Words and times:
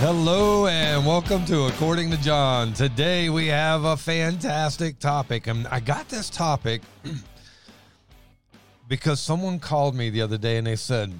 Hello 0.00 0.68
and 0.68 1.04
welcome 1.04 1.44
to 1.46 1.64
According 1.66 2.12
to 2.12 2.16
John. 2.18 2.72
Today 2.72 3.30
we 3.30 3.48
have 3.48 3.82
a 3.82 3.96
fantastic 3.96 5.00
topic. 5.00 5.48
And 5.48 5.66
I 5.66 5.80
got 5.80 6.08
this 6.08 6.30
topic 6.30 6.82
because 8.88 9.18
someone 9.18 9.58
called 9.58 9.96
me 9.96 10.08
the 10.10 10.22
other 10.22 10.38
day 10.38 10.56
and 10.56 10.66
they 10.66 10.76
said, 10.76 11.12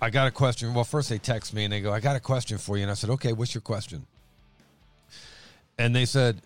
I 0.00 0.08
got 0.08 0.28
a 0.28 0.30
question. 0.30 0.72
Well, 0.72 0.84
first 0.84 1.10
they 1.10 1.18
text 1.18 1.52
me 1.52 1.64
and 1.64 1.72
they 1.72 1.82
go, 1.82 1.92
I 1.92 2.00
got 2.00 2.16
a 2.16 2.20
question 2.20 2.56
for 2.56 2.78
you. 2.78 2.82
And 2.84 2.90
I 2.90 2.94
said, 2.94 3.10
Okay, 3.10 3.34
what's 3.34 3.54
your 3.54 3.60
question? 3.60 4.06
And 5.76 5.94
they 5.94 6.06
said, 6.06 6.40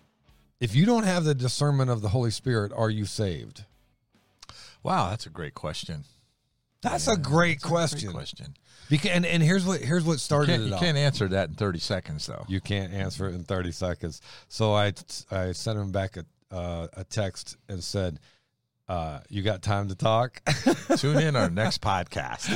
If 0.59 0.75
you 0.75 0.85
don't 0.85 1.03
have 1.03 1.23
the 1.23 1.35
discernment 1.35 1.89
of 1.89 2.01
the 2.01 2.09
Holy 2.09 2.31
Spirit, 2.31 2.73
are 2.75 2.89
you 2.89 3.05
saved? 3.05 3.63
Wow, 4.83 5.09
that's 5.11 5.25
a 5.25 5.29
great 5.29 5.53
question. 5.53 6.03
That's 6.81 7.07
Yeah, 7.07 7.13
a 7.13 7.17
great 7.17 7.61
that's 7.61 7.63
a 7.63 7.67
question. 7.69 8.11
question. 8.11 8.53
Because, 8.89 9.11
and, 9.11 9.25
and 9.25 9.43
here's 9.43 9.65
what 9.65 9.81
here's 9.81 10.03
what 10.03 10.19
started 10.19 10.51
Can't, 10.51 10.63
it 10.63 10.67
you 10.67 10.73
all. 10.73 10.79
can't 10.79 10.97
answer 10.97 11.27
that 11.29 11.49
in 11.49 11.55
30 11.55 11.79
seconds, 11.79 12.25
though. 12.27 12.45
You 12.47 12.61
can't 12.61 12.93
answer 12.93 13.27
it 13.27 13.35
in 13.35 13.43
30 13.43 13.71
seconds. 13.71 14.21
So 14.47 14.73
I, 14.73 14.93
I 15.31 15.51
sent 15.51 15.77
him 15.77 15.91
back 15.91 16.17
a, 16.17 16.25
uh, 16.55 16.87
a 16.95 17.03
text 17.03 17.57
and 17.67 17.83
said, 17.83 18.19
uh, 18.89 19.19
you 19.27 19.43
got 19.43 19.61
time 19.61 19.89
to 19.89 19.95
talk? 19.95 20.41
Tune 20.97 21.19
in 21.19 21.35
our 21.35 21.49
next 21.49 21.81
podcast. 21.81 22.47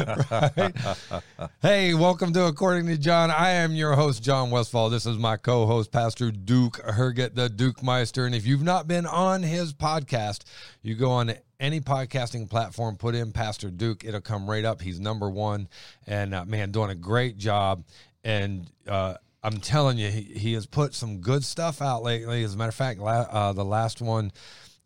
hey, 1.61 1.93
welcome 1.93 2.31
to 2.31 2.45
According 2.45 2.87
to 2.87 2.97
John. 2.97 3.29
I 3.29 3.49
am 3.49 3.73
your 3.73 3.95
host, 3.95 4.23
John 4.23 4.49
Westfall. 4.49 4.89
This 4.89 5.05
is 5.05 5.17
my 5.17 5.35
co 5.35 5.65
host, 5.65 5.91
Pastor 5.91 6.31
Duke 6.31 6.79
Herget, 6.85 7.35
the 7.35 7.49
Duke 7.49 7.83
Meister. 7.83 8.25
And 8.25 8.33
if 8.33 8.45
you've 8.47 8.63
not 8.63 8.87
been 8.87 9.05
on 9.05 9.43
his 9.43 9.73
podcast, 9.73 10.45
you 10.81 10.95
go 10.95 11.11
on 11.11 11.33
any 11.61 11.79
podcasting 11.79 12.49
platform, 12.49 12.97
put 12.97 13.15
in 13.15 13.31
Pastor 13.31 13.69
Duke, 13.69 14.03
it'll 14.03 14.19
come 14.19 14.49
right 14.49 14.65
up. 14.65 14.81
He's 14.81 14.99
number 14.99 15.29
one. 15.29 15.69
And 16.05 16.33
uh, 16.35 16.43
man, 16.43 16.71
doing 16.71 16.89
a 16.89 16.95
great 16.95 17.37
job. 17.37 17.85
And, 18.23 18.69
uh, 18.87 19.15
I'm 19.43 19.57
telling 19.57 19.97
you, 19.97 20.09
he, 20.09 20.21
he 20.21 20.53
has 20.53 20.67
put 20.67 20.93
some 20.93 21.17
good 21.17 21.43
stuff 21.43 21.81
out 21.81 22.03
lately. 22.03 22.43
As 22.43 22.53
a 22.53 22.57
matter 22.57 22.69
of 22.69 22.75
fact, 22.75 22.99
la- 22.99 23.21
uh, 23.21 23.53
the 23.53 23.65
last 23.65 24.01
one, 24.01 24.31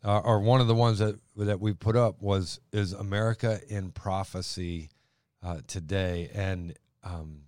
uh, 0.02 0.20
or 0.20 0.40
one 0.40 0.60
of 0.60 0.66
the 0.66 0.74
ones 0.74 0.98
that 0.98 1.18
that 1.36 1.60
we 1.60 1.74
put 1.74 1.96
up 1.96 2.22
was 2.22 2.60
is 2.72 2.92
America 2.92 3.60
in 3.68 3.90
Prophecy 3.90 4.88
uh, 5.42 5.58
today, 5.66 6.30
and 6.32 6.74
um, 7.04 7.42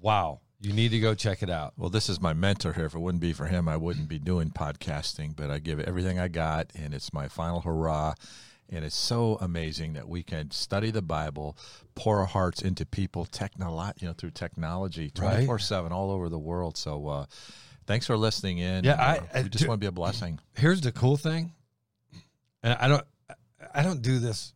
wow, 0.00 0.40
you 0.60 0.72
need 0.72 0.90
to 0.90 1.00
go 1.00 1.14
check 1.14 1.42
it 1.42 1.50
out. 1.50 1.72
well, 1.76 1.90
this 1.90 2.08
is 2.08 2.20
my 2.20 2.32
mentor 2.34 2.72
here. 2.72 2.84
If 2.86 2.94
it 2.94 2.98
wouldn't 2.98 3.22
be 3.22 3.32
for 3.32 3.46
him, 3.46 3.68
I 3.68 3.76
wouldn't 3.76 4.08
be 4.08 4.18
doing 4.18 4.50
podcasting, 4.50 5.34
but 5.36 5.50
I 5.50 5.58
give 5.58 5.80
everything 5.80 6.18
I 6.18 6.28
got, 6.28 6.70
and 6.74 6.92
it's 6.94 7.12
my 7.12 7.28
final 7.28 7.60
hurrah. 7.60 8.14
And 8.72 8.84
it's 8.84 8.94
so 8.96 9.36
amazing 9.40 9.94
that 9.94 10.08
we 10.08 10.22
can 10.22 10.52
study 10.52 10.92
the 10.92 11.02
Bible, 11.02 11.56
pour 11.96 12.20
our 12.20 12.26
hearts 12.26 12.62
into 12.62 12.86
people, 12.86 13.26
technolo- 13.26 14.00
you 14.00 14.06
know, 14.06 14.14
through 14.14 14.30
technology, 14.30 15.10
twenty 15.10 15.44
four 15.46 15.58
seven, 15.58 15.90
all 15.92 16.12
over 16.12 16.28
the 16.28 16.38
world. 16.38 16.76
So, 16.76 17.08
uh, 17.08 17.26
thanks 17.86 18.06
for 18.06 18.16
listening 18.16 18.58
in. 18.58 18.84
Yeah, 18.84 18.92
Uh, 18.92 19.24
I- 19.34 19.38
I 19.40 19.42
just 19.42 19.64
do- 19.64 19.68
want 19.68 19.80
to 19.80 19.84
be 19.84 19.88
a 19.88 19.92
blessing. 19.92 20.38
Here's 20.54 20.80
the 20.82 20.92
cool 20.92 21.16
thing, 21.16 21.52
and 22.62 22.74
I 22.74 22.86
don't 22.86 23.04
I 23.74 23.82
don't 23.82 24.02
do 24.02 24.20
this. 24.20 24.52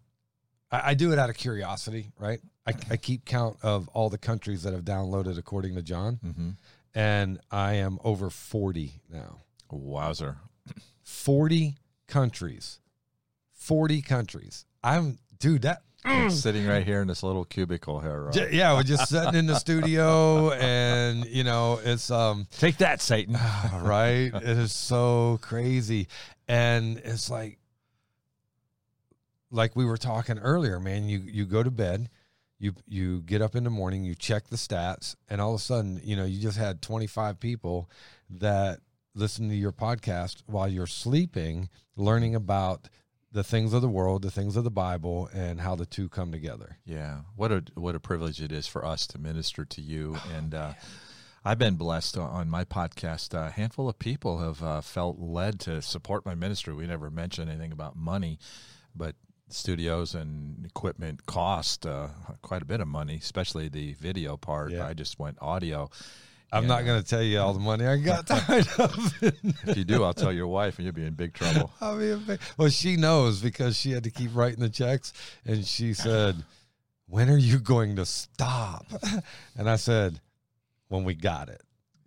I, 0.71 0.91
I 0.91 0.95
do 0.95 1.13
it 1.13 1.19
out 1.19 1.29
of 1.31 1.37
curiosity, 1.37 2.13
right? 2.19 2.41
I, 2.67 2.73
I 2.91 2.97
keep 2.97 3.25
count 3.25 3.59
of 3.63 3.89
all 3.89 4.09
the 4.09 4.19
countries 4.19 4.63
that 4.63 4.73
have 4.73 4.85
downloaded 4.85 5.39
according 5.39 5.75
to 5.75 5.83
John, 5.83 6.17
hmm 6.23 6.51
and 6.97 7.41
I 7.51 7.75
am 7.75 7.99
over 8.05 8.31
forty 8.31 9.01
now. 9.13 9.41
Wowzer. 9.71 10.37
40 11.03 11.77
countries. 12.07 12.79
40 13.53 14.01
countries. 14.01 14.65
I'm 14.83 15.19
dude, 15.39 15.63
that 15.63 15.83
Sitting 16.29 16.67
right 16.67 16.85
here 16.85 17.01
in 17.01 17.09
this 17.09 17.23
little 17.23 17.47
cubicle 17.47 17.99
here. 17.99 18.29
J- 18.31 18.51
yeah, 18.53 18.75
we're 18.75 18.83
just 18.83 19.09
sitting 19.09 19.35
in 19.35 19.47
the 19.47 19.55
studio 19.55 20.51
and 20.61 21.25
you 21.25 21.45
know, 21.45 21.81
it's 21.83 22.11
um 22.11 22.47
Take 22.59 22.77
that, 22.79 23.01
Satan. 23.01 23.35
right? 23.75 24.31
It 24.35 24.59
is 24.59 24.73
so 24.73 25.39
crazy. 25.41 26.09
And 26.47 26.99
it's 26.99 27.31
like 27.31 27.59
like 29.51 29.75
we 29.75 29.87
were 29.87 29.97
talking 29.97 30.39
earlier, 30.39 30.79
man, 30.79 31.09
you 31.09 31.21
you 31.21 31.47
go 31.47 31.63
to 31.63 31.71
bed, 31.71 32.11
you 32.65 32.73
you 32.89 33.21
get 33.21 33.43
up 33.43 33.55
in 33.55 33.65
the 33.65 33.71
morning, 33.71 34.05
you 34.05 34.15
check 34.15 34.49
the 34.49 34.57
stats, 34.57 35.15
and 35.29 35.41
all 35.41 35.51
of 35.55 35.61
a 35.61 35.63
sudden, 35.63 36.01
you 36.03 36.17
know, 36.17 36.25
you 36.25 36.41
just 36.41 36.57
had 36.57 36.81
25 36.81 37.39
people 37.39 37.91
that 38.31 38.81
listen 39.15 39.51
to 39.51 39.55
your 39.55 39.71
podcast 39.71 40.43
while 40.47 40.67
you're 40.67 40.87
sleeping, 40.87 41.69
learning 41.95 42.35
about 42.35 42.89
the 43.31 43.45
things 43.45 43.75
of 43.75 43.83
the 43.83 43.89
world, 43.89 44.23
the 44.23 44.31
things 44.31 44.57
of 44.57 44.65
the 44.65 44.71
Bible, 44.71 45.29
and 45.35 45.61
how 45.61 45.75
the 45.75 45.85
two 45.85 46.09
come 46.09 46.33
together. 46.33 46.79
Yeah, 46.87 47.21
what 47.37 47.53
a 47.53 47.65
what 47.75 47.95
a 47.95 48.01
privilege 48.01 48.41
it 48.41 48.51
is 48.51 48.67
for 48.67 48.83
us 48.83 49.07
to 49.09 49.19
minister 49.19 49.67
to 49.67 49.83
you. 49.83 50.15
Oh, 50.17 50.33
and 50.35 50.55
uh, 50.55 50.73
I've 51.45 51.59
been 51.59 51.75
blessed 51.75 52.17
on 52.17 52.49
my 52.49 52.65
podcast. 52.65 53.35
A 53.35 53.51
handful 53.51 53.91
of 53.91 53.99
people 53.99 54.39
have 54.39 54.63
uh, 54.63 54.81
felt 54.81 55.19
led 55.19 55.61
to 55.61 55.83
support 55.83 56.25
my 56.25 56.35
ministry. 56.35 56.73
We 56.73 56.87
never 56.87 57.11
mentioned 57.11 57.51
anything 57.51 57.73
about 57.73 57.95
money, 57.95 58.39
but 58.97 59.17
studios 59.49 60.15
and 60.15 60.65
equipment 60.67 61.27
cost 61.27 61.87
uh, 61.87 62.09
quite 62.43 62.63
a 62.63 62.65
bit 62.65 62.81
of 62.81 62.89
money, 62.89 63.17
especially 63.17 63.69
the 63.69 63.95
video 63.95 64.37
part. 64.37 64.73
Yeah. 64.73 64.87
I 64.87 64.95
just 64.95 65.19
went 65.19 65.39
audio. 65.41 65.91
I'm 66.53 66.67
not 66.69 66.83
uh, 66.83 66.87
going 66.87 67.03
to 67.03 67.09
tell 67.09 67.23
you 67.23 67.41
all 67.41 67.53
the 67.53 67.61
money 67.61 67.85
I 67.85 67.97
got 67.97 68.27
tied 68.27 68.69
up. 68.79 68.93
If 69.67 69.77
you 69.77 69.85
do, 69.85 70.05
I'll 70.05 70.15
tell 70.15 70.33
your 70.33 70.47
wife, 70.47 70.79
and 70.79 70.85
you'll 70.85 70.95
be 70.95 71.05
in 71.05 71.15
big 71.15 71.33
trouble. 71.35 71.73
I 71.81 71.95
mean, 71.95 72.39
well, 72.57 72.69
she 72.69 72.97
knows 72.97 73.41
because 73.41 73.77
she 73.77 73.91
had 73.91 74.05
to 74.05 74.11
keep 74.11 74.31
writing 74.35 74.61
the 74.61 74.69
checks, 74.69 75.13
and 75.45 75.67
she 75.67 75.95
said, 75.95 76.37
"When 77.09 77.29
are 77.29 77.39
you 77.39 77.59
going 77.59 77.97
to 77.97 78.07
stop?" 78.07 78.87
And 79.57 79.69
I 79.69 79.77
said, 79.77 80.21
"When 80.89 81.05
we 81.05 81.15
got 81.15 81.49
it." 81.49 81.63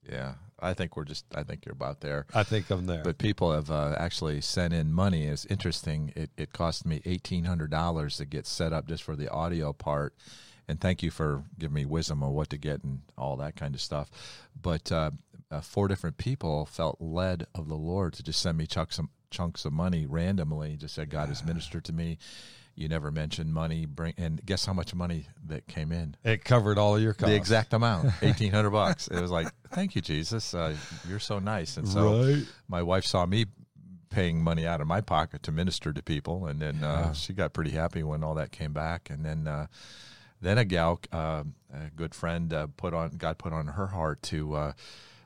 Yeah, 0.10 0.36
I 0.60 0.74
think 0.74 0.98
we're 0.98 1.06
just. 1.06 1.26
I 1.36 1.44
think 1.44 1.66
you're 1.66 1.74
about 1.74 2.02
there. 2.02 2.26
I 2.34 2.44
think 2.44 2.70
I'm 2.70 2.86
there. 2.86 3.04
But 3.04 3.18
people 3.18 3.52
have 3.52 3.70
uh, 3.70 3.96
actually 3.98 4.42
sent 4.42 4.74
in 4.74 4.92
money. 4.92 5.26
It's 5.28 5.46
interesting. 5.46 6.14
It, 6.16 6.32
it 6.38 6.54
cost 6.54 6.86
me 6.86 7.02
eighteen 7.06 7.44
hundred 7.46 7.72
dollars 7.72 8.18
to 8.18 8.26
get 8.26 8.48
set 8.48 8.74
up 8.74 8.88
just 8.88 9.04
for 9.04 9.16
the 9.16 9.30
audio 9.30 9.72
part, 9.74 10.16
and 10.68 10.80
thank 10.82 11.04
you 11.04 11.12
for 11.12 11.44
giving 11.60 11.76
me 11.76 11.86
wisdom 11.86 12.24
on 12.24 12.34
what 12.34 12.50
to 12.50 12.58
get 12.58 12.84
and 12.84 13.02
all 13.18 13.38
that 13.38 13.56
kind 13.56 13.76
of 13.76 13.82
stuff. 13.82 14.10
But 14.60 14.92
uh, 14.92 15.12
uh, 15.52 15.62
four 15.62 15.88
different 15.88 16.18
people 16.18 16.66
felt 16.66 16.98
led 17.00 17.46
of 17.54 17.68
the 17.68 17.76
Lord 17.76 18.14
to 18.14 18.24
just 18.24 18.42
send 18.42 18.58
me 18.58 18.66
chunks 18.66 18.98
of, 18.98 19.06
chunks 19.30 19.64
of 19.64 19.74
money 19.74 20.06
randomly. 20.06 20.76
Just 20.76 20.96
said 20.96 21.10
God 21.10 21.30
has 21.30 21.46
ministered 21.46 21.86
to 21.86 21.94
me. 21.94 22.18
You 22.78 22.88
never 22.88 23.10
mentioned 23.10 23.54
money. 23.54 23.86
Bring 23.88 24.14
and 24.18 24.40
guess 24.46 24.66
how 24.66 24.72
much 24.74 24.94
money 24.94 25.26
that 25.48 25.66
came 25.68 25.92
in. 25.92 26.16
it 26.24 26.46
covered 26.46 26.78
all 26.78 26.96
of 26.96 27.02
your 27.02 27.14
costs. 27.14 27.32
The 27.32 27.36
exact 27.36 27.74
amount, 27.74 28.12
eighteen 28.22 28.52
hundred 28.52 28.70
bucks. 28.70 29.08
It 29.08 29.20
was 29.20 29.32
like, 29.32 29.48
thank 29.72 29.96
you, 29.96 30.02
Jesus. 30.02 30.54
Uh, 30.54 30.76
you're 31.10 31.20
so 31.20 31.40
nice. 31.40 31.78
And 31.78 31.88
so 31.88 32.24
Right. 32.24 32.46
my 32.68 32.84
wife 32.84 33.04
saw 33.06 33.26
me 33.26 33.48
paying 34.12 34.42
money 34.44 34.66
out 34.66 34.80
of 34.80 34.86
my 34.88 35.02
pocket 35.02 35.42
to 35.44 35.52
minister 35.52 35.92
to 35.92 36.02
people, 36.04 36.46
and 36.46 36.62
then 36.62 36.84
uh, 36.84 37.14
she 37.14 37.34
got 37.34 37.52
pretty 37.54 37.72
happy 37.72 38.04
when 38.04 38.24
all 38.24 38.36
that 38.36 38.52
came 38.52 38.74
back. 38.74 39.10
And 39.10 39.26
then, 39.26 39.48
uh, 39.48 39.68
then 40.40 40.58
a 40.60 40.64
gal, 40.66 41.00
uh, 41.12 41.44
a 41.74 41.90
good 41.96 42.14
friend, 42.14 42.54
uh, 42.54 42.68
put 42.78 42.94
on 42.94 43.18
God 43.18 43.40
put 43.40 43.54
on 43.54 43.68
her 43.70 43.88
heart 43.88 44.22
to. 44.24 44.74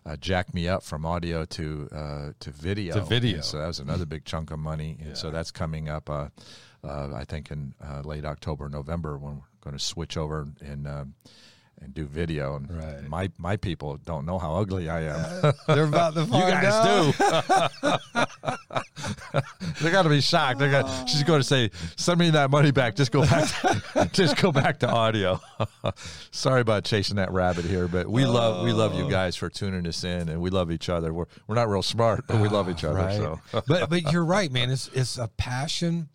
Uh, 0.06 0.09
uh, 0.09 0.16
jack 0.17 0.53
me 0.53 0.67
up 0.67 0.84
from 0.84 1.06
audio 1.06 1.45
to 1.45 1.88
uh, 1.91 2.31
to 2.39 2.51
video. 2.51 2.94
To 2.95 3.01
video. 3.01 3.35
And 3.35 3.45
so 3.45 3.57
that 3.57 3.67
was 3.67 3.79
another 3.79 4.06
big 4.06 4.25
chunk 4.25 4.51
of 4.51 4.59
money, 4.59 4.97
and 5.01 5.17
so 5.17 5.31
that's 5.31 5.51
coming 5.51 5.89
up. 5.89 6.09
Uh, 6.09 6.29
uh, 6.84 7.13
I 7.13 7.25
think 7.25 7.51
in 7.51 7.73
uh, 7.84 8.01
late 8.03 8.25
October, 8.25 8.67
November, 8.69 9.17
when 9.17 9.35
we're 9.35 9.62
going 9.62 9.78
to 9.78 9.84
switch 9.84 10.17
over 10.17 10.47
and 10.59 10.88
um, 10.88 11.13
and 11.81 11.94
do 11.94 12.06
video. 12.06 12.56
And 12.56 12.69
Right. 12.72 13.08
my 13.08 13.31
my 13.38 13.58
people 13.58 13.97
don't 14.06 14.25
know 14.25 14.38
how 14.40 14.56
ugly 14.56 14.90
I 14.90 15.02
am. 15.02 15.53
They're 15.68 15.84
about 15.86 16.14
to 16.16 16.19
you 16.22 16.25
find 16.28 16.53
out. 16.53 17.16
guys 17.18 18.02
do. 18.14 18.42
They're 19.81 19.92
gonna 19.92 20.09
be 20.09 20.22
shocked. 20.22 20.59
They're 20.59 20.72
gonna, 20.72 21.08
she's 21.08 21.24
going 21.24 21.40
to 21.40 21.44
say, 21.47 21.72
"Send 21.96 22.19
me 22.19 22.30
that 22.31 22.52
money 22.52 22.72
back. 22.72 22.96
Just 22.96 23.12
go 23.12 23.22
back. 23.24 23.47
To, 23.50 24.09
just 24.14 24.38
go 24.38 24.52
back 24.52 24.80
to 24.80 24.90
audio." 24.90 25.40
Sorry 26.31 26.62
about 26.62 26.83
chasing 26.83 27.16
that 27.16 27.31
rabbit 27.31 27.66
here, 27.66 27.88
but 27.88 28.07
we 28.07 28.25
love 28.25 28.63
we 28.63 28.74
love 28.74 28.94
you 28.95 29.10
guys 29.10 29.36
for 29.36 29.50
tuning 29.50 29.88
us 29.88 30.04
in, 30.04 30.30
and 30.30 30.42
we 30.42 30.50
love 30.50 30.72
each 30.72 30.89
other. 30.89 31.13
We're 31.13 31.25
we're 31.48 31.56
not 31.56 31.69
real 31.69 31.81
smart, 31.81 32.25
but 32.28 32.39
we 32.39 32.48
love 32.48 32.69
each 32.69 32.83
other. 32.83 33.00
Right. 33.00 33.18
So 33.18 33.39
but 33.68 33.89
but 33.89 34.12
you're 34.12 34.25
right, 34.25 34.51
man. 34.51 34.69
It's 34.69 34.88
it's 34.94 35.18
a 35.18 35.28
passion, 35.38 36.10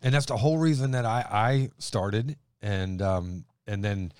and 0.00 0.14
that's 0.14 0.26
the 0.26 0.36
whole 0.36 0.58
reason 0.58 0.92
that 0.92 1.04
I 1.04 1.26
I 1.30 1.70
started, 1.78 2.36
and 2.62 3.02
um 3.02 3.44
and 3.66 3.84
then, 3.84 4.12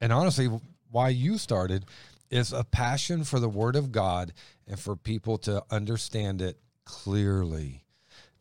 and 0.00 0.12
honestly, 0.12 0.48
why 0.90 1.08
you 1.08 1.38
started 1.38 1.84
is 2.30 2.52
a 2.52 2.64
passion 2.64 3.24
for 3.24 3.40
the 3.40 3.48
Word 3.48 3.76
of 3.76 3.92
God 3.92 4.32
and 4.66 4.78
for 4.78 4.96
people 4.96 5.38
to 5.38 5.62
understand 5.70 6.42
it 6.42 6.58
clearly. 6.84 7.84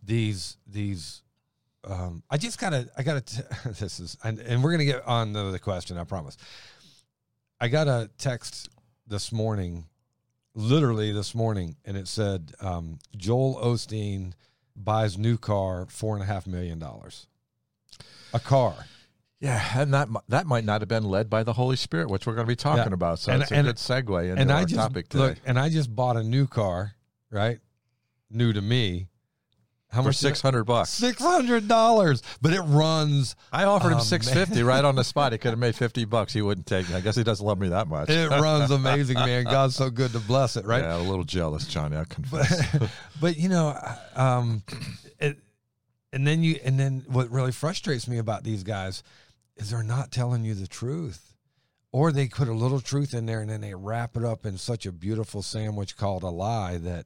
These 0.03 0.57
these. 0.67 1.21
Um, 1.87 2.23
I 2.31 2.37
just 2.37 2.59
gotta, 2.59 2.89
I 2.97 3.03
gotta, 3.03 3.21
t- 3.21 3.43
this 3.79 3.99
is, 3.99 4.17
and, 4.23 4.39
and 4.39 4.63
we're 4.63 4.71
gonna 4.71 4.85
get 4.85 5.05
on 5.05 5.33
to 5.33 5.51
the 5.51 5.59
question, 5.59 5.99
I 5.99 6.03
promise. 6.03 6.35
I 7.61 7.67
got 7.67 7.87
a 7.87 8.09
text 8.17 8.69
this 9.07 9.31
morning 9.31 9.85
literally 10.55 11.11
this 11.11 11.35
morning, 11.35 11.75
and 11.85 11.95
it 11.95 12.07
said 12.07 12.53
um, 12.59 12.97
Joel 13.15 13.59
Osteen 13.63 14.33
buys 14.75 15.17
new 15.17 15.37
car 15.37 15.85
four 15.89 16.15
and 16.15 16.23
a 16.23 16.25
half 16.25 16.47
million 16.47 16.79
dollars. 16.79 17.27
A 18.33 18.39
car. 18.39 18.73
Yeah, 19.41 19.61
and 19.81 19.93
that 19.93 20.07
that 20.29 20.47
might 20.47 20.63
not 20.63 20.81
have 20.81 20.87
been 20.87 21.03
led 21.03 21.29
by 21.29 21.43
the 21.43 21.53
Holy 21.53 21.75
Spirit, 21.75 22.09
which 22.09 22.25
we're 22.25 22.35
going 22.35 22.47
to 22.47 22.51
be 22.51 22.55
talking 22.55 22.85
Yeah. 22.87 22.93
about. 22.93 23.19
So 23.19 23.31
And- 23.33 23.41
it's 23.43 23.51
a 23.51 23.55
and- 23.55 23.67
good 23.67 23.75
segue 23.75 24.29
into 24.29 24.41
and 24.41 24.51
I 24.51 24.63
just 24.63 24.75
topic 24.75 25.09
today. 25.09 25.23
look, 25.23 25.37
and 25.45 25.59
I 25.59 25.69
just 25.69 25.93
bought 25.95 26.15
a 26.17 26.23
new 26.23 26.47
car, 26.47 26.93
right? 27.29 27.59
New 28.29 28.53
to 28.53 28.61
me. 28.61 29.07
How 29.91 30.01
For 30.01 30.09
much? 30.09 30.17
six 30.17 30.41
hundred 30.41 30.63
bucks, 30.65 30.89
Six 30.89 31.21
hundred 31.21 31.67
dollars, 31.69 32.21
but 32.41 32.51
it 32.51 32.59
runs. 32.61 33.35
I 33.53 33.63
offered 33.65 33.91
him 33.93 34.01
six 34.01 34.27
fifty 34.27 34.61
right 34.63 34.83
on 34.83 34.95
the 34.95 35.03
spot. 35.05 35.31
He 35.31 35.37
could 35.37 35.51
have 35.51 35.59
made 35.59 35.75
fifty 35.75 36.03
bucks. 36.05 36.33
He 36.33 36.41
wouldn't 36.41 36.65
take. 36.67 36.89
it. 36.89 36.95
I 36.95 36.99
guess 37.01 37.15
he 37.15 37.23
doesn't 37.23 37.45
love 37.45 37.59
me 37.59 37.69
that 37.69 37.87
much. 37.87 38.09
It 38.09 38.29
runs 38.29 38.71
amazing, 38.71 39.15
man. 39.15 39.43
God's 39.45 39.75
so 39.75 39.89
good 39.89 40.11
to 40.13 40.19
bless 40.19 40.57
it, 40.57 40.65
right? 40.65 40.81
Yeah, 40.83 40.97
a 40.97 40.99
little 40.99 41.23
jealous, 41.23 41.65
Johnny. 41.67 41.95
I 41.97 42.03
confess. 42.05 42.67
but 42.77 42.89
but 43.21 43.37
you 43.37 43.47
know 43.47 43.77
um 44.15 44.63
it, 45.19 45.37
and 46.11 46.27
then 46.27 46.43
you 46.43 46.59
and 46.65 46.77
then 46.77 47.05
what 47.07 47.29
really 47.31 47.53
frustrates 47.53 48.05
me 48.07 48.17
about 48.17 48.43
these 48.43 48.63
guys 48.63 49.01
is 49.57 49.69
they're 49.69 49.83
not 49.83 50.11
telling 50.11 50.43
you 50.43 50.53
the 50.53 50.67
truth 50.67 51.33
or 51.91 52.11
they 52.11 52.27
put 52.27 52.47
a 52.47 52.53
little 52.53 52.81
truth 52.81 53.13
in 53.13 53.25
there 53.25 53.39
and 53.39 53.49
then 53.49 53.61
they 53.61 53.73
wrap 53.73 54.17
it 54.17 54.23
up 54.25 54.45
in 54.45 54.57
such 54.57 54.85
a 54.85 54.91
beautiful 54.91 55.41
sandwich 55.41 55.95
called 55.95 56.23
a 56.23 56.29
lie 56.29 56.77
that 56.77 57.05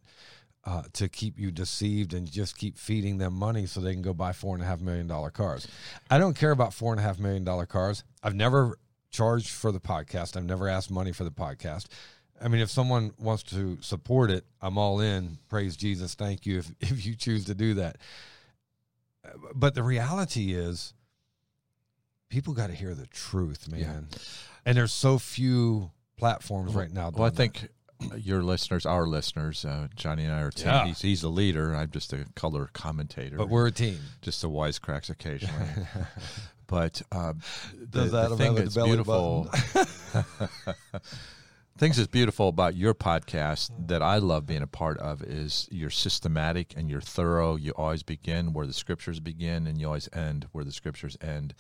uh, 0.66 0.84
to 0.94 1.08
keep 1.08 1.40
you 1.40 1.52
deceived 1.52 2.14
and 2.14 2.30
just 2.30 2.58
keep 2.58 2.78
feeding 2.78 3.18
them 3.18 3.34
money 3.34 3.66
so 3.66 3.80
they 3.80 3.94
can 3.94 4.02
go 4.02 4.14
buy 4.14 4.34
four 4.34 4.56
and 4.56 4.64
a 4.64 4.68
half 4.68 4.82
million 4.82 5.08
dollar 5.08 5.30
cars. 5.30 5.68
I 6.10 6.18
don't 6.18 6.36
care 6.36 6.52
about 6.52 6.74
four 6.74 6.92
and 6.92 7.00
a 7.00 7.04
half 7.04 7.20
million 7.20 7.44
dollar 7.44 7.66
cars. 7.66 8.04
I've 8.24 8.36
never 8.36 8.78
charged 9.12 9.50
for 9.50 9.72
the 9.72 9.80
podcast. 9.80 10.36
I've 10.36 10.46
never 10.46 10.68
asked 10.68 10.92
money 10.92 11.12
for 11.12 11.24
the 11.24 11.32
podcast. 11.32 11.88
I 12.42 12.48
mean, 12.48 12.62
if 12.62 12.70
someone 12.70 13.14
wants 13.18 13.44
to 13.44 13.78
support 13.82 14.32
it, 14.32 14.46
I'm 14.62 14.78
all 14.78 15.02
in. 15.02 15.38
Praise 15.50 15.76
Jesus. 15.76 16.16
Thank 16.16 16.46
you 16.46 16.60
if, 16.60 16.72
if 16.82 17.06
you 17.06 17.16
choose 17.16 17.46
to 17.46 17.56
do 17.56 17.76
that. 17.76 17.98
But 19.54 19.76
the 19.76 19.84
reality 19.84 20.54
is, 20.54 20.94
people 22.30 22.54
got 22.54 22.68
to 22.68 22.74
hear 22.76 22.94
the 22.96 23.08
truth, 23.08 23.68
man. 23.68 24.08
And 24.66 24.78
there's 24.78 24.94
so 24.94 25.18
few 25.18 25.92
platforms 26.18 26.74
right 26.74 26.92
now. 26.92 27.12
Well, 27.14 27.28
I 27.28 27.32
think 27.32 27.68
your 28.18 28.44
listeners, 28.44 28.86
our 28.86 29.06
listeners, 29.08 29.66
uh, 29.66 29.88
Johnny 29.96 30.24
and 30.26 30.34
I 30.34 30.42
are 30.42 30.48
a 30.48 30.52
team. 30.52 30.68
Yeah. 30.68 30.86
He's, 30.86 31.02
he's 31.02 31.22
the 31.22 31.30
leader. 31.30 31.76
I'm 31.76 31.92
just 31.92 32.14
a 32.14 32.26
color 32.36 32.70
commentator. 32.74 33.38
but 33.38 33.50
we're 33.50 33.68
a 33.68 33.72
team. 33.72 34.00
just 34.22 34.42
the 34.42 34.50
wisecracks 34.50 35.10
occasionally. 35.10 35.68
but 36.68 37.02
um, 37.12 37.42
the, 37.78 38.06
Does 38.06 38.12
the 38.12 38.36
thing 38.38 38.56
that's 38.56 38.76
beautiful, 38.76 39.50
things 41.78 41.98
that's 41.98 42.08
beautiful 42.08 42.48
about 42.50 42.76
your 42.76 42.94
podcast 42.94 43.72
that 43.88 44.02
I 44.02 44.18
love 44.18 44.46
being 44.46 44.62
a 44.62 44.68
part 44.68 44.98
of 45.00 45.24
is 45.24 45.68
you're 45.72 45.90
systematic 45.90 46.74
and 46.78 46.90
you're 46.90 47.02
thorough. 47.02 47.56
You 47.56 47.72
always 47.72 48.04
begin 48.04 48.54
where 48.54 48.68
the 48.68 48.74
scriptures 48.74 49.20
begin, 49.20 49.66
and 49.68 49.80
you 49.80 49.88
always 49.88 50.10
end 50.14 50.48
where 50.52 50.64
the 50.64 50.72
scriptures 50.72 51.18
end. 51.22 51.54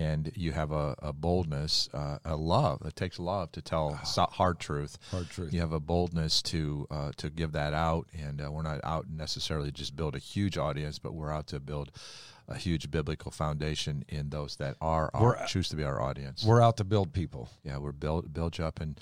And 0.00 0.32
you 0.34 0.52
have 0.52 0.72
a, 0.72 0.94
a 1.00 1.12
boldness, 1.12 1.90
uh, 1.92 2.18
a 2.24 2.34
love. 2.34 2.80
It 2.86 2.96
takes 2.96 3.18
love 3.18 3.52
to 3.52 3.60
tell 3.60 4.00
so- 4.04 4.28
hard 4.30 4.58
truth. 4.58 4.96
Hard 5.10 5.28
truth. 5.28 5.52
You 5.52 5.60
have 5.60 5.72
a 5.74 5.80
boldness 5.80 6.40
to 6.42 6.86
uh, 6.90 7.12
to 7.18 7.28
give 7.28 7.52
that 7.52 7.74
out, 7.74 8.08
and 8.18 8.40
uh, 8.40 8.50
we're 8.50 8.62
not 8.62 8.80
out 8.82 9.06
necessarily 9.10 9.70
just 9.70 9.96
build 9.96 10.16
a 10.16 10.18
huge 10.18 10.56
audience, 10.56 10.98
but 10.98 11.12
we're 11.12 11.32
out 11.32 11.48
to 11.48 11.60
build 11.60 11.92
a 12.48 12.56
huge 12.56 12.90
biblical 12.90 13.30
foundation 13.30 14.04
in 14.08 14.30
those 14.30 14.56
that 14.56 14.76
are 14.80 15.10
our, 15.14 15.46
choose 15.46 15.68
to 15.68 15.76
be 15.76 15.84
our 15.84 16.00
audience. 16.00 16.44
We're 16.44 16.62
out 16.62 16.78
to 16.78 16.84
build 16.84 17.12
people. 17.12 17.50
yeah, 17.62 17.76
we're 17.76 17.92
build 17.92 18.32
build 18.32 18.58
you 18.58 18.64
up 18.64 18.80
and. 18.80 18.98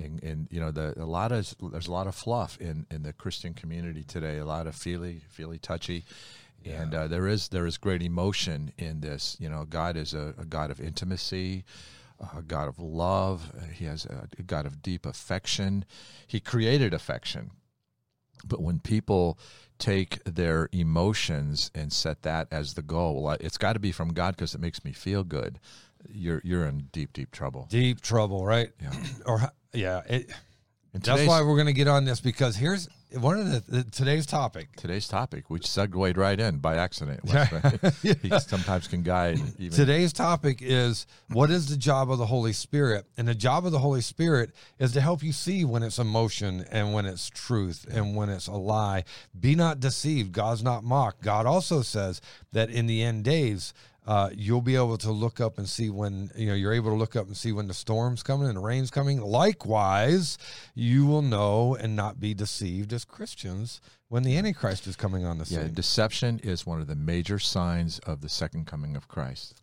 And, 0.00 0.22
and 0.22 0.46
you 0.52 0.60
know 0.60 0.70
the 0.70 0.94
a 0.96 1.04
lot 1.04 1.32
of 1.32 1.52
there's 1.72 1.88
a 1.88 1.92
lot 1.92 2.06
of 2.06 2.14
fluff 2.14 2.56
in, 2.60 2.86
in 2.88 3.02
the 3.02 3.12
Christian 3.12 3.52
community 3.52 4.04
today. 4.04 4.38
A 4.38 4.44
lot 4.44 4.68
of 4.68 4.76
feely 4.76 5.22
feely 5.28 5.58
touchy, 5.58 6.04
and 6.64 6.94
uh, 6.94 7.08
there 7.08 7.26
is 7.26 7.48
there 7.48 7.66
is 7.66 7.76
great 7.76 8.02
emotion 8.02 8.72
in 8.78 9.00
this. 9.00 9.36
You 9.38 9.48
know, 9.48 9.64
God 9.64 9.96
is 9.96 10.14
a, 10.14 10.34
a 10.38 10.44
God 10.44 10.70
of 10.70 10.80
intimacy, 10.80 11.64
a 12.36 12.42
God 12.42 12.68
of 12.68 12.78
love. 12.78 13.52
He 13.72 13.84
has 13.84 14.04
a, 14.04 14.28
a 14.38 14.42
God 14.42 14.66
of 14.66 14.82
deep 14.82 15.06
affection. 15.06 15.84
He 16.26 16.40
created 16.40 16.92
affection, 16.92 17.50
but 18.44 18.60
when 18.60 18.80
people 18.80 19.38
take 19.78 20.22
their 20.24 20.68
emotions 20.72 21.70
and 21.74 21.92
set 21.92 22.22
that 22.22 22.48
as 22.50 22.74
the 22.74 22.82
goal, 22.82 23.22
well, 23.22 23.36
it's 23.40 23.58
got 23.58 23.74
to 23.74 23.78
be 23.78 23.92
from 23.92 24.12
God 24.12 24.36
because 24.36 24.54
it 24.54 24.60
makes 24.60 24.84
me 24.84 24.92
feel 24.92 25.24
good. 25.24 25.60
You're 26.08 26.40
you're 26.44 26.66
in 26.66 26.88
deep 26.92 27.12
deep 27.12 27.30
trouble. 27.30 27.66
Deep 27.70 28.00
trouble, 28.00 28.44
right? 28.44 28.70
Yeah. 28.80 28.92
or 29.26 29.52
yeah, 29.72 30.02
it, 30.08 30.30
that's 30.92 31.26
why 31.26 31.42
we're 31.42 31.56
going 31.56 31.66
to 31.66 31.72
get 31.72 31.88
on 31.88 32.04
this 32.04 32.20
because 32.20 32.56
here's 32.56 32.88
one 33.12 33.38
of 33.38 33.50
the, 33.50 33.70
the 33.70 33.84
today's 33.84 34.26
topic. 34.26 34.76
today's 34.76 35.08
topic, 35.08 35.48
which 35.48 35.66
segued 35.66 36.16
right 36.16 36.38
in 36.38 36.58
by 36.58 36.76
accident. 36.76 37.20
Right? 37.38 37.94
he 38.02 38.30
sometimes 38.40 38.88
can 38.88 39.02
guide 39.02 39.38
even. 39.58 39.76
Today's 39.76 40.12
topic 40.12 40.58
is 40.60 41.06
what 41.28 41.50
is 41.50 41.68
the 41.68 41.76
job 41.76 42.10
of 42.10 42.18
the 42.18 42.26
Holy 42.26 42.52
Spirit? 42.52 43.06
And 43.16 43.28
the 43.28 43.34
job 43.34 43.64
of 43.64 43.72
the 43.72 43.78
Holy 43.78 44.00
Spirit 44.00 44.52
is 44.78 44.92
to 44.92 45.00
help 45.00 45.22
you 45.22 45.32
see 45.32 45.64
when 45.64 45.82
it's 45.82 45.98
emotion 45.98 46.64
and 46.70 46.92
when 46.92 47.06
it's 47.06 47.28
truth 47.28 47.86
and 47.90 48.16
when 48.16 48.28
it's 48.28 48.46
a 48.48 48.52
lie. 48.52 49.04
Be 49.38 49.54
not 49.54 49.80
deceived. 49.80 50.32
God's 50.32 50.62
not 50.62 50.84
mocked. 50.84 51.22
God 51.22 51.46
also 51.46 51.82
says 51.82 52.20
that 52.52 52.70
in 52.70 52.86
the 52.86 53.02
end 53.02 53.24
days, 53.24 53.72
uh, 54.08 54.30
you'll 54.34 54.62
be 54.62 54.74
able 54.74 54.96
to 54.96 55.12
look 55.12 55.38
up 55.38 55.58
and 55.58 55.68
see 55.68 55.90
when 55.90 56.30
you 56.34 56.46
know 56.46 56.54
you're 56.54 56.72
able 56.72 56.90
to 56.90 56.96
look 56.96 57.14
up 57.14 57.26
and 57.26 57.36
see 57.36 57.52
when 57.52 57.68
the 57.68 57.74
storm's 57.74 58.22
coming 58.22 58.48
and 58.48 58.56
the 58.56 58.60
rain's 58.60 58.90
coming. 58.90 59.20
Likewise, 59.20 60.38
you 60.74 61.04
will 61.04 61.20
know 61.20 61.74
and 61.74 61.94
not 61.94 62.18
be 62.18 62.32
deceived 62.32 62.94
as 62.94 63.04
Christians 63.04 63.82
when 64.08 64.22
the 64.22 64.38
Antichrist 64.38 64.86
is 64.86 64.96
coming 64.96 65.26
on 65.26 65.36
the 65.36 65.44
yeah, 65.44 65.64
scene. 65.64 65.74
deception 65.74 66.40
is 66.42 66.64
one 66.64 66.80
of 66.80 66.86
the 66.86 66.96
major 66.96 67.38
signs 67.38 67.98
of 68.00 68.22
the 68.22 68.30
second 68.30 68.66
coming 68.66 68.96
of 68.96 69.08
Christ. 69.08 69.60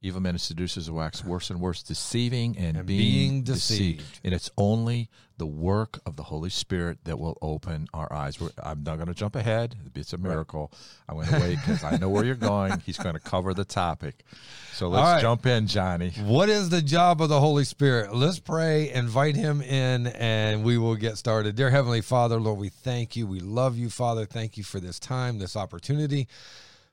Evil 0.00 0.20
men 0.20 0.30
and 0.30 0.40
seducers 0.40 0.88
wax 0.88 1.24
worse 1.24 1.50
and 1.50 1.60
worse, 1.60 1.82
deceiving 1.82 2.56
and, 2.56 2.76
And 2.76 2.86
being, 2.86 3.00
being 3.00 3.42
deceived. 3.42 3.98
deceived. 3.98 4.20
And 4.22 4.32
it's 4.32 4.48
only 4.56 5.08
the 5.38 5.46
work 5.46 6.00
of 6.06 6.14
the 6.14 6.22
Holy 6.22 6.50
Spirit 6.50 6.98
that 7.04 7.18
will 7.18 7.36
open 7.42 7.88
our 7.92 8.12
eyes. 8.12 8.40
We're, 8.40 8.50
I'm 8.62 8.84
not 8.84 8.96
going 8.96 9.08
to 9.08 9.14
jump 9.14 9.34
ahead. 9.34 9.74
It's 9.96 10.12
a 10.12 10.18
miracle. 10.18 10.72
I'm 11.08 11.16
going 11.16 11.28
to 11.28 11.40
wait 11.40 11.56
because 11.56 11.82
I 11.82 11.96
know 11.96 12.08
where 12.08 12.24
you're 12.24 12.36
going. 12.36 12.78
He's 12.86 12.98
going 12.98 13.14
to 13.14 13.20
cover 13.20 13.54
the 13.54 13.64
topic. 13.64 14.24
So 14.72 14.88
let's 14.88 15.02
right. 15.02 15.20
jump 15.20 15.46
in, 15.46 15.66
Johnny. 15.66 16.10
What 16.22 16.48
is 16.48 16.68
the 16.68 16.82
job 16.82 17.20
of 17.20 17.28
the 17.28 17.40
Holy 17.40 17.64
Spirit? 17.64 18.14
Let's 18.14 18.38
pray, 18.38 18.92
invite 18.92 19.34
him 19.34 19.62
in, 19.62 20.06
and 20.08 20.62
we 20.62 20.78
will 20.78 20.96
get 20.96 21.18
started. 21.18 21.56
Dear 21.56 21.70
Heavenly 21.70 22.02
Father, 22.02 22.38
Lord, 22.38 22.58
we 22.58 22.68
thank 22.68 23.16
you. 23.16 23.26
We 23.26 23.40
love 23.40 23.76
you, 23.76 23.90
Father. 23.90 24.26
Thank 24.26 24.56
you 24.56 24.62
for 24.62 24.78
this 24.78 25.00
time, 25.00 25.38
this 25.38 25.56
opportunity. 25.56 26.28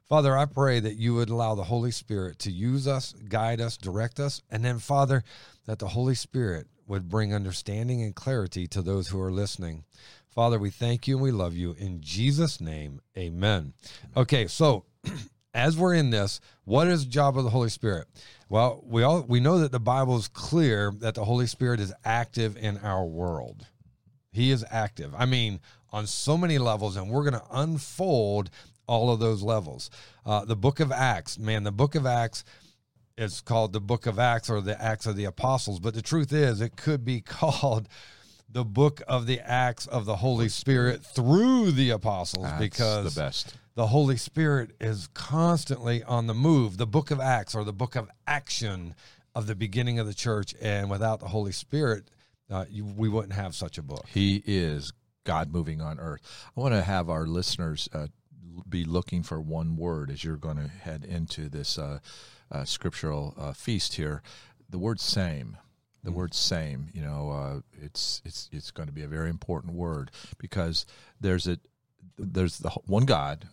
Father, 0.07 0.37
I 0.37 0.45
pray 0.45 0.79
that 0.79 0.97
you 0.97 1.15
would 1.15 1.29
allow 1.29 1.55
the 1.55 1.63
Holy 1.63 1.89
Spirit 1.89 2.37
to 2.39 2.51
use 2.51 2.87
us, 2.87 3.13
guide 3.27 3.59
us, 3.59 3.75
direct 3.75 4.19
us, 4.19 4.39
and 4.51 4.63
then, 4.63 4.77
Father, 4.77 5.23
that 5.65 5.79
the 5.79 5.87
Holy 5.87 6.13
Spirit 6.13 6.67
would 6.85 7.09
bring 7.09 7.33
understanding 7.33 8.03
and 8.03 8.13
clarity 8.13 8.67
to 8.67 8.83
those 8.83 9.07
who 9.07 9.19
are 9.19 9.31
listening. 9.31 9.83
Father, 10.29 10.59
we 10.59 10.69
thank 10.69 11.07
you 11.07 11.15
and 11.15 11.23
we 11.23 11.31
love 11.31 11.55
you. 11.55 11.75
In 11.79 12.01
Jesus' 12.01 12.61
name, 12.61 13.01
amen. 13.17 13.73
Okay, 14.15 14.45
so 14.45 14.85
as 15.55 15.75
we're 15.75 15.95
in 15.95 16.11
this, 16.11 16.39
what 16.65 16.87
is 16.87 17.05
the 17.05 17.09
job 17.09 17.35
of 17.35 17.43
the 17.43 17.49
Holy 17.49 17.69
Spirit? 17.69 18.07
Well, 18.47 18.83
we 18.85 19.01
all 19.01 19.23
we 19.27 19.39
know 19.39 19.57
that 19.59 19.71
the 19.71 19.79
Bible 19.79 20.17
is 20.17 20.27
clear 20.27 20.93
that 20.99 21.15
the 21.15 21.25
Holy 21.25 21.47
Spirit 21.47 21.79
is 21.79 21.93
active 22.03 22.57
in 22.57 22.77
our 22.77 23.05
world. 23.05 23.65
He 24.31 24.51
is 24.51 24.63
active. 24.69 25.15
I 25.17 25.25
mean, 25.25 25.61
on 25.91 26.05
so 26.05 26.37
many 26.37 26.59
levels, 26.59 26.95
and 26.97 27.09
we're 27.09 27.23
going 27.23 27.41
to 27.41 27.47
unfold 27.51 28.51
all 28.87 29.11
of 29.11 29.19
those 29.19 29.43
levels. 29.43 29.89
Uh, 30.25 30.45
the 30.45 30.55
book 30.55 30.79
of 30.79 30.91
Acts, 30.91 31.37
man, 31.37 31.63
the 31.63 31.71
book 31.71 31.95
of 31.95 32.05
Acts 32.05 32.43
is 33.17 33.41
called 33.41 33.73
the 33.73 33.81
book 33.81 34.05
of 34.05 34.19
Acts 34.19 34.49
or 34.49 34.61
the 34.61 34.81
Acts 34.81 35.05
of 35.05 35.15
the 35.15 35.25
Apostles, 35.25 35.79
but 35.79 35.93
the 35.93 36.01
truth 36.01 36.33
is, 36.33 36.61
it 36.61 36.75
could 36.75 37.05
be 37.05 37.21
called 37.25 37.87
the 38.49 38.65
book 38.65 39.01
of 39.07 39.25
the 39.25 39.39
Acts 39.39 39.87
of 39.87 40.05
the 40.05 40.17
Holy 40.17 40.49
Spirit 40.49 41.03
through 41.03 41.71
the 41.71 41.89
apostles 41.89 42.45
That's 42.45 42.59
because 42.59 43.13
the 43.13 43.19
best. 43.19 43.55
the 43.75 43.87
Holy 43.87 44.17
Spirit 44.17 44.71
is 44.79 45.07
constantly 45.13 46.03
on 46.03 46.27
the 46.27 46.33
move. 46.33 46.77
The 46.77 46.87
book 46.87 47.11
of 47.11 47.19
Acts 47.19 47.55
or 47.55 47.63
the 47.63 47.73
book 47.73 47.95
of 47.95 48.09
action 48.27 48.95
of 49.33 49.47
the 49.47 49.55
beginning 49.55 49.99
of 49.99 50.07
the 50.07 50.13
church, 50.13 50.55
and 50.61 50.89
without 50.89 51.19
the 51.19 51.27
Holy 51.27 51.51
Spirit, 51.51 52.09
uh, 52.49 52.65
you, 52.69 52.85
we 52.85 53.09
wouldn't 53.09 53.33
have 53.33 53.55
such 53.55 53.77
a 53.77 53.83
book. 53.83 54.05
He 54.07 54.41
is 54.45 54.93
God 55.25 55.51
moving 55.51 55.81
on 55.81 55.99
earth. 55.99 56.21
I 56.55 56.59
want 56.61 56.73
to 56.73 56.81
have 56.81 57.09
our 57.09 57.25
listeners 57.25 57.89
uh, 57.91 58.07
be 58.67 58.83
looking 58.83 59.23
for 59.23 59.39
one 59.39 59.75
word 59.75 60.09
as 60.09 60.23
you're 60.23 60.37
going 60.37 60.57
to 60.57 60.67
head 60.67 61.05
into 61.05 61.49
this 61.49 61.77
uh, 61.77 61.99
uh, 62.51 62.63
scriptural 62.65 63.33
uh, 63.37 63.53
feast 63.53 63.95
here. 63.95 64.21
The 64.69 64.79
word 64.79 64.99
"same." 64.99 65.57
The 66.03 66.11
word 66.11 66.33
"same." 66.33 66.89
You 66.93 67.01
know, 67.01 67.29
uh, 67.31 67.59
it's 67.81 68.21
it's 68.25 68.49
it's 68.51 68.71
going 68.71 68.87
to 68.87 68.93
be 68.93 69.03
a 69.03 69.07
very 69.07 69.29
important 69.29 69.73
word 69.73 70.11
because 70.37 70.85
there's 71.19 71.47
a 71.47 71.57
there's 72.17 72.59
the 72.59 72.69
one 72.85 73.05
God, 73.05 73.47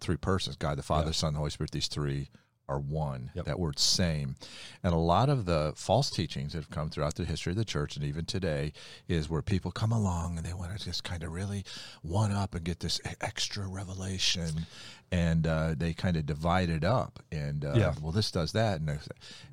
three 0.00 0.16
persons: 0.16 0.56
God, 0.56 0.78
the 0.78 0.82
Father, 0.82 1.12
Son, 1.12 1.32
the 1.32 1.38
Holy 1.38 1.50
Spirit. 1.50 1.70
These 1.70 1.88
three 1.88 2.28
are 2.70 2.78
one. 2.78 3.30
Yep. 3.34 3.44
That 3.46 3.58
word 3.58 3.78
same. 3.78 4.36
And 4.82 4.94
a 4.94 4.98
lot 4.98 5.28
of 5.28 5.44
the 5.44 5.72
false 5.76 6.08
teachings 6.08 6.52
that 6.52 6.58
have 6.58 6.70
come 6.70 6.88
throughout 6.88 7.16
the 7.16 7.24
history 7.24 7.50
of 7.50 7.56
the 7.56 7.64
church 7.64 7.96
and 7.96 8.04
even 8.04 8.24
today 8.24 8.72
is 9.08 9.28
where 9.28 9.42
people 9.42 9.70
come 9.72 9.92
along 9.92 10.36
and 10.38 10.46
they 10.46 10.54
want 10.54 10.78
to 10.78 10.82
just 10.82 11.04
kind 11.04 11.22
of 11.22 11.32
really 11.32 11.64
one 12.02 12.30
up 12.32 12.54
and 12.54 12.64
get 12.64 12.80
this 12.80 13.00
extra 13.20 13.66
revelation. 13.66 14.66
And 15.12 15.44
uh, 15.46 15.74
they 15.76 15.92
kind 15.92 16.16
of 16.16 16.24
divide 16.24 16.70
it 16.70 16.84
up. 16.84 17.18
And, 17.32 17.64
uh, 17.64 17.72
Yeah. 17.74 17.94
well, 18.00 18.12
this 18.12 18.30
does 18.30 18.52
that. 18.52 18.80
And, 18.80 18.98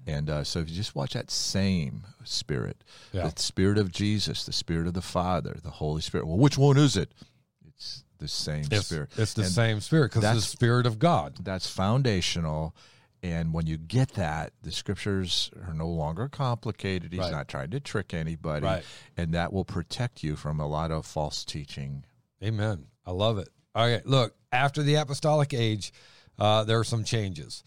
and 0.05 0.29
uh, 0.29 0.43
so 0.43 0.59
if 0.59 0.69
you 0.69 0.75
just 0.75 0.93
watch 0.95 1.13
that 1.13 1.31
same 1.31 2.03
spirit, 2.23 2.83
Yeah. 3.11 3.27
the 3.29 3.41
spirit 3.41 3.79
of 3.79 3.91
Jesus, 3.91 4.45
the 4.45 4.53
spirit 4.53 4.85
of 4.85 4.93
the 4.93 5.01
Father, 5.01 5.57
the 5.63 5.71
Holy 5.71 6.01
Spirit. 6.01 6.27
Well, 6.27 6.37
which 6.37 6.57
one 6.59 6.77
is 6.77 6.95
it? 6.95 7.11
It's 7.67 8.03
the 8.19 8.27
same 8.27 8.65
It's, 8.71 8.85
spirit. 8.85 9.09
it's 9.17 9.33
the 9.33 9.43
And 9.43 9.51
same 9.51 9.79
spirit 9.81 10.11
because 10.13 10.23
it's 10.37 10.45
the 10.45 10.51
spirit 10.57 10.85
of 10.85 10.99
God. 10.99 11.37
That's 11.43 11.67
foundational. 11.69 12.75
And 13.23 13.53
when 13.53 13.65
you 13.65 13.77
get 13.77 14.13
that, 14.13 14.53
the 14.61 14.71
scriptures 14.71 15.49
are 15.67 15.73
no 15.73 15.87
longer 15.87 16.27
complicated. 16.29 17.11
He's 17.11 17.21
Right. 17.21 17.31
not 17.31 17.47
trying 17.47 17.71
to 17.71 17.79
trick 17.79 18.13
anybody. 18.13 18.65
Right. 18.65 18.83
And 19.15 19.33
that 19.33 19.51
will 19.51 19.65
protect 19.65 20.23
you 20.23 20.35
from 20.35 20.59
a 20.59 20.67
lot 20.67 20.91
of 20.91 21.05
false 21.05 21.43
teaching. 21.43 22.05
Amen. 22.43 22.87
I 23.05 23.11
love 23.11 23.37
it. 23.39 23.49
All 23.73 23.87
right. 23.87 24.05
look, 24.05 24.35
after 24.51 24.81
the 24.83 24.95
apostolic 24.95 25.53
age, 25.53 25.91
uh, 26.39 26.63
there 26.63 26.79
are 26.79 26.83
some 26.83 27.03
changes. 27.03 27.63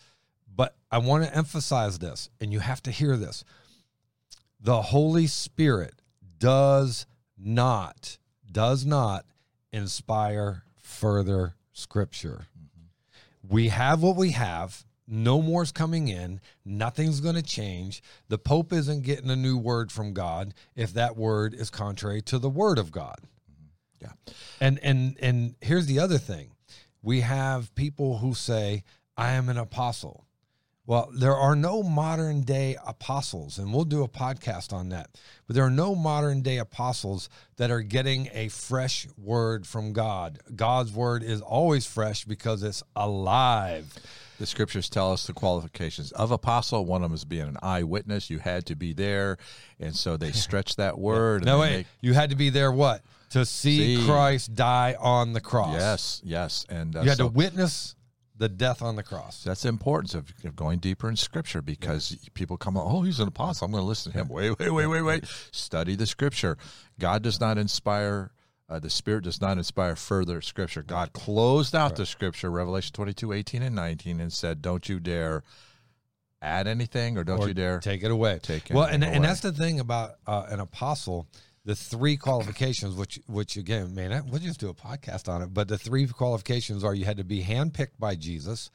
But 0.54 0.76
I 0.90 0.99
want 0.99 1.25
to 1.25 1.35
emphasize 1.37 1.99
this, 1.99 2.30
and 2.40 2.52
you 2.52 2.61
have 2.61 2.83
to 2.83 2.90
hear 2.90 3.16
this. 3.16 3.45
The 4.61 4.83
Holy 4.83 5.26
Spirit 5.26 6.02
does 6.38 7.07
not, 7.38 8.19
does 8.50 8.85
not 8.85 9.25
inspire 9.73 10.64
further 10.76 11.54
scripture. 11.73 12.47
We 13.49 13.69
have 13.69 14.02
what 14.02 14.16
we 14.16 14.33
have. 14.33 14.85
No 15.12 15.43
more's 15.43 15.73
coming 15.73 16.07
in. 16.07 16.40
Nothing's 16.64 17.21
going 17.21 17.35
to 17.35 17.43
change. 17.43 18.00
The 18.29 18.38
Pope 18.38 18.73
isn't 18.73 19.02
getting 19.02 19.29
a 19.29 19.37
new 19.37 19.59
word 19.59 19.90
from 19.90 20.12
God 20.12 20.55
if 20.76 20.93
that 20.95 21.17
word 21.17 21.52
is 21.52 21.69
contrary 21.69 22.23
to 22.23 22.38
the 22.38 22.49
word 22.49 22.79
of 22.79 22.93
God. 22.93 23.19
Mm-hmm. 23.50 24.07
Yeah. 24.07 24.35
And 24.61 24.79
and 24.79 25.17
and 25.21 25.57
here's 25.61 25.87
the 25.87 25.99
other 25.99 26.17
thing. 26.17 26.52
We 27.02 27.23
have 27.23 27.75
people 27.75 28.19
who 28.19 28.35
say, 28.35 28.85
I 29.17 29.33
am 29.33 29.49
an 29.49 29.59
apostle. 29.59 30.26
Well, 30.87 31.11
there 31.12 31.37
are 31.37 31.55
no 31.55 31.83
modern 31.83 32.43
day 32.43 32.76
apostles, 32.85 33.59
and 33.59 33.73
we'll 33.73 33.85
do 33.85 34.02
a 34.02 34.09
podcast 34.09 34.73
on 34.73 34.88
that. 34.88 35.11
But 35.47 35.55
there 35.55 35.64
are 35.64 35.71
no 35.71 35.95
modern 35.95 36.43
day 36.43 36.59
apostles 36.59 37.29
that 37.57 37.71
are 37.71 37.83
getting 37.83 38.29
a 38.33 38.49
fresh 38.49 39.07
word 39.17 39.67
from 39.67 39.93
God. 39.93 40.40
God's 40.55 40.93
word 40.93 41.23
is 41.23 41.40
always 41.43 41.87
fresh 41.87 42.25
because 42.25 42.62
it's 42.62 42.83
alive. 42.97 43.93
The 44.40 44.47
scriptures 44.47 44.88
tell 44.88 45.12
us 45.12 45.26
the 45.26 45.35
qualifications 45.35 46.12
of 46.12 46.30
apostle. 46.30 46.87
One 46.87 47.02
of 47.02 47.11
them 47.11 47.14
is 47.14 47.26
being 47.26 47.47
an 47.47 47.59
eyewitness. 47.62 48.30
You 48.30 48.38
had 48.38 48.64
to 48.66 48.75
be 48.75 48.94
there. 48.94 49.37
And 49.78 49.94
so 49.94 50.16
they 50.16 50.32
stretch 50.47 50.76
that 50.76 50.99
word. 50.99 51.44
No, 51.44 51.61
wait, 51.61 51.70
they 51.82 51.87
you 52.00 52.14
had 52.14 52.30
to 52.30 52.37
be 52.37 52.49
there 52.49 52.73
what? 52.73 53.02
To 53.32 53.44
see, 53.44 53.97
See. 53.97 54.06
Christ 54.06 54.54
die 54.54 54.97
on 54.99 55.35
the 55.35 55.42
cross. 55.42 55.75
yes, 55.75 56.23
yes. 56.25 56.64
And 56.70 56.97
uh, 56.97 57.02
You 57.02 57.11
had 57.11 57.18
so 57.18 57.28
to 57.28 57.35
witness 57.35 57.97
the 58.38 58.49
death 58.49 58.80
on 58.80 58.97
the 58.97 59.02
cross. 59.02 59.44
that's 59.44 59.61
the 59.61 59.68
importance 59.68 60.14
of, 60.14 60.32
of 60.44 60.56
going 60.56 60.78
deeper 60.78 61.11
in 61.11 61.16
scripture 61.16 61.61
because 61.61 62.16
people 62.32 62.56
come, 62.56 62.78
oh, 62.78 63.02
he's 63.02 63.20
an 63.20 63.28
apostle. 63.28 63.66
I'm 63.66 63.73
going 63.73 63.82
to 63.82 63.87
listen 63.87 64.11
to 64.12 64.18
him. 64.18 64.28
Wait, 64.28 64.59
wait, 64.59 64.70
wait, 64.70 64.87
wait, 64.87 65.02
wait. 65.02 65.25
Study 65.52 65.97
the 65.97 66.06
scripture. 66.06 66.56
God 66.99 67.23
does 67.23 67.38
not 67.40 67.59
inspire. 67.59 68.30
Uh, 68.70 68.78
the 68.78 68.88
Spirit 68.88 69.24
does 69.24 69.40
not 69.40 69.58
inspire 69.58 69.96
further 69.96 70.40
scripture. 70.40 70.82
God 70.82 71.12
closed 71.12 71.74
out 71.74 71.96
the 71.96 72.06
scripture, 72.06 72.50
Revelation 72.50 72.92
22, 72.94 73.32
18, 73.32 73.62
and 73.62 73.74
19, 73.74 74.20
and 74.20 74.32
said, 74.32 74.62
Don't 74.62 74.88
you 74.88 75.00
dare 75.00 75.42
add 76.40 76.66
anything 76.66 77.18
or 77.18 77.24
don't 77.24 77.40
or 77.40 77.48
you 77.48 77.54
dare 77.54 77.80
take 77.80 78.02
it 78.02 78.10
away. 78.10 78.38
take 78.42 78.70
well, 78.70 78.84
and 78.84 79.02
anything 79.02 79.16
and 79.16 79.24
that's 79.24 79.40
the 79.40 79.52
thing 79.52 79.80
about 79.80 80.12
uh, 80.26 80.46
an 80.48 80.60
apostle. 80.60 81.26
The 81.66 81.74
three 81.74 82.16
qualifications, 82.16 82.94
which 82.94 83.18
which 83.26 83.56
again, 83.56 83.94
man, 83.94 84.12
I- 84.12 84.20
we'll 84.22 84.40
just 84.40 84.60
do 84.60 84.70
a 84.70 84.74
podcast 84.74 85.28
on 85.28 85.42
it. 85.42 85.52
But 85.52 85.68
the 85.68 85.76
three 85.76 86.06
qualifications 86.06 86.82
are: 86.84 86.94
you 86.94 87.04
had 87.04 87.18
to 87.18 87.24
be 87.24 87.42
handpicked 87.42 87.98
by 87.98 88.14
Jesus, 88.14 88.70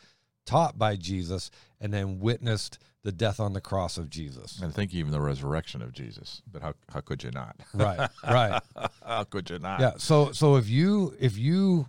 taught 0.45 0.77
by 0.77 0.95
Jesus, 0.95 1.51
and 1.79 1.93
then 1.93 2.19
witnessed 2.19 2.79
the 3.03 3.11
death 3.11 3.39
on 3.39 3.53
the 3.53 3.61
cross 3.61 3.97
of 3.97 4.09
Jesus. 4.09 4.59
And 4.59 4.71
I 4.71 4.73
think 4.73 4.93
even 4.93 5.11
the 5.11 5.21
resurrection 5.21 5.81
of 5.81 5.93
Jesus. 5.93 6.41
But 6.51 6.61
how, 6.61 6.73
how 6.91 7.01
could 7.01 7.23
you 7.23 7.31
not? 7.31 7.55
right, 7.73 8.09
right, 8.23 8.61
how 9.05 9.23
could 9.23 9.49
you 9.49 9.59
not? 9.59 9.79
yeah. 9.79 9.91
So 9.97 10.31
so 10.31 10.55
if 10.55 10.67
you 10.69 11.15
if 11.19 11.37
you 11.37 11.87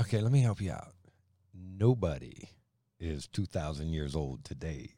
okay, 0.00 0.20
let 0.20 0.32
me 0.32 0.40
help 0.40 0.60
you 0.60 0.72
out. 0.72 0.92
Nobody 1.54 2.48
is 2.98 3.26
two 3.26 3.46
thousand 3.46 3.88
years 3.88 4.16
old 4.16 4.44
today. 4.44 4.94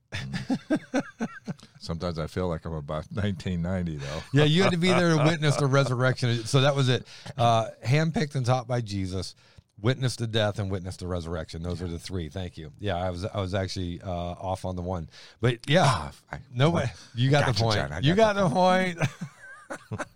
Sometimes 1.80 2.18
I 2.18 2.26
feel 2.26 2.48
like 2.48 2.64
I'm 2.64 2.72
about 2.72 3.06
1990, 3.12 3.96
though. 3.96 4.22
Yeah, 4.32 4.44
you 4.44 4.62
had 4.62 4.72
to 4.72 4.78
be 4.78 4.88
there 4.88 5.16
to 5.16 5.24
witness 5.24 5.56
the 5.56 5.66
resurrection. 5.66 6.44
So 6.44 6.62
that 6.62 6.74
was 6.74 6.88
it. 6.88 7.06
Uh, 7.36 7.68
handpicked 7.84 8.34
and 8.34 8.44
taught 8.44 8.66
by 8.66 8.80
Jesus, 8.80 9.34
witness 9.80 10.16
the 10.16 10.26
death 10.26 10.58
and 10.58 10.70
witness 10.70 10.96
the 10.96 11.06
resurrection. 11.06 11.62
Those 11.62 11.82
are 11.82 11.88
the 11.88 11.98
three. 11.98 12.28
Thank 12.28 12.56
you. 12.56 12.72
Yeah, 12.78 12.96
I 12.96 13.10
was 13.10 13.24
I 13.24 13.40
was 13.40 13.54
actually 13.54 14.00
uh, 14.02 14.08
off 14.10 14.64
on 14.64 14.76
the 14.76 14.82
one, 14.82 15.08
but 15.40 15.58
yeah, 15.68 15.84
Ah, 15.86 16.12
I- 16.32 16.38
no 16.54 16.70
way. 16.70 16.90
You 17.14 17.30
got 17.30 17.46
the 17.46 17.52
Gotcha, 17.52 17.62
point. 17.64 17.76
John, 17.76 17.92
I 17.92 17.98
you 18.00 18.14
got 18.14 18.36
got 18.36 18.48
the 18.48 18.54
point. 18.54 18.98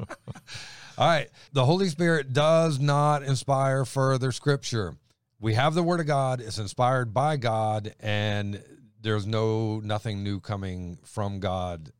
All 0.99 1.07
right. 1.09 1.29
The 1.53 1.65
Holy 1.65 1.89
Spirit 1.89 2.33
does 2.33 2.79
not 2.79 3.23
inspire 3.23 3.85
further 3.85 4.33
scripture. 4.33 4.97
We 5.41 5.55
have 5.55 5.75
the 5.75 5.83
Word 5.83 6.01
of 6.01 6.07
God. 6.07 6.41
It's 6.41 6.59
inspired 6.59 7.15
by 7.15 7.37
God, 7.39 7.95
and 8.01 8.63
there's 9.01 9.27
no 9.27 9.81
nothing 9.81 10.23
new 10.23 10.41
coming 10.41 10.99
from 11.05 11.41
God 11.41 11.93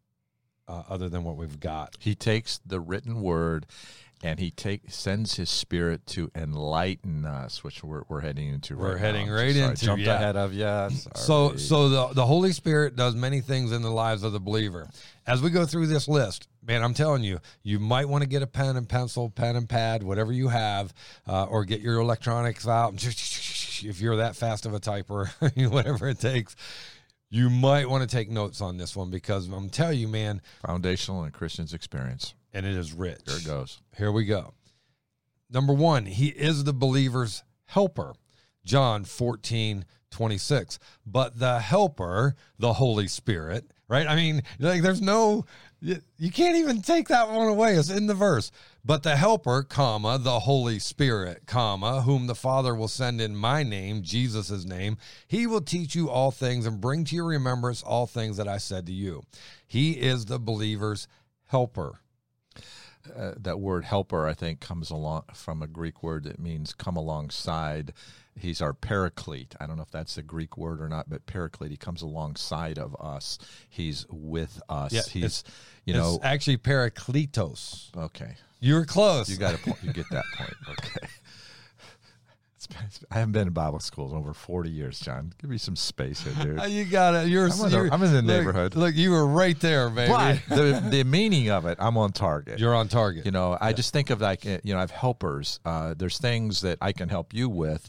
uh, 0.69 0.83
other 0.89 1.09
than 1.09 1.25
what 1.25 1.37
we've 1.37 1.59
got. 1.59 1.97
He 1.99 2.15
takes 2.15 2.61
the 2.67 2.79
written 2.81 3.23
word 3.23 3.65
and 4.23 4.39
he 4.39 4.51
take 4.51 4.91
sends 4.91 5.37
his 5.37 5.49
spirit 5.49 6.07
to 6.07 6.31
enlighten 6.35 7.25
us, 7.25 7.65
which 7.65 7.83
we're, 7.83 8.03
we're 8.09 8.21
heading 8.21 8.49
into 8.49 8.77
We're 8.77 8.93
right 8.93 9.01
heading 9.01 9.27
now. 9.29 9.35
right 9.35 9.55
Sorry, 9.55 9.71
into, 9.71 9.85
jumped 9.85 10.05
yeah. 10.05 10.15
ahead 10.15 10.37
of 10.37 10.53
you. 10.53 10.91
So, 11.15 11.57
so 11.57 11.89
the 11.89 12.09
the 12.15 12.27
Holy 12.27 12.53
Spirit 12.53 12.97
does 12.97 13.15
many 13.15 13.41
things 13.41 13.73
in 13.73 13.83
the 13.83 13.91
lives 13.91 14.23
of 14.23 14.33
the 14.33 14.41
believer. 14.41 14.89
As 15.27 15.41
we 15.41 15.51
go 15.51 15.65
through 15.65 15.87
this 15.87 16.09
list, 16.09 16.49
man, 16.63 16.83
I'm 16.83 16.95
telling 16.95 17.23
you, 17.23 17.39
you 17.63 17.79
might 17.79 18.09
want 18.09 18.23
to 18.23 18.29
get 18.29 18.43
a 18.43 18.47
pen 18.47 18.77
and 18.77 18.89
pencil, 18.89 19.31
pen 19.31 19.57
and 19.57 19.69
pad, 19.69 20.03
whatever 20.03 20.33
you 20.33 20.49
have, 20.49 20.93
uh, 21.27 21.45
or 21.45 21.65
get 21.65 21.81
your 21.81 22.01
electronics 22.01 22.67
out. 22.67 22.95
If 23.83 24.01
you're 24.01 24.17
that 24.17 24.37
fast 24.37 24.67
of 24.67 24.75
a 24.75 24.81
typer, 24.81 25.29
whatever 25.71 26.09
it 26.09 26.21
takes, 26.21 26.55
you 27.31 27.49
might 27.49 27.89
want 27.89 28.03
to 28.03 28.15
take 28.15 28.29
notes 28.29 28.61
on 28.61 28.77
this 28.77 28.95
one 28.95 29.11
because 29.11 29.49
I'm 29.49 29.71
telling 29.71 29.99
you, 29.99 30.09
man, 30.09 30.43
foundational 30.67 31.23
and 31.23 31.33
Christian's 31.33 31.73
experience. 31.73 32.35
And 32.53 32.67
it 32.67 32.77
is 32.77 32.93
rich. 32.93 33.21
Here 33.27 33.37
it 33.37 33.47
goes. 33.47 33.81
Here 33.97 34.13
we 34.13 34.25
go. 34.25 34.55
Number 35.51 35.73
one, 35.73 36.07
he 36.07 36.29
is 36.29 36.65
the 36.65 36.73
believer's 36.73 37.43
helper. 37.67 38.15
John 38.65 39.05
14, 39.05 39.85
26. 40.11 40.79
But 41.07 41.39
the 41.39 41.61
helper, 41.61 42.35
the 42.59 42.75
Holy 42.75 43.09
Spirit, 43.09 43.73
right? 43.89 44.07
I 44.07 44.15
mean, 44.15 44.43
like 44.59 44.83
there's 44.83 45.01
no, 45.01 45.45
you, 45.81 45.97
you 46.19 46.31
can't 46.31 46.57
even 46.57 46.83
take 46.83 47.09
that 47.09 47.31
one 47.31 47.49
away. 47.49 47.75
It's 47.75 47.91
in 47.91 48.07
the 48.07 48.15
verse. 48.15 48.51
But 48.85 49.03
the 49.03 49.17
helper, 49.17 49.63
comma, 49.63 50.19
the 50.19 50.41
Holy 50.41 50.79
Spirit, 50.79 51.43
comma, 51.47 52.03
whom 52.03 52.27
the 52.27 52.35
Father 52.35 52.75
will 52.75 52.89
send 52.89 53.21
in 53.21 53.37
my 53.37 53.63
name, 53.63 54.03
Jesus' 54.03 54.65
name, 54.65 54.97
he 55.27 55.47
will 55.47 55.61
teach 55.61 55.95
you 55.95 56.09
all 56.09 56.31
things 56.31 56.67
and 56.67 56.81
bring 56.81 57.05
to 57.05 57.17
your 57.17 57.27
remembrance 57.27 57.83
all 57.83 58.07
things 58.07 58.37
that 58.37 58.49
I 58.49 58.59
said 58.59 58.87
to 58.87 58.93
you. 58.93 59.23
He 59.67 59.93
is 59.93 60.27
the 60.27 60.39
believer's 60.39 61.09
helper. 61.47 62.01
Uh, 63.17 63.33
that 63.39 63.61
word 63.61 63.85
helper, 63.85 64.27
I 64.27 64.35
think, 64.35 64.61
comes 64.61 64.91
along 64.91 65.25
from 65.35 65.63
a 65.63 65.67
Greek 65.67 66.03
word 66.03 66.25
that 66.25 66.39
means 66.39 66.75
come 66.75 66.97
alongside. 66.97 67.93
He's 68.39 68.61
our 68.61 68.73
paraclete. 68.73 69.55
I 69.61 69.67
don't 69.67 69.77
know 69.77 69.83
if 69.83 69.91
that's 69.91 70.17
a 70.19 70.23
Greek 70.23 70.57
word 70.57 70.81
or 70.81 70.89
not, 70.89 71.09
but 71.11 71.27
paraclete, 71.27 71.71
he 71.71 71.77
comes 71.77 72.03
alongside 72.03 72.79
of 72.79 72.95
us. 73.01 73.39
He's 73.69 74.07
with 74.11 74.61
us. 74.69 74.93
Yeah, 74.93 75.03
He's, 75.11 75.45
you 75.85 75.95
know, 75.95 76.17
it's 76.17 76.25
actually 76.25 76.59
Parakletos. 76.59 77.95
okay. 77.97 78.37
You 78.61 78.75
were 78.75 78.85
close. 78.85 79.29
You 79.31 79.39
got 79.39 79.55
a 79.55 79.59
point. 79.59 79.79
You 79.83 79.93
get 79.93 80.07
that 80.11 80.25
point. 80.37 80.55
Okay. 80.71 81.07
It's 82.61 82.67
been- 82.67 82.77
it's- 82.85 83.03
I 83.11 83.15
haven't 83.21 83.33
been 83.33 83.47
in 83.47 83.55
Bible 83.55 83.81
school 83.81 84.11
in 84.13 84.19
over 84.19 84.35
40 84.35 84.69
years, 84.69 85.01
John. 85.01 85.33
Give 85.41 85.49
me 85.49 85.57
some 85.57 85.77
space 85.77 86.21
here, 86.21 86.35
dude. 86.45 86.63
You 86.71 86.85
got 86.85 87.15
it. 87.15 87.29
You're. 87.29 87.47
I'm 87.47 87.53
in 87.53 87.59
the- 87.71 87.71
you're- 87.71 87.91
I'm 87.91 88.03
in 88.03 88.11
the 88.13 88.17
look- 88.21 88.25
neighborhood. 88.27 88.77
Look, 88.77 88.95
you 88.95 89.13
were 89.13 89.27
right 89.27 89.59
there, 89.61 89.89
baby. 89.89 90.13
But 90.13 90.41
the, 90.55 90.87
the 90.91 91.05
meaning 91.05 91.49
of 91.49 91.65
it, 91.65 91.79
I'm 91.81 91.97
on 91.97 92.13
target. 92.13 92.59
You're 92.59 92.75
on 92.75 92.89
target. 92.89 93.25
You 93.25 93.31
know, 93.31 93.57
I 93.59 93.73
just 93.73 93.95
think 93.95 94.11
of 94.11 94.21
like, 94.21 94.45
uh, 94.45 94.59
you 94.63 94.75
know, 94.75 94.79
I 94.79 94.83
have 94.83 94.91
helpers. 94.91 95.59
Uh, 95.65 95.95
there's 95.97 96.19
things 96.19 96.61
that 96.61 96.77
I 96.83 96.93
can 96.93 97.09
help 97.09 97.33
you 97.33 97.49
with, 97.49 97.89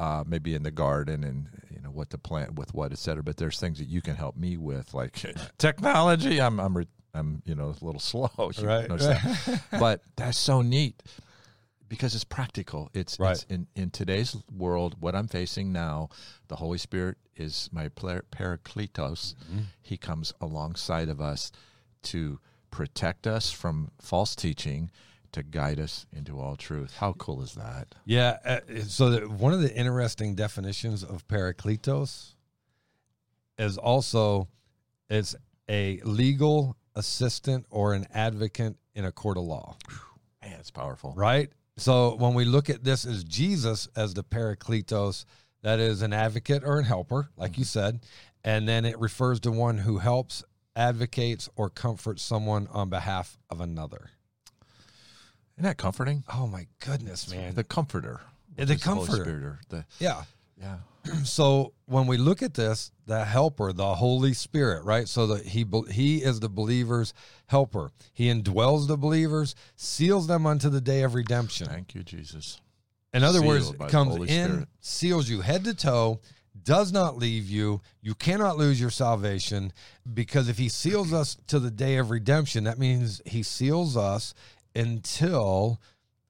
uh, 0.00 0.24
maybe 0.26 0.56
in 0.56 0.64
the 0.64 0.72
garden 0.72 1.22
and, 1.22 1.46
you 1.70 1.80
know, 1.80 1.90
what 1.90 2.10
to 2.10 2.18
plant 2.18 2.56
with 2.56 2.74
what, 2.74 2.90
et 2.90 2.98
cetera. 2.98 3.22
But 3.22 3.36
there's 3.36 3.60
things 3.60 3.78
that 3.78 3.86
you 3.86 4.00
can 4.02 4.16
help 4.16 4.36
me 4.36 4.56
with, 4.56 4.94
like 4.94 5.12
technology. 5.58 6.40
I'm, 6.40 6.58
I'm, 6.58 6.76
re- 6.76 6.88
I'm, 7.14 7.40
you 7.46 7.54
know, 7.54 7.66
a 7.80 7.84
little 7.84 8.00
slow. 8.00 8.28
Right, 8.36 8.88
that. 8.88 9.60
but 9.78 10.02
that's 10.16 10.38
so 10.38 10.60
neat 10.62 11.00
because 11.88 12.14
it's 12.14 12.24
practical. 12.24 12.90
It's, 12.94 13.18
Right. 13.18 13.32
it's 13.32 13.44
in 13.44 13.66
in 13.74 13.90
today's 13.90 14.36
world. 14.52 14.96
What 15.00 15.14
I'm 15.14 15.28
facing 15.28 15.72
now, 15.72 16.08
the 16.48 16.56
Holy 16.56 16.78
Spirit 16.78 17.16
is 17.36 17.68
my 17.72 17.88
par- 17.88 18.24
Parakletos. 18.30 19.34
Mm-hmm. 19.34 19.58
He 19.82 19.96
comes 19.96 20.32
alongside 20.40 21.08
of 21.08 21.20
us 21.20 21.50
to 22.04 22.38
protect 22.70 23.26
us 23.26 23.50
from 23.50 23.90
false 24.00 24.34
teaching, 24.36 24.90
to 25.32 25.42
guide 25.42 25.78
us 25.80 26.06
into 26.12 26.38
all 26.40 26.56
truth. 26.56 26.94
How 26.98 27.12
cool 27.14 27.42
is 27.42 27.54
that? 27.54 27.94
Yeah. 28.04 28.38
Uh, 28.44 28.60
so 28.86 29.20
one 29.28 29.52
of 29.52 29.60
the 29.60 29.74
interesting 29.74 30.34
definitions 30.34 31.02
of 31.04 31.26
parakletos 31.28 32.34
is 33.58 33.78
also 33.78 34.48
it's 35.10 35.34
a 35.68 36.00
legal 36.04 36.76
assistant 36.94 37.66
or 37.70 37.94
an 37.94 38.06
advocate 38.12 38.76
in 38.94 39.04
a 39.04 39.12
court 39.12 39.36
of 39.36 39.44
law, 39.44 39.76
Man, 40.42 40.56
it's 40.58 40.70
powerful. 40.70 41.12
right? 41.16 41.50
So 41.78 42.16
when 42.16 42.34
we 42.34 42.44
look 42.44 42.68
at 42.68 42.84
this 42.84 43.04
as 43.06 43.24
Jesus 43.24 43.88
as 43.96 44.14
the 44.14 44.24
parakletos, 44.24 45.24
that 45.62 45.78
is 45.78 46.02
an 46.02 46.12
advocate 46.12 46.62
or 46.64 46.80
a 46.80 46.84
helper, 46.84 47.28
like 47.36 47.56
you 47.56 47.64
said, 47.64 48.00
and 48.44 48.68
then 48.68 48.84
it 48.84 48.98
refers 48.98 49.40
to 49.40 49.52
one 49.52 49.78
who 49.78 49.98
helps, 49.98 50.44
advocates, 50.76 51.48
or 51.56 51.70
comforts 51.70 52.22
someone 52.22 52.68
on 52.72 52.88
behalf 52.88 53.38
of 53.50 53.60
another. 53.60 54.10
Isn't 55.56 55.64
that 55.64 55.76
comforting? 55.76 56.24
Oh 56.32 56.46
my 56.46 56.66
goodness, 56.80 57.30
man! 57.30 57.54
The 57.54 57.64
comforter. 57.64 58.20
The 58.56 58.62
which 58.62 58.70
is 58.70 58.84
Holy 58.84 59.06
comforter. 59.06 59.60
The 59.68 59.84
yeah. 59.98 60.22
Yeah. 60.60 60.78
so 61.24 61.72
when 61.86 62.06
we 62.06 62.16
look 62.16 62.42
at 62.42 62.54
this 62.54 62.90
the 63.06 63.24
helper 63.24 63.72
the 63.72 63.94
holy 63.94 64.32
spirit 64.34 64.84
right 64.84 65.08
so 65.08 65.26
that 65.28 65.46
he 65.46 65.64
he 65.90 66.18
is 66.18 66.40
the 66.40 66.48
believer's 66.48 67.14
helper 67.46 67.90
he 68.12 68.28
indwells 68.28 68.86
the 68.88 68.96
believers 68.96 69.54
seals 69.76 70.26
them 70.26 70.46
unto 70.46 70.68
the 70.68 70.80
day 70.80 71.02
of 71.02 71.14
redemption 71.14 71.66
Thank 71.66 71.94
you, 71.94 72.02
Jesus. 72.02 72.60
in 73.14 73.22
other 73.24 73.42
words 73.42 73.66
Sealed 73.66 73.78
the 73.78 73.86
comes 73.86 74.16
in 74.16 74.26
Spirit. 74.26 74.68
seals 74.80 75.28
you 75.28 75.40
head 75.40 75.64
to 75.64 75.74
toe 75.74 76.20
does 76.64 76.92
not 76.92 77.16
leave 77.16 77.48
you 77.48 77.80
you 78.02 78.14
cannot 78.14 78.58
lose 78.58 78.80
your 78.80 78.90
salvation 78.90 79.72
because 80.12 80.48
if 80.48 80.58
he 80.58 80.68
seals 80.68 81.12
us 81.12 81.36
to 81.46 81.58
the 81.58 81.70
day 81.70 81.96
of 81.96 82.10
redemption 82.10 82.64
that 82.64 82.78
means 82.78 83.22
he 83.24 83.42
seals 83.42 83.96
us 83.96 84.34
until 84.74 85.80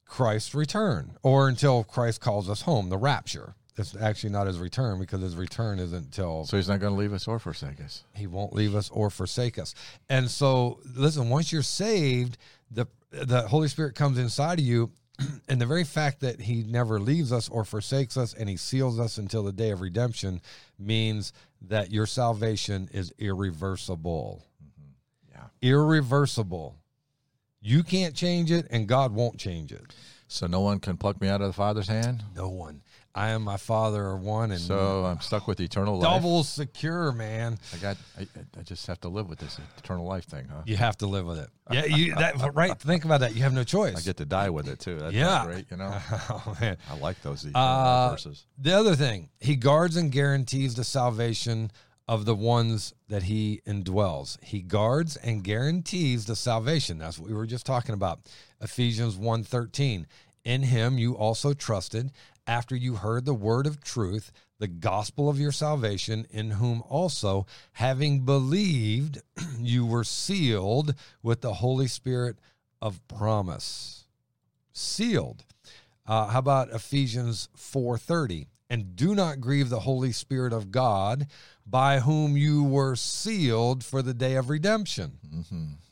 Christ's 0.04 0.54
return 0.54 1.16
or 1.22 1.48
until 1.48 1.84
Christ 1.84 2.20
calls 2.20 2.48
us 2.48 2.62
home, 2.62 2.88
the 2.88 2.96
rapture. 2.96 3.54
It's 3.78 3.96
actually 3.96 4.30
not 4.30 4.46
his 4.46 4.58
return 4.58 4.98
because 4.98 5.22
his 5.22 5.36
return 5.36 5.78
isn't 5.78 6.12
till. 6.12 6.44
So 6.44 6.56
he's 6.56 6.68
not 6.68 6.80
going 6.80 6.92
to 6.92 6.98
leave 6.98 7.12
us 7.12 7.28
or 7.28 7.38
forsake 7.38 7.80
us. 7.80 8.04
he 8.14 8.26
won't 8.26 8.52
leave 8.52 8.74
us 8.74 8.90
or 8.90 9.10
forsake 9.10 9.58
us. 9.58 9.74
And 10.08 10.30
so, 10.30 10.80
listen, 10.96 11.28
once 11.28 11.52
you're 11.52 11.62
saved, 11.62 12.38
the 12.70 12.86
the 13.10 13.42
Holy 13.42 13.68
Spirit 13.68 13.94
comes 13.94 14.18
inside 14.18 14.58
of 14.58 14.64
you, 14.64 14.90
and 15.48 15.60
the 15.60 15.66
very 15.66 15.84
fact 15.84 16.20
that 16.20 16.40
He 16.40 16.62
never 16.62 17.00
leaves 17.00 17.32
us 17.32 17.48
or 17.48 17.64
forsakes 17.64 18.16
us, 18.16 18.34
and 18.34 18.48
He 18.48 18.56
seals 18.56 18.98
us 19.00 19.18
until 19.18 19.42
the 19.42 19.52
day 19.52 19.70
of 19.70 19.80
redemption, 19.80 20.40
means 20.78 21.32
that 21.62 21.90
your 21.90 22.06
salvation 22.06 22.88
is 22.92 23.12
irreversible. 23.18 24.44
Mm-hmm. 24.62 25.32
Yeah. 25.32 25.70
Irreversible. 25.70 26.76
You 27.60 27.82
can't 27.82 28.14
change 28.14 28.52
it, 28.52 28.66
and 28.70 28.86
God 28.86 29.12
won't 29.12 29.38
change 29.38 29.72
it. 29.72 29.94
So 30.28 30.46
no 30.46 30.60
one 30.60 30.78
can 30.78 30.96
pluck 30.96 31.20
me 31.20 31.28
out 31.28 31.40
of 31.40 31.48
the 31.48 31.54
Father's 31.54 31.88
hand. 31.88 32.22
No 32.36 32.48
one. 32.48 32.82
I 33.14 33.30
am 33.30 33.42
my 33.42 33.56
Father 33.56 34.04
are 34.04 34.16
one, 34.16 34.52
and 34.52 34.60
So 34.60 35.04
I'm 35.04 35.20
stuck 35.20 35.48
with 35.48 35.60
eternal 35.60 35.98
life. 35.98 36.02
double 36.02 36.44
secure, 36.44 37.10
man. 37.10 37.58
I 37.74 37.78
got. 37.78 37.96
I, 38.18 38.26
I 38.58 38.62
just 38.62 38.86
have 38.86 39.00
to 39.00 39.08
live 39.08 39.28
with 39.28 39.38
this 39.40 39.58
eternal 39.78 40.04
life 40.06 40.24
thing, 40.24 40.46
huh? 40.48 40.62
You 40.66 40.76
have 40.76 40.96
to 40.98 41.06
live 41.06 41.26
with 41.26 41.38
it. 41.38 41.48
Yeah, 41.70 41.84
you 41.86 42.14
that 42.14 42.54
right. 42.54 42.78
Think 42.78 43.04
about 43.04 43.20
that. 43.20 43.34
You 43.34 43.42
have 43.42 43.52
no 43.54 43.64
choice. 43.64 43.96
I 43.96 44.00
get 44.02 44.18
to 44.18 44.24
die 44.24 44.50
with 44.50 44.68
it 44.68 44.78
too. 44.78 44.98
That's 44.98 45.14
Yeah. 45.14 45.44
great. 45.46 45.66
You 45.70 45.78
know, 45.78 45.92
oh 46.30 46.56
man. 46.60 46.76
I 46.90 46.96
like 46.98 47.20
those 47.22 47.44
eternal 47.44 47.60
Uh, 47.60 48.10
verses. 48.10 48.46
The 48.58 48.72
other 48.72 48.94
thing, 48.94 49.30
he 49.40 49.56
guards 49.56 49.96
and 49.96 50.12
guarantees 50.12 50.74
the 50.76 50.84
salvation 50.84 51.72
of 52.06 52.24
the 52.24 52.34
ones 52.36 52.94
that 53.08 53.24
he 53.24 53.60
indwells. 53.66 54.42
He 54.42 54.62
guards 54.62 55.16
and 55.16 55.42
guarantees 55.44 56.24
the 56.26 56.36
salvation. 56.36 56.98
That's 56.98 57.18
what 57.18 57.28
we 57.28 57.34
were 57.34 57.46
just 57.46 57.66
talking 57.66 57.94
about. 57.94 58.20
Ephesians 58.60 59.16
1:13. 59.16 60.06
In 60.44 60.62
him 60.62 60.96
you 60.98 61.14
also 61.16 61.52
trusted 61.52 62.10
after 62.48 62.74
you 62.74 62.96
heard 62.96 63.26
the 63.26 63.34
word 63.34 63.66
of 63.66 63.84
truth, 63.84 64.32
the 64.58 64.66
gospel 64.66 65.28
of 65.28 65.38
your 65.38 65.52
salvation, 65.52 66.26
in 66.30 66.52
whom 66.52 66.82
also 66.88 67.46
having 67.72 68.24
believed 68.24 69.20
you 69.60 69.84
were 69.84 70.02
sealed 70.02 70.94
with 71.22 71.42
the 71.42 71.54
Holy 71.54 71.86
Spirit 71.86 72.38
of 72.80 73.06
promise. 73.06 74.06
Sealed. 74.72 75.44
Uh, 76.06 76.28
how 76.28 76.38
about 76.38 76.70
Ephesians 76.70 77.48
4:30? 77.56 78.46
And 78.70 78.96
do 78.96 79.14
not 79.14 79.40
grieve 79.40 79.70
the 79.70 79.80
Holy 79.80 80.12
Spirit 80.12 80.52
of 80.52 80.70
God, 80.70 81.26
by 81.66 82.00
whom 82.00 82.36
you 82.36 82.62
were 82.62 82.96
sealed 82.96 83.82
for 83.82 84.02
the 84.02 84.12
day 84.12 84.34
of 84.34 84.50
redemption, 84.50 85.12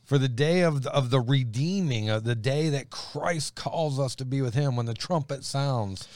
for 0.04 0.18
the 0.18 0.28
day 0.28 0.60
of 0.60 0.82
the, 0.82 0.92
of 0.92 1.08
the 1.08 1.20
redeeming, 1.20 2.10
of 2.10 2.24
the 2.24 2.34
day 2.34 2.68
that 2.68 2.90
Christ 2.90 3.54
calls 3.54 3.98
us 3.98 4.14
to 4.16 4.26
be 4.26 4.42
with 4.42 4.52
Him 4.54 4.76
when 4.76 4.84
the 4.84 4.94
trumpet 4.94 5.42
sounds. 5.42 6.06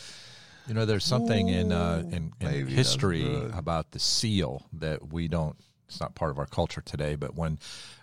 You 0.71 0.75
know, 0.75 0.85
there's 0.85 1.05
something 1.05 1.49
in 1.49 1.73
uh, 1.73 2.05
in, 2.13 2.33
in 2.41 2.67
history 2.69 3.27
about 3.53 3.91
the 3.91 3.99
seal 3.99 4.69
that 4.75 5.13
we 5.13 5.27
don't. 5.27 5.57
It's 5.89 5.99
not 6.01 6.15
part 6.15 6.31
of 6.31 6.39
our 6.39 6.47
culture 6.47 6.81
today. 6.81 7.17
But 7.17 7.35
when 7.35 7.59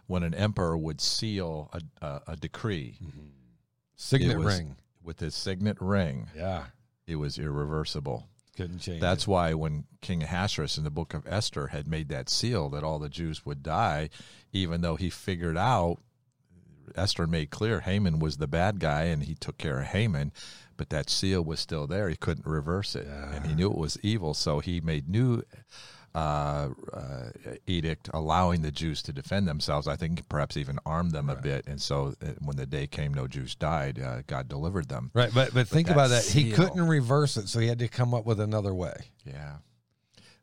when 0.07 0.21
an 0.23 0.33
emperor 0.33 0.77
would 0.77 0.99
seal 0.99 1.69
a, 1.71 2.05
a, 2.05 2.21
a 2.27 2.35
decree 2.35 2.97
Signet 3.95 4.31
it 4.31 4.37
was- 4.37 4.45
ring. 4.45 4.75
with 5.01 5.21
his 5.21 5.33
signet 5.33 5.77
ring, 5.79 6.27
Yeah, 6.35 6.65
it 7.07 7.15
was 7.15 7.39
irreversible. 7.39 8.27
couldn't 8.57 8.79
change. 8.79 8.99
That's 8.99 9.23
it. 9.23 9.29
why 9.29 9.53
when 9.53 9.85
King 10.01 10.23
Ahasuerus 10.23 10.77
in 10.77 10.83
the 10.83 10.89
book 10.91 11.13
of 11.13 11.25
Esther 11.25 11.67
had 11.67 11.87
made 11.87 12.09
that 12.09 12.27
seal 12.27 12.67
that 12.71 12.83
all 12.83 12.99
the 12.99 13.07
Jews 13.07 13.45
would 13.45 13.63
die, 13.63 14.09
even 14.51 14.81
though 14.81 14.97
he 14.97 15.09
figured 15.09 15.55
out 15.57 15.99
Esther 16.95 17.27
made 17.27 17.49
clear 17.49 17.81
Haman 17.81 18.19
was 18.19 18.37
the 18.37 18.47
bad 18.47 18.79
guy 18.79 19.03
and 19.03 19.23
he 19.23 19.35
took 19.35 19.57
care 19.57 19.79
of 19.79 19.87
Haman, 19.87 20.31
but 20.77 20.89
that 20.89 21.09
seal 21.09 21.43
was 21.43 21.59
still 21.59 21.87
there. 21.87 22.09
He 22.09 22.15
couldn't 22.15 22.45
reverse 22.45 22.95
it, 22.95 23.07
and 23.07 23.45
he 23.45 23.53
knew 23.55 23.69
it 23.69 23.77
was 23.77 23.97
evil, 24.03 24.33
so 24.33 24.59
he 24.59 24.79
made 24.79 25.09
new 25.09 25.41
uh, 26.15 26.69
uh, 26.93 27.29
edict 27.67 28.09
allowing 28.13 28.61
the 28.63 28.71
Jews 28.71 29.03
to 29.03 29.13
defend 29.13 29.47
themselves. 29.47 29.87
I 29.87 29.95
think 29.95 30.27
perhaps 30.29 30.57
even 30.57 30.79
arm 30.85 31.11
them 31.11 31.29
a 31.29 31.35
bit, 31.35 31.67
and 31.67 31.79
so 31.79 32.15
uh, 32.23 32.27
when 32.39 32.55
the 32.55 32.65
day 32.65 32.87
came, 32.87 33.13
no 33.13 33.27
Jews 33.27 33.53
died. 33.53 34.01
Uh, 34.01 34.21
God 34.25 34.47
delivered 34.47 34.87
them. 34.89 35.11
right. 35.13 35.31
But 35.33 35.53
but 35.53 35.67
think 35.67 35.87
that 35.87 35.93
about 35.93 36.09
that. 36.09 36.25
He 36.25 36.51
couldn't 36.51 36.87
reverse 36.87 37.37
it, 37.37 37.47
so 37.49 37.59
he 37.59 37.67
had 37.67 37.79
to 37.79 37.87
come 37.87 38.13
up 38.13 38.25
with 38.25 38.39
another 38.39 38.73
way. 38.73 39.11
Yeah. 39.25 39.57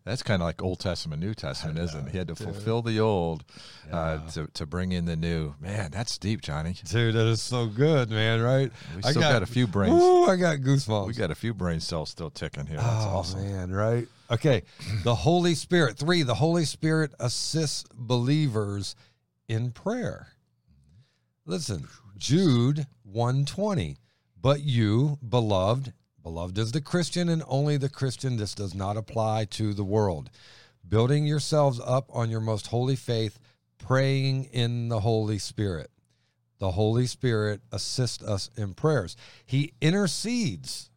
That's 0.04 0.22
kind 0.22 0.42
of 0.42 0.46
like 0.46 0.62
Old 0.62 0.80
Testament, 0.80 1.22
New 1.22 1.32
Testament, 1.32 1.78
isn't 1.78 2.08
it? 2.08 2.10
He 2.12 2.18
had 2.18 2.28
to 2.28 2.34
fulfill 2.34 2.82
the 2.82 3.00
old 3.00 3.42
uh, 3.90 4.18
to, 4.32 4.48
to 4.48 4.66
bring 4.66 4.92
in 4.92 5.06
the 5.06 5.16
new. 5.16 5.54
Man, 5.60 5.92
that's 5.92 6.18
deep, 6.18 6.42
Johnny. 6.42 6.74
Dude, 6.84 7.14
that 7.14 7.26
is 7.26 7.40
so 7.40 7.66
good, 7.66 8.10
man. 8.10 8.42
Right? 8.42 8.70
We 8.94 9.02
still 9.02 9.22
got, 9.22 9.42
a 9.42 9.46
few 9.46 9.66
brains. 9.66 9.94
Ooh, 9.94 10.26
I 10.26 10.36
got 10.36 10.58
goosebumps. 10.58 11.06
We 11.06 11.14
got 11.14 11.30
a 11.30 11.34
few 11.34 11.54
brain 11.54 11.80
cells 11.80 12.10
still 12.10 12.28
ticking 12.28 12.66
here. 12.66 12.76
That's 12.76 13.04
oh, 13.06 13.16
awesome. 13.16 13.42
man, 13.44 13.72
right? 13.72 14.06
Okay. 14.30 14.64
the 15.04 15.14
Holy 15.14 15.54
Spirit. 15.54 15.96
Three, 15.96 16.22
the 16.22 16.34
Holy 16.34 16.66
Spirit 16.66 17.14
assists 17.18 17.84
believers 17.94 18.96
in 19.48 19.70
prayer. 19.70 20.28
Listen, 21.46 21.88
Jude 22.18 22.86
120. 23.04 23.96
But 24.40 24.60
you, 24.60 25.18
beloved, 25.26 25.94
beloved 26.24 26.58
is 26.58 26.72
the 26.72 26.80
Christian 26.80 27.28
and 27.28 27.44
only 27.46 27.76
the 27.76 27.88
Christian. 27.88 28.36
This 28.36 28.54
does 28.54 28.74
not 28.74 28.96
apply 28.96 29.44
to 29.50 29.72
the 29.72 29.84
world. 29.84 30.30
Building 30.86 31.26
yourselves 31.26 31.80
up 31.84 32.08
on 32.12 32.30
your 32.30 32.40
most 32.40 32.66
holy 32.66 32.96
faith, 32.96 33.38
praying 33.78 34.44
in 34.44 34.88
the 34.88 35.00
Holy 35.00 35.38
Spirit. 35.38 35.90
The 36.58 36.72
Holy 36.72 37.06
Spirit 37.06 37.60
assists 37.70 38.24
us 38.24 38.50
in 38.56 38.74
prayers. 38.74 39.16
He 39.46 39.74
intercedes 39.80 40.90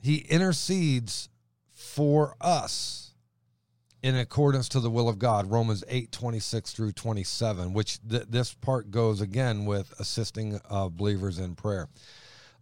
he 0.00 0.18
intercedes 0.18 1.28
for 1.72 2.36
us 2.40 3.14
in 4.02 4.14
accordance 4.14 4.68
to 4.70 4.80
the 4.80 4.90
will 4.90 5.08
of 5.08 5.18
God. 5.18 5.50
Romans 5.50 5.82
8, 5.88 6.12
26 6.12 6.72
through 6.72 6.92
27, 6.92 7.72
which 7.72 7.98
th- 8.08 8.26
this 8.28 8.54
part 8.54 8.92
goes 8.92 9.20
again 9.20 9.64
with 9.64 9.92
assisting 9.98 10.60
uh, 10.70 10.88
believers 10.88 11.40
in 11.40 11.56
prayer. 11.56 11.88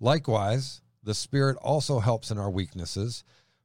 Likewise, 0.01 0.81
the 1.07 1.15
Spirit 1.15 1.57
also 1.63 2.01
helps 2.01 2.33
in 2.33 2.37
our 2.37 2.51
weaknesses, 2.51 3.23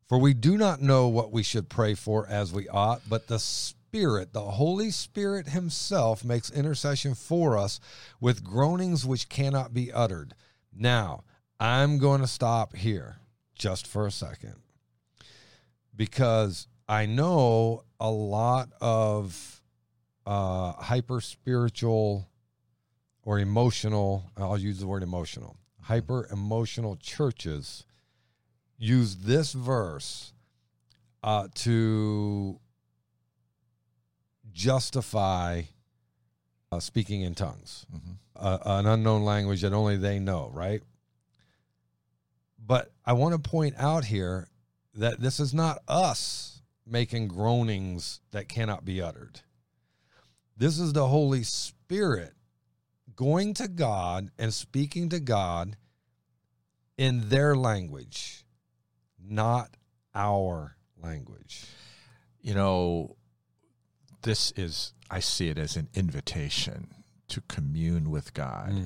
for 0.07 0.19
we 0.19 0.33
do 0.35 0.57
not 0.57 0.79
know 0.79 1.07
what 1.07 1.31
we 1.31 1.41
should 1.41 1.69
pray 1.69 1.95
for 1.95 2.27
as 2.27 2.53
we 2.53 2.69
ought, 2.69 3.01
but 3.09 3.27
the 3.27 3.39
Spirit, 3.39 4.31
the 4.31 4.41
Holy 4.41 4.91
Spirit 4.91 5.49
Himself, 5.49 6.23
makes 6.23 6.51
intercession 6.51 7.15
for 7.15 7.57
us 7.57 7.79
with 8.19 8.43
groanings 8.43 9.07
which 9.07 9.27
cannot 9.27 9.73
be 9.73 9.91
uttered. 9.91 10.35
Now, 10.71 11.23
I'm 11.59 11.97
going 11.97 12.21
to 12.21 12.27
stop 12.27 12.75
here 12.75 13.17
just 13.55 13.87
for 13.87 14.05
a 14.05 14.11
second 14.11 14.55
because 15.95 16.67
I 16.87 17.07
know 17.07 17.85
a 17.99 18.11
lot 18.11 18.69
of 18.79 19.63
uh, 20.27 20.73
hyper 20.73 21.21
spiritual 21.21 22.29
or 23.23 23.39
emotional, 23.39 24.31
I'll 24.37 24.59
use 24.59 24.79
the 24.79 24.87
word 24.87 25.01
emotional, 25.01 25.57
hyper 25.81 26.27
emotional 26.31 26.95
churches 26.95 27.85
use 28.77 29.17
this 29.17 29.53
verse 29.53 30.33
uh, 31.23 31.47
to 31.53 32.59
justify 34.51 35.63
uh, 36.71 36.79
speaking 36.79 37.21
in 37.21 37.35
tongues, 37.35 37.85
uh, 38.35 38.57
an 38.65 38.85
unknown 38.85 39.23
language 39.23 39.61
that 39.61 39.73
only 39.73 39.97
they 39.97 40.19
know, 40.19 40.49
right? 40.53 40.81
But 42.65 42.91
I 43.05 43.13
want 43.13 43.33
to 43.33 43.49
point 43.49 43.75
out 43.77 44.05
here 44.05 44.47
that 44.95 45.19
this 45.19 45.39
is 45.39 45.53
not 45.53 45.79
us 45.87 46.61
making 46.85 47.27
groanings 47.27 48.21
that 48.31 48.47
cannot 48.47 48.85
be 48.85 49.01
uttered. 49.01 49.41
This 50.57 50.79
is 50.79 50.93
the 50.93 51.07
Holy 51.07 51.43
Spirit 51.43 52.33
going 53.21 53.53
to 53.53 53.67
God 53.67 54.31
and 54.39 54.51
speaking 54.51 55.07
to 55.09 55.19
God 55.19 55.77
in 56.97 57.29
their 57.29 57.55
language, 57.55 58.43
not 59.23 59.77
our 60.15 60.75
language. 60.99 61.67
You 62.41 62.55
know, 62.55 63.15
this 64.23 64.51
is, 64.55 64.93
I 65.11 65.19
see 65.19 65.49
it 65.49 65.59
as 65.59 65.75
an 65.75 65.87
invitation 65.93 66.87
to 67.27 67.41
commune 67.41 68.09
with 68.09 68.33
God. 68.33 68.71
Mm. 68.71 68.85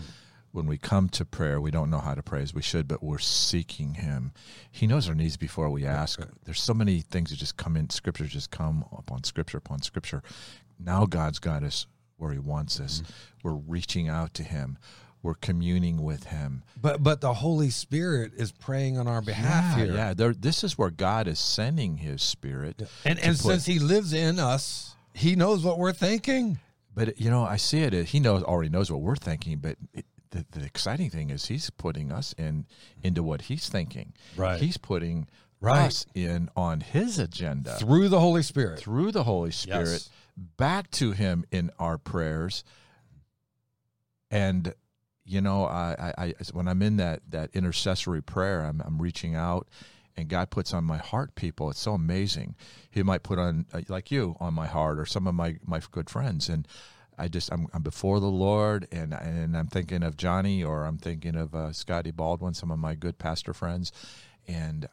When 0.51 0.65
we 0.67 0.77
come 0.77 1.07
to 1.09 1.23
prayer, 1.23 1.61
we 1.61 1.71
don't 1.71 1.89
know 1.89 1.99
how 1.99 2.13
to 2.13 2.21
pray 2.21 2.41
as 2.41 2.53
we 2.53 2.61
should, 2.61 2.89
but 2.89 3.01
we're 3.01 3.19
seeking 3.19 3.93
Him. 3.93 4.33
He 4.69 4.85
knows 4.85 5.07
our 5.07 5.15
needs 5.15 5.37
before 5.37 5.69
we 5.69 5.85
ask. 5.85 6.19
There's 6.43 6.61
so 6.61 6.73
many 6.73 6.99
things 6.99 7.29
that 7.29 7.37
just 7.37 7.55
come 7.55 7.77
in, 7.77 7.89
scripture 7.89 8.25
just 8.25 8.51
come 8.51 8.83
upon 8.97 9.23
scripture 9.23 9.57
upon 9.57 9.81
scripture. 9.81 10.23
Now 10.77 11.05
God's 11.05 11.39
got 11.39 11.63
us 11.63 11.87
where 12.17 12.31
He 12.31 12.39
wants 12.39 12.79
us. 12.79 13.01
Mm-hmm. 13.01 13.11
We're 13.43 13.53
reaching 13.67 14.07
out 14.09 14.33
to 14.35 14.43
Him, 14.43 14.77
we're 15.23 15.33
communing 15.35 16.03
with 16.03 16.25
Him. 16.25 16.63
But 16.81 17.01
but 17.03 17.21
the 17.21 17.33
Holy 17.33 17.69
Spirit 17.69 18.33
is 18.35 18.51
praying 18.51 18.97
on 18.97 19.07
our 19.07 19.21
behalf 19.21 19.77
yeah, 19.77 19.85
here. 19.85 19.93
yeah. 19.93 20.13
There, 20.13 20.33
this 20.33 20.63
is 20.63 20.77
where 20.77 20.91
God 20.91 21.27
is 21.27 21.39
sending 21.39 21.97
His 21.97 22.21
Spirit. 22.21 22.83
And 23.03 23.19
and 23.19 23.35
put- 23.37 23.45
since 23.51 23.65
he 23.65 23.79
lives 23.79 24.13
in 24.13 24.39
us, 24.39 24.95
he 25.13 25.35
knows 25.35 25.63
what 25.63 25.77
we're 25.79 25.93
thinking. 25.93 26.59
But 26.93 27.19
you 27.19 27.29
know, 27.29 27.43
I 27.43 27.57
see 27.57 27.79
it. 27.81 27.93
Uh, 27.93 28.03
he 28.03 28.19
knows 28.19 28.43
already 28.43 28.69
knows 28.69 28.91
what 28.91 29.01
we're 29.01 29.15
thinking. 29.17 29.57
But 29.57 29.77
it, 29.93 30.05
the, 30.31 30.45
the 30.51 30.63
exciting 30.65 31.09
thing 31.09 31.29
is 31.29 31.45
he's 31.47 31.69
putting 31.69 32.11
us 32.11 32.33
in 32.37 32.65
into 33.03 33.21
what 33.23 33.43
he's 33.43 33.67
thinking. 33.69 34.13
Right. 34.37 34.61
He's 34.61 34.77
putting 34.77 35.27
Right. 35.61 35.87
us 35.87 36.05
in 36.13 36.49
on 36.55 36.81
his 36.81 37.17
agenda 37.17 37.75
Through 37.77 38.09
the 38.09 38.19
Holy 38.19 38.43
Spirit. 38.43 38.77
through 38.79 39.11
the 39.13 39.23
Holy 39.23 39.49
Spirit 39.51 39.89
Yes. 39.89 40.09
Back 40.35 40.91
to 40.91 41.11
him 41.11 41.45
in 41.51 41.71
our 41.79 41.97
prayers. 41.97 42.63
And 44.29 44.73
you 45.25 45.41
know, 45.41 45.65
I, 45.65 46.13
I, 46.17 46.23
I 46.25 46.33
when 46.53 46.67
I'm 46.67 46.81
in 46.81 46.97
that 46.97 47.21
that 47.29 47.49
intercessory 47.53 48.21
prayer, 48.21 48.61
I'm, 48.61 48.81
I'm 48.85 49.01
reaching 49.01 49.35
out, 49.35 49.67
and 50.15 50.27
God 50.27 50.51
puts 50.51 50.73
on 50.73 50.83
my 50.83 50.97
heart 50.97 51.35
people. 51.35 51.69
It's 51.71 51.79
so 51.79 51.93
amazing. 51.93 52.55
He 52.91 53.01
might 53.01 53.23
put 53.23 53.39
on 53.39 53.65
uh, 53.73 53.81
like 53.87 54.11
you 54.11 54.35
on 54.39 54.53
my 54.53 54.67
heart, 54.67 54.99
or 54.99 55.05
some 55.05 55.25
of 55.25 55.33
my 55.33 55.57
my 55.65 55.81
good 55.91 56.09
friends, 56.09 56.47
and 56.47 56.67
I 57.17 57.27
just 57.27 57.51
I'm, 57.51 57.67
I'm 57.73 57.81
before 57.81 58.19
the 58.19 58.27
Lord, 58.27 58.87
and 58.91 59.13
and 59.13 59.57
I'm 59.57 59.67
thinking 59.67 60.03
of 60.03 60.15
Johnny, 60.15 60.63
or 60.63 60.85
I'm 60.85 60.97
thinking 60.97 61.35
of 61.35 61.55
uh, 61.55 61.73
Scotty 61.73 62.11
Baldwin, 62.11 62.53
some 62.53 62.71
of 62.71 62.79
my 62.79 62.93
good 62.95 63.17
pastor 63.17 63.53
friends, 63.53 63.91
and. 64.47 64.87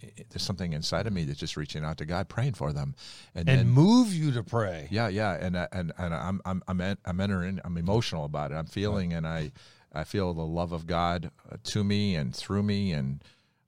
It- 0.00 0.26
There's 0.30 0.42
something 0.42 0.72
inside 0.72 1.06
of 1.06 1.12
me 1.12 1.24
that's 1.24 1.38
just 1.38 1.56
reaching 1.56 1.84
out 1.84 1.98
to 1.98 2.04
God, 2.06 2.28
praying 2.28 2.54
for 2.54 2.72
them, 2.72 2.94
and, 3.34 3.48
And 3.48 3.60
then 3.60 3.68
move 3.68 4.12
you 4.12 4.32
to 4.32 4.42
pray. 4.42 4.88
yeah, 4.90 5.08
yeah, 5.08 5.32
and 5.34 5.56
I- 5.56 5.68
and 5.72 5.92
and 5.98 6.14
I'm 6.14 6.40
I'm 6.44 6.62
I'm 6.68 6.96
I'm 7.04 7.20
entering. 7.20 7.60
I'm 7.64 7.76
emotional 7.76 8.24
about 8.24 8.50
it. 8.52 8.54
I'm 8.54 8.66
feeling, 8.66 9.12
and 9.12 9.26
I 9.26 9.52
I 9.92 10.04
feel 10.04 10.34
the 10.34 10.44
love 10.46 10.72
of 10.72 10.86
God 10.86 11.30
uh, 11.50 11.56
to 11.64 11.82
me 11.84 12.14
and 12.16 12.34
through 12.34 12.62
me 12.62 12.92
and 12.92 13.22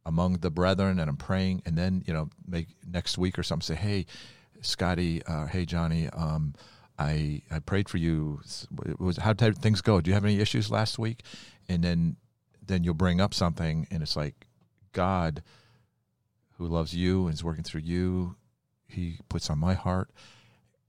among 0.05 0.39
the 0.39 0.51
brethren, 0.51 0.99
and 0.99 1.09
I'm 1.09 1.17
praying. 1.17 1.63
And 1.67 1.77
then 1.77 2.03
you 2.07 2.13
know, 2.13 2.29
make 2.47 2.69
next 2.87 3.19
week 3.19 3.39
or 3.39 3.43
something. 3.43 3.77
Say, 3.77 3.81
hey, 3.81 4.07
Scotty, 4.61 5.23
uh, 5.27 5.47
hey 5.47 5.65
Johnny, 5.65 6.09
um, 6.11 6.55
I 6.99 7.43
I 7.51 7.61
prayed 7.61 7.89
for 7.89 7.99
you. 7.99 8.41
It 8.87 8.99
was 9.01 9.19
how 9.19 9.33
did 9.33 9.59
things 9.59 9.81
go? 9.81 10.01
Do 10.01 10.11
you 10.11 10.15
have 10.15 10.25
any 10.25 10.41
issues 10.41 10.71
last 10.71 10.99
week? 10.99 11.23
And 11.69 11.85
then 11.85 12.17
then 12.67 12.85
you'll 12.85 12.95
bring 12.95 13.21
up 13.21 13.33
something, 13.35 13.87
and 13.91 14.03
it's 14.03 14.17
like 14.17 14.47
God, 14.93 15.43
who 16.59 16.67
loves 16.67 16.95
you 16.95 17.27
and 17.27 17.35
is 17.35 17.43
working 17.45 17.65
through 17.65 17.81
you, 17.83 18.37
He 18.87 19.19
puts 19.29 19.49
on 19.51 19.59
my 19.59 19.75
heart. 19.75 20.11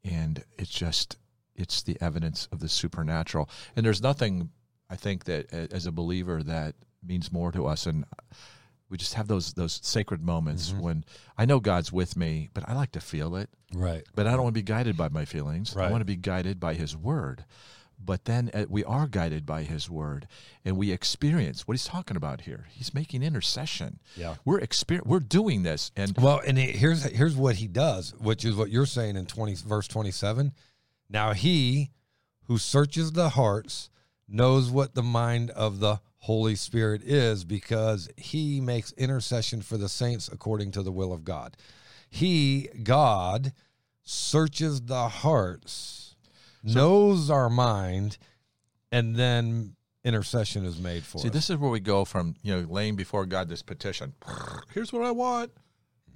And 0.03 0.43
it's 0.57 0.71
just 0.71 1.17
it's 1.55 1.81
the 1.83 1.97
evidence 2.01 2.47
of 2.51 2.59
the 2.59 2.69
supernatural. 2.69 3.49
And 3.75 3.85
there's 3.85 4.01
nothing 4.01 4.49
i 4.91 4.95
think 4.95 5.25
that 5.25 5.53
as 5.53 5.85
a 5.85 5.91
believer 5.91 6.41
that 6.41 6.73
means 7.05 7.31
more 7.31 7.51
to 7.51 7.65
us. 7.67 7.85
And 7.85 8.05
we 8.89 8.97
just 8.97 9.13
have 9.13 9.27
those 9.27 9.53
those 9.53 9.79
sacred 9.83 10.21
moments 10.23 10.71
Mhm. 10.71 10.79
when 10.81 11.05
i 11.37 11.45
know 11.45 11.59
god's 11.59 11.91
with 11.91 12.17
me 12.17 12.49
but 12.55 12.67
i 12.67 12.73
like 12.73 12.91
to 12.93 12.99
feel 13.01 13.35
it. 13.35 13.49
Right. 13.73 14.03
but 14.15 14.25
i 14.25 14.31
don't 14.31 14.41
want 14.43 14.55
to 14.55 14.59
be 14.59 14.63
guided 14.63 14.97
by 14.97 15.09
my 15.09 15.25
feelings. 15.25 15.75
I 15.75 15.91
want 15.91 16.01
to 16.01 16.05
be 16.05 16.15
guided 16.15 16.59
by 16.59 16.73
his 16.73 16.95
word 16.97 17.45
but 18.03 18.25
then 18.25 18.49
uh, 18.53 18.65
we 18.69 18.83
are 18.85 19.07
guided 19.07 19.45
by 19.45 19.63
his 19.63 19.89
word 19.89 20.27
and 20.63 20.77
we 20.77 20.91
experience 20.91 21.67
what 21.67 21.73
he's 21.73 21.85
talking 21.85 22.15
about 22.17 22.41
here 22.41 22.67
he's 22.71 22.93
making 22.93 23.21
intercession 23.23 23.99
Yeah. 24.15 24.35
we're 24.45 24.59
exper- 24.61 25.05
we're 25.05 25.19
doing 25.19 25.63
this 25.63 25.91
and 25.95 26.15
Well, 26.17 26.41
and 26.47 26.57
it- 26.57 26.75
here's 26.75 27.03
here's 27.03 27.35
what 27.35 27.55
he 27.57 27.67
does, 27.67 28.13
which 28.19 28.45
is 28.45 28.55
what 28.55 28.69
you're 28.69 28.85
saying 28.85 29.15
in 29.17 29.25
20 29.25 29.55
verse 29.55 29.87
27. 29.87 30.53
Now 31.09 31.33
he 31.33 31.91
who 32.43 32.57
searches 32.57 33.11
the 33.11 33.29
hearts 33.29 33.89
knows 34.27 34.69
what 34.71 34.95
the 34.95 35.03
mind 35.03 35.49
of 35.51 35.79
the 35.79 35.99
Holy 36.23 36.55
Spirit 36.55 37.01
is 37.03 37.43
because 37.43 38.09
he 38.17 38.59
makes 38.61 38.91
intercession 38.93 39.61
for 39.61 39.77
the 39.77 39.89
saints 39.89 40.27
according 40.31 40.71
to 40.71 40.83
the 40.83 40.91
will 40.91 41.11
of 41.13 41.23
God. 41.23 41.55
He, 42.09 42.69
God, 42.83 43.53
searches 44.03 44.81
the 44.81 45.07
hearts, 45.09 45.98
knows 46.63 47.29
our 47.29 47.49
mind, 47.49 48.17
and 48.91 49.15
then 49.15 49.75
intercession 50.03 50.65
is 50.65 50.79
made 50.79 51.03
for 51.03 51.19
See, 51.19 51.27
us. 51.27 51.33
this 51.33 51.49
is 51.49 51.57
where 51.57 51.69
we 51.69 51.79
go 51.79 52.05
from 52.05 52.35
you 52.41 52.55
know 52.55 52.67
laying 52.69 52.95
before 52.95 53.25
God 53.25 53.49
this 53.49 53.61
petition. 53.61 54.13
Here's 54.73 54.91
what 54.93 55.03
I 55.03 55.11
want. 55.11 55.51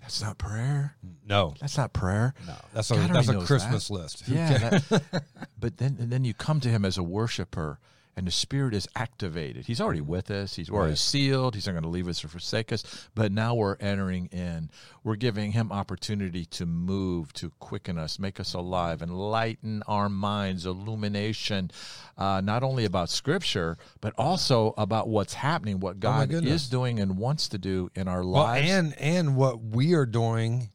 That's 0.02 0.22
not 0.22 0.38
prayer. 0.38 0.96
no, 1.26 1.54
That's 1.62 1.78
not 1.78 1.94
prayer. 1.94 2.34
no, 2.46 2.56
that's 2.74 2.92
a 2.92 2.96
God 2.96 3.14
that's 3.14 3.30
a 3.30 3.40
Christmas 3.40 3.88
that. 3.88 3.94
list. 3.94 4.28
Yeah, 4.28 4.58
that- 4.80 5.24
but 5.60 5.78
then 5.78 5.96
and 6.00 6.12
then 6.12 6.26
you 6.26 6.34
come 6.34 6.60
to 6.60 6.68
Him 6.70 6.84
as 6.84 6.98
a 6.98 7.04
worshiper, 7.04 7.80
and 8.16 8.28
the 8.28 8.32
Spirit 8.32 8.74
is 8.76 8.88
activated. 8.96 9.66
He's 9.66 9.82
already 9.82 10.02
with 10.02 10.30
us. 10.30 10.56
He's 10.56 10.70
already 10.70 10.92
Right. 10.92 10.98
sealed. 10.98 11.56
He's 11.56 11.66
not 11.66 11.72
going 11.74 11.84
to 11.84 11.90
leave 11.90 12.08
us 12.08 12.24
or 12.24 12.28
forsake 12.28 12.72
us. 12.72 12.84
But 13.16 13.32
now 13.32 13.56
we're 13.56 13.76
entering 13.78 14.28
in. 14.28 14.70
We're 15.04 15.16
giving 15.16 15.52
Him 15.54 15.72
opportunity 15.72 16.46
to 16.46 16.66
move, 16.66 17.34
to 17.34 17.50
quicken 17.60 17.98
us, 17.98 18.20
make 18.20 18.40
us 18.40 18.54
alive, 18.54 19.02
enlighten 19.02 19.82
our 19.88 20.10
minds, 20.10 20.66
illumination, 20.66 21.72
uh, 22.18 22.42
not 22.44 22.62
only 22.64 22.86
about 22.86 23.10
Scripture 23.10 23.78
but 24.02 24.14
also 24.18 24.74
about 24.78 25.08
what's 25.08 25.34
happening, 25.34 25.80
what 25.80 26.00
God 26.00 26.32
Oh 26.34 26.38
is 26.38 26.70
doing 26.70 27.00
and 27.00 27.18
wants 27.18 27.48
to 27.50 27.58
do 27.58 27.90
in 27.96 28.08
our 28.08 28.24
Well, 28.24 28.44
lives. 28.44 28.70
and 28.70 28.94
and 29.00 29.36
what 29.36 29.62
we 29.62 29.94
are 29.94 30.06
doing 30.06 30.70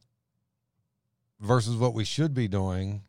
versus 1.40 1.76
what 1.76 1.94
we 1.94 2.04
should 2.04 2.34
be 2.34 2.48
doing, 2.48 3.02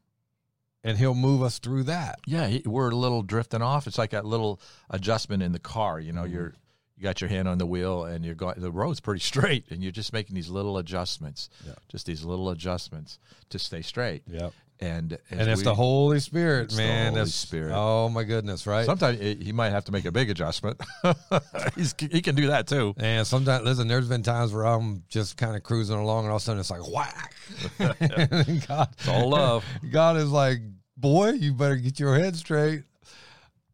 and 0.83 0.97
he'll 0.97 1.13
move 1.15 1.41
us 1.41 1.59
through 1.59 1.83
that. 1.83 2.19
Yeah, 2.25 2.57
we're 2.65 2.89
a 2.91 2.95
little 2.95 3.21
drifting 3.23 3.61
off. 3.61 3.87
It's 3.87 3.97
like 3.97 4.11
that 4.11 4.25
little 4.25 4.59
adjustment 4.89 5.43
in 5.43 5.51
the 5.51 5.59
car. 5.59 5.99
You 5.99 6.13
know, 6.13 6.23
Mm-hmm. 6.23 6.33
you're 6.33 6.53
you 6.99 7.03
got 7.03 7.21
your 7.21 7.29
hand 7.29 7.47
on 7.47 7.57
the 7.57 7.65
wheel 7.65 8.03
and 8.03 8.25
you're 8.25 8.35
going. 8.35 8.59
The 8.59 8.69
road's 8.71 8.99
pretty 8.99 9.21
straight, 9.21 9.63
and 9.71 9.81
you're 9.81 9.91
just 9.93 10.12
making 10.13 10.35
these 10.35 10.49
little 10.49 10.77
adjustments. 10.77 11.49
Yeah. 11.65 11.73
Just 11.88 12.05
these 12.05 12.23
little 12.25 12.49
adjustments 12.49 13.17
to 13.49 13.57
stay 13.57 13.81
straight. 13.81 14.23
yeah 14.27 14.49
And 14.81 15.17
And 15.31 15.41
it's 15.49 15.59
we- 15.59 15.63
the 15.63 15.75
Holy 15.75 16.19
Spirit, 16.19 16.65
It's 16.65 16.75
the 16.75 16.81
man. 16.83 17.05
Holy 17.07 17.15
That's- 17.15 17.33
Spirit. 17.33 17.71
Oh 17.73 18.09
my 18.09 18.23
goodness, 18.25 18.67
right? 18.67 18.85
Sometimes 18.85 19.19
it, 19.21 19.41
he 19.41 19.53
might 19.53 19.69
have 19.69 19.85
to 19.85 19.91
make 19.93 20.03
a 20.05 20.12
big 20.12 20.29
adjustment. 20.29 20.79
He's, 21.75 21.95
he 21.99 22.21
can 22.21 22.35
do 22.35 22.47
that 22.47 22.67
too. 22.67 22.93
and 22.97 23.25
sometimes, 23.25 23.63
listen, 23.63 23.88
there's 23.88 24.09
been 24.09 24.23
times 24.23 24.51
where 24.53 24.65
I'm 24.65 25.03
just 25.07 25.38
kind 25.38 25.55
of 25.55 25.63
cruising 25.63 25.95
along, 25.97 26.25
and 26.25 26.31
all 26.31 26.35
of 26.38 26.41
a 26.41 26.45
sudden 26.45 26.59
it's 26.59 26.69
like 26.71 26.85
whack. 26.91 27.33
God, 28.67 28.89
It's 28.99 29.07
all 29.07 29.29
love. 29.29 29.63
God 29.89 30.17
is 30.17 30.29
like, 30.31 30.59
boy, 30.97 31.29
you 31.29 31.53
better 31.53 31.77
get 31.77 31.97
your 31.99 32.15
head 32.19 32.35
straight. 32.35 32.83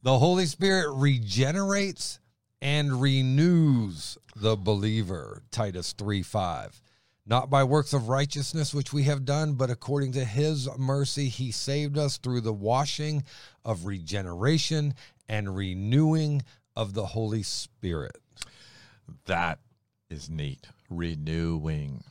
The 0.03 0.17
Holy 0.19 0.45
Spirit 0.45 0.93
regenerates 0.95 2.19
and 2.65 2.99
renews 2.99 4.17
the 4.36 4.58
believer. 4.58 5.43
Titus 5.51 5.93
3 5.93 6.23
5. 6.23 6.82
Not 7.28 7.47
by 7.47 7.63
works 7.63 7.93
of 7.93 8.10
righteousness 8.10 8.73
which 8.73 8.91
we 8.91 9.04
have 9.04 9.23
done, 9.23 9.54
but 9.54 9.69
according 9.69 10.13
to 10.13 10.25
his 10.25 10.67
mercy, 10.75 11.30
he 11.30 11.51
saved 11.51 11.95
us 11.95 12.17
through 12.17 12.41
the 12.41 12.54
washing 12.54 13.23
of 13.63 13.86
regeneration 13.86 14.95
and 15.30 15.56
renewing 15.56 16.41
of 16.75 16.95
the 16.95 17.06
Holy 17.06 17.43
Spirit. 17.43 18.17
That 19.28 19.60
is 20.10 20.28
neat. 20.28 20.67
Renewing. 20.89 22.04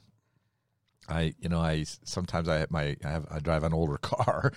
I, 1.09 1.35
you 1.41 1.49
know, 1.49 1.61
I 1.61 1.85
sometimes 2.05 2.49
I 2.49 2.59
have 2.59 2.71
my 2.71 2.97
I 3.05 3.11
have 3.11 3.27
I 3.29 3.41
drive 3.41 3.65
an 3.65 3.75
older 3.75 3.99
car, 4.03 4.53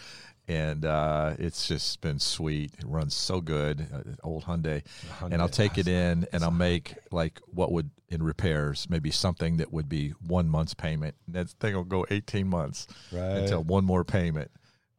and 0.48 0.86
uh, 0.86 1.34
it's 1.40 1.68
just 1.68 2.00
been 2.02 2.20
sweet. 2.20 2.72
It 2.80 2.86
runs 2.88 3.14
so 3.16 3.42
good, 3.42 3.88
uh, 3.94 4.04
old 4.24 4.46
Hyundai, 4.46 4.84
and 5.22 5.42
I'll 5.42 5.50
take 5.50 5.78
it 5.78 5.88
in 5.88 6.26
and 6.32 6.44
I'll 6.44 6.52
make 6.70 6.96
like 7.12 7.40
what 7.48 7.72
would 7.72 7.90
in 8.10 8.24
repairs 8.24 8.88
maybe 8.90 9.12
something 9.12 9.58
that 9.58 9.74
would 9.74 9.90
be 9.90 10.12
one 10.26 10.48
month's 10.48 10.74
payment. 10.74 11.16
And 11.26 11.36
that 11.36 11.50
thing 11.50 11.76
will 11.76 11.84
go 11.84 12.06
eighteen 12.10 12.48
months 12.48 12.88
Right. 13.12 13.38
until 13.40 13.64
one 13.64 13.84
more 13.86 14.04
payment, 14.06 14.50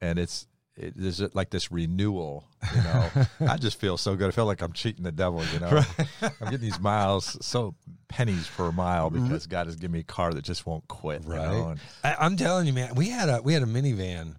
and 0.00 0.18
it's 0.18 0.46
it 0.76 0.94
is 0.96 1.20
it 1.20 1.34
like 1.34 1.50
this 1.50 1.72
renewal. 1.72 2.44
You 2.76 2.82
know, 2.82 3.10
I 3.48 3.56
just 3.56 3.80
feel 3.80 3.96
so 3.96 4.14
good. 4.16 4.28
I 4.28 4.30
feel 4.32 4.44
like 4.46 4.60
I'm 4.62 4.72
cheating 4.74 5.02
the 5.04 5.10
devil. 5.12 5.42
You 5.54 5.60
know, 5.60 5.82
I'm 6.22 6.30
getting 6.50 6.60
these 6.60 6.78
miles, 6.80 7.36
so 7.44 7.74
pennies 8.08 8.48
per 8.48 8.70
mile 8.70 9.10
because 9.10 9.46
God 9.46 9.66
has 9.66 9.76
given 9.76 9.92
me 9.92 10.00
a 10.00 10.04
car 10.04 10.32
that 10.34 10.44
just 10.44 10.66
won't 10.66 10.86
quit. 10.88 11.22
you 11.24 11.30
know, 11.30 11.34
Right. 11.36 11.70
and- 11.72 11.80
I, 12.04 12.16
I'm 12.24 12.36
telling 12.36 12.66
you, 12.66 12.72
man. 12.74 12.94
We 12.94 13.08
had 13.08 13.28
a 13.28 13.40
we 13.42 13.54
had 13.54 13.62
a 13.62 13.66
minivan, 13.66 14.34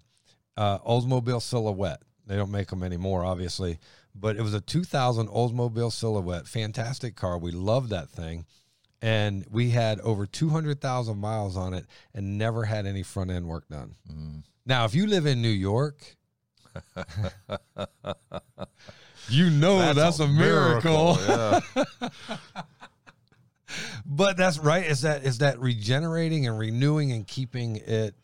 uh, 0.60 0.78
Oldsmobile 0.80 1.40
Silhouette. 1.40 2.02
They 2.26 2.36
don't 2.36 2.50
make 2.50 2.68
them 2.68 2.82
anymore, 2.82 3.24
obviously, 3.24 3.78
but 4.14 4.36
it 4.36 4.42
was 4.42 4.52
a 4.52 4.60
2000 4.60 5.28
Oldsmobile 5.28 5.90
Silhouette. 5.90 6.46
Fantastic 6.46 7.16
car. 7.16 7.38
We 7.38 7.50
loved 7.50 7.88
that 7.90 8.10
thing, 8.10 8.44
and 9.00 9.46
we 9.50 9.70
had 9.70 10.00
over 10.00 10.26
200,000 10.26 11.16
miles 11.16 11.56
on 11.56 11.72
it, 11.72 11.86
and 12.14 12.36
never 12.36 12.64
had 12.64 12.84
any 12.86 13.02
front 13.02 13.30
end 13.30 13.46
work 13.48 13.68
done. 13.68 13.94
Mm. 14.12 14.42
Now, 14.66 14.84
if 14.84 14.94
you 14.94 15.06
live 15.06 15.24
in 15.26 15.42
New 15.42 15.48
York. 15.48 16.16
You 19.28 19.48
know 19.48 19.92
that's, 19.92 20.18
a 20.18 20.26
miracle. 20.26 21.16
Yeah. 21.20 21.60
but 24.04 24.36
that's 24.36 24.58
right. 24.58 24.84
Is 24.84 25.02
that 25.02 25.24
is 25.24 25.38
that 25.38 25.60
regenerating 25.60 26.48
and 26.48 26.58
renewing 26.58 27.12
and 27.12 27.24
keeping 27.24 27.76
it 27.76 28.16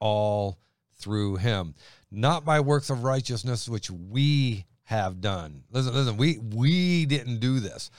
all 0.00 0.58
through 0.98 1.36
Him, 1.36 1.74
not 2.10 2.44
by 2.44 2.60
works 2.60 2.90
of 2.90 3.04
righteousness 3.04 3.68
which 3.68 3.90
we 3.90 4.66
have 4.84 5.20
done. 5.20 5.64
Listen, 5.70 5.94
listen. 5.94 6.16
We 6.16 6.38
we 6.38 7.06
didn't 7.06 7.40
do 7.40 7.60
this, 7.60 7.90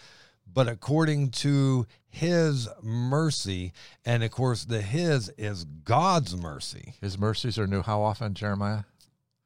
but 0.51 0.67
according 0.67 1.29
to 1.31 1.85
His 2.09 2.67
mercy, 2.81 3.73
and 4.05 4.23
of 4.23 4.31
course, 4.31 4.65
the 4.65 4.81
His 4.81 5.29
is 5.37 5.65
God's 5.65 6.35
mercy. 6.35 6.95
His 7.01 7.17
mercies 7.17 7.57
are 7.59 7.67
new. 7.67 7.81
How 7.81 8.01
often, 8.01 8.33
Jeremiah? 8.33 8.83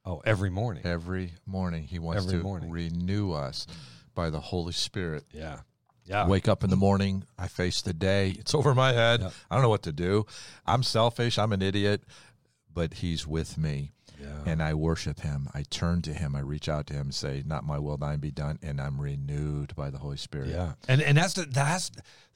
Oh, 0.06 0.22
every 0.26 0.50
morning. 0.50 0.86
Every 0.86 1.32
morning. 1.46 1.84
He 1.84 2.00
wants 2.00 2.26
Every 2.26 2.40
to 2.40 2.44
morning. 2.44 2.70
renew 2.70 3.32
us 3.32 3.68
by 4.16 4.30
the 4.30 4.40
Holy 4.40 4.74
Spirit. 4.74 5.24
Yeah, 5.32 5.60
yeah. 6.06 6.28
Wake 6.28 6.48
up 6.48 6.64
in 6.64 6.70
the 6.70 6.76
morning. 6.76 7.24
I 7.38 7.48
face 7.48 7.82
the 7.82 7.94
day. 7.94 8.32
It's 8.38 8.54
over 8.54 8.74
my 8.76 8.92
head. 8.94 9.22
Yep. 9.22 9.34
I 9.50 9.56
don't 9.56 9.62
know 9.64 9.70
what 9.70 9.84
to 9.84 9.94
do. 9.94 10.26
I'm 10.66 10.84
selfish. 10.84 11.40
I'm 11.40 11.54
an 11.54 11.62
idiot, 11.62 12.04
but 12.74 12.96
He's 12.96 13.28
with 13.28 13.58
me. 13.58 13.92
Yeah. 14.20 14.30
And 14.46 14.64
I 14.64 14.74
worship 14.74 15.20
him. 15.20 15.50
I 15.54 15.64
turn 15.64 16.02
to 16.04 16.14
him. 16.14 16.36
I 16.36 16.40
reach 16.40 16.70
out 16.70 16.88
to 16.88 16.94
him 16.94 17.08
and 17.08 17.16
say, 17.16 17.44
Not 17.46 17.66
my 17.66 17.78
will, 17.78 17.98
thine 17.98 18.20
be 18.20 18.32
done. 18.32 18.58
And 18.62 18.80
I'm 18.80 19.02
renewed 19.02 19.76
by 19.76 19.90
the 19.90 19.98
Holy 19.98 20.18
Spirit. 20.18 20.50
Yeah, 20.50 20.74
and 20.88 21.02
and 21.02 21.18
that's 21.18 21.34
the 21.34 21.46
that's 21.46 21.92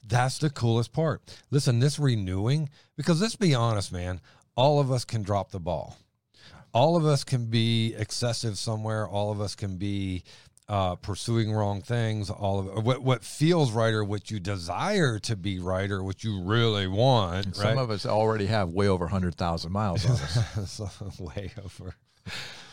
that's 0.06 0.38
the 0.38 0.50
coolest 0.50 0.92
part. 0.92 1.22
Listen, 1.50 1.78
this 1.78 1.98
renewing 1.98 2.68
because 2.96 3.22
let's 3.22 3.36
be 3.36 3.54
honest, 3.54 3.92
man. 3.92 4.20
All 4.54 4.80
of 4.80 4.90
us 4.90 5.04
can 5.04 5.22
drop 5.22 5.50
the 5.52 5.60
ball. 5.60 5.96
All 6.74 6.96
of 6.96 7.06
us 7.06 7.24
can 7.24 7.46
be 7.46 7.94
excessive 7.96 8.58
somewhere. 8.58 9.08
All 9.08 9.30
of 9.30 9.40
us 9.40 9.54
can 9.54 9.76
be 9.76 10.24
uh, 10.68 10.96
pursuing 10.96 11.52
wrong 11.52 11.80
things. 11.80 12.30
All 12.30 12.60
of 12.60 12.84
what 12.84 13.02
what 13.02 13.24
feels 13.24 13.72
right 13.72 13.94
or 13.94 14.04
what 14.04 14.30
you 14.30 14.38
desire 14.38 15.18
to 15.20 15.36
be 15.36 15.58
right 15.58 15.90
or 15.90 16.02
what 16.02 16.22
you 16.24 16.42
really 16.42 16.86
want. 16.86 17.46
Right? 17.46 17.56
Some 17.56 17.78
of 17.78 17.90
us 17.90 18.04
already 18.04 18.46
have 18.46 18.70
way 18.70 18.88
over 18.88 19.06
100,000 19.06 19.72
miles 19.72 20.04
on 20.04 20.12
us. 20.12 20.80
Way 21.20 21.52
over 21.64 21.94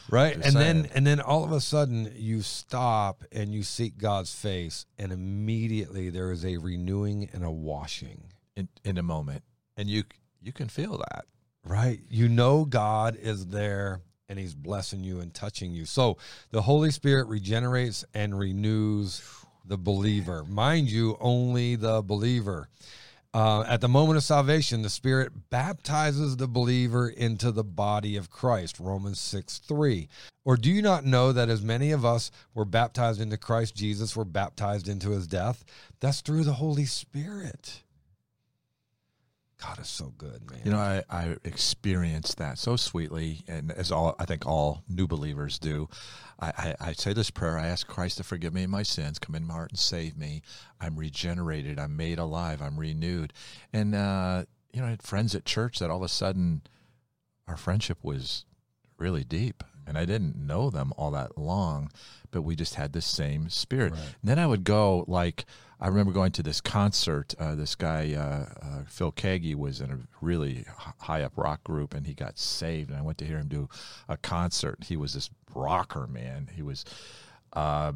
right 0.10 0.36
Just 0.36 0.48
and 0.50 0.56
then 0.56 0.90
and 0.94 1.08
then 1.08 1.20
all 1.20 1.44
of 1.44 1.52
a 1.52 1.60
sudden 1.60 2.12
you 2.16 2.42
stop 2.42 3.24
and 3.32 3.54
you 3.54 3.64
seek 3.64 3.98
god's 3.98 4.34
face 4.34 4.86
and 4.98 5.12
immediately 5.12 6.10
there 6.10 6.32
is 6.32 6.46
a 6.46 6.58
renewing 6.58 7.30
and 7.34 7.44
a 7.44 7.52
washing 7.52 8.26
in, 8.56 8.70
in 8.84 8.98
a 8.98 9.04
moment. 9.04 9.44
And 9.78 9.90
you 9.90 10.04
you 10.42 10.52
can 10.52 10.68
feel 10.68 10.98
that. 10.98 11.26
right 11.64 12.00
you 12.10 12.30
know 12.30 12.66
god 12.66 13.16
is 13.16 13.48
there 13.48 14.02
and 14.30 14.40
he's 14.40 14.56
blessing 14.56 15.04
you 15.04 15.20
and 15.20 15.34
touching 15.34 15.74
you 15.74 15.86
so 15.86 16.18
the 16.52 16.62
holy 16.62 16.92
spirit 16.92 17.28
regenerates 17.28 18.06
and 18.14 18.38
renews 18.38 19.22
the 19.66 19.78
believer 19.78 20.44
mind 20.46 20.90
you 20.90 21.18
only 21.20 21.76
the 21.76 22.02
believer 22.02 22.68
Uh, 23.36 23.66
at 23.68 23.82
the 23.82 23.90
moment 23.90 24.16
of 24.16 24.24
salvation, 24.24 24.82
the 24.82 24.90
Spirit 24.90 25.50
baptizes 25.50 26.38
the 26.38 26.48
believer 26.48 27.10
into 27.10 27.52
the 27.52 27.66
body 27.66 28.16
of 28.16 28.30
Christ, 28.30 28.80
Romans 28.80 29.20
6 29.20 29.58
3. 29.58 30.08
Or 30.46 30.56
do 30.56 30.72
you 30.72 30.82
not 30.82 31.04
know 31.04 31.34
that 31.34 31.50
as 31.50 31.62
many 31.62 31.92
of 31.92 32.06
us 32.06 32.32
were 32.54 32.64
baptized 32.64 33.20
into 33.20 33.36
Christ 33.36 33.76
Jesus 33.76 34.16
were 34.16 34.24
baptized 34.24 34.88
into 34.88 35.10
his 35.10 35.28
death? 35.28 35.66
That's 36.00 36.22
through 36.22 36.46
the 36.46 36.54
Holy 36.54 36.86
Spirit. 36.86 37.84
God 39.62 39.80
is 39.80 39.88
so 39.88 40.14
good, 40.18 40.50
man. 40.50 40.62
You 40.66 40.72
know, 40.72 40.78
I, 40.78 41.04
I 41.10 41.36
experienced 41.44 42.38
that 42.38 42.58
so 42.58 42.76
sweetly, 42.76 43.42
and 43.48 43.72
as 43.72 43.92
all 43.92 44.16
I 44.20 44.26
think 44.26 44.46
all 44.46 44.84
new 44.90 45.08
believers 45.08 45.60
do. 45.60 45.88
I, 46.40 46.48
I, 46.48 46.76
I 46.90 46.94
say 46.94 47.14
this 47.14 47.32
prayer: 47.32 47.58
I 47.58 47.68
ask 47.68 47.88
Christ 47.88 48.18
to 48.18 48.24
forgive 48.24 48.54
me 48.54 48.66
my 48.68 48.84
sins, 48.84 49.18
come 49.18 49.36
in 49.36 49.46
my 49.46 49.54
heart 49.54 49.72
and 49.72 49.80
save 49.80 50.18
me. 50.18 50.42
I'm 50.82 50.98
regenerated. 50.98 51.80
I'm 51.80 51.96
made 51.96 52.20
alive. 52.20 52.62
I'm 52.62 52.78
renewed. 52.78 53.32
And 53.72 53.96
uh, 53.96 54.44
you 54.74 54.82
know, 54.82 54.88
I 54.88 54.92
had 54.92 55.02
friends 55.02 55.34
at 55.36 55.46
church 55.46 55.80
that 55.80 55.90
all 55.90 55.98
of 55.98 56.04
a 56.04 56.10
sudden, 56.10 56.62
our 57.48 57.58
friendship 57.58 58.00
was 58.04 58.44
really 58.98 59.24
deep, 59.24 59.64
and 59.88 59.98
I 59.98 60.04
didn't 60.04 60.36
know 60.36 60.70
them 60.70 60.92
all 60.98 61.12
that 61.12 61.38
long, 61.38 61.92
but 62.30 62.42
we 62.42 62.58
just 62.58 62.76
had 62.76 62.92
the 62.92 63.02
same 63.02 63.50
spirit. 63.50 63.94
Right. 63.94 64.02
And 64.02 64.30
then 64.30 64.40
I 64.40 64.48
would 64.48 64.66
go 64.66 65.06
like 65.08 65.46
I 65.80 65.88
remember 65.88 66.12
going 66.12 66.32
to 66.34 66.44
this 66.44 66.62
concert. 66.62 67.36
Uh, 67.38 67.56
this 67.56 67.76
guy 67.76 68.14
uh, 68.14 68.66
uh, 68.66 68.84
Phil 68.88 69.12
Keaggy 69.12 69.56
was 69.56 69.82
in 69.82 69.92
a 69.92 70.00
really 70.22 70.66
high 71.00 71.24
up 71.24 71.34
rock 71.36 71.64
group, 71.64 71.94
and 71.94 72.08
he 72.08 72.14
got 72.14 72.38
saved. 72.38 72.90
And 72.90 72.98
I 72.98 73.02
went 73.02 73.18
to 73.20 73.26
hear 73.26 73.38
him 73.38 73.48
do 73.48 73.70
a 74.08 74.18
concert. 74.18 74.86
He 74.86 74.96
was 74.96 75.14
this 75.14 75.30
rocker 75.54 76.08
man. 76.08 76.50
He 76.54 76.62
was. 76.62 76.86
Uh, 77.54 77.94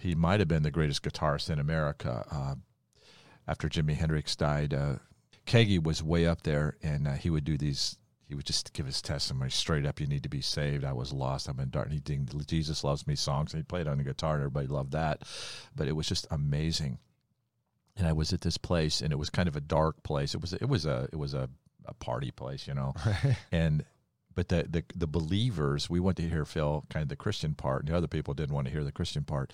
he 0.00 0.14
might 0.14 0.40
have 0.40 0.48
been 0.48 0.62
the 0.62 0.70
greatest 0.70 1.02
guitarist 1.02 1.50
in 1.50 1.58
America. 1.58 2.24
Uh, 2.30 2.54
after 3.46 3.68
Jimi 3.68 3.94
Hendrix 3.94 4.34
died, 4.34 4.72
uh, 4.72 4.94
Kagi 5.46 5.82
was 5.82 6.02
way 6.02 6.26
up 6.26 6.42
there, 6.42 6.76
and 6.82 7.06
he 7.18 7.30
would 7.30 7.44
do 7.44 7.58
these. 7.58 7.98
He 8.32 8.34
would 8.34 8.46
just 8.46 8.72
give 8.72 8.86
his 8.86 9.02
testimony 9.02 9.50
straight 9.50 9.84
up. 9.84 10.00
You 10.00 10.06
need 10.06 10.22
to 10.22 10.30
be 10.30 10.40
saved. 10.40 10.86
I 10.86 10.94
was 10.94 11.12
lost. 11.12 11.48
I'm 11.48 11.60
in 11.60 11.68
darkness. 11.68 12.00
He 12.06 12.16
did 12.16 12.48
Jesus 12.48 12.82
loves 12.82 13.06
me 13.06 13.14
songs. 13.14 13.52
And 13.52 13.60
he 13.60 13.62
played 13.62 13.86
on 13.86 13.98
the 13.98 14.04
guitar, 14.04 14.36
and 14.36 14.40
everybody 14.40 14.68
loved 14.68 14.92
that. 14.92 15.24
But 15.76 15.86
it 15.86 15.92
was 15.92 16.08
just 16.08 16.26
amazing. 16.30 16.96
And 17.94 18.06
I 18.06 18.14
was 18.14 18.32
at 18.32 18.40
this 18.40 18.56
place, 18.56 19.02
and 19.02 19.12
it 19.12 19.18
was 19.18 19.28
kind 19.28 19.48
of 19.48 19.56
a 19.56 19.60
dark 19.60 20.02
place. 20.02 20.34
It 20.34 20.40
was 20.40 20.54
it 20.54 20.66
was 20.66 20.86
a 20.86 21.10
it 21.12 21.16
was 21.16 21.34
a, 21.34 21.50
a 21.84 21.92
party 21.92 22.30
place, 22.30 22.66
you 22.66 22.72
know. 22.72 22.94
And 23.52 23.84
but 24.34 24.48
the, 24.48 24.66
the 24.66 24.82
the 24.96 25.06
believers, 25.06 25.90
we 25.90 26.00
went 26.00 26.16
to 26.16 26.26
hear 26.26 26.46
Phil, 26.46 26.86
kind 26.88 27.02
of 27.02 27.10
the 27.10 27.16
Christian 27.16 27.52
part, 27.52 27.82
and 27.82 27.92
the 27.92 27.96
other 27.98 28.08
people 28.08 28.32
didn't 28.32 28.54
want 28.54 28.66
to 28.66 28.72
hear 28.72 28.82
the 28.82 28.92
Christian 28.92 29.24
part. 29.24 29.52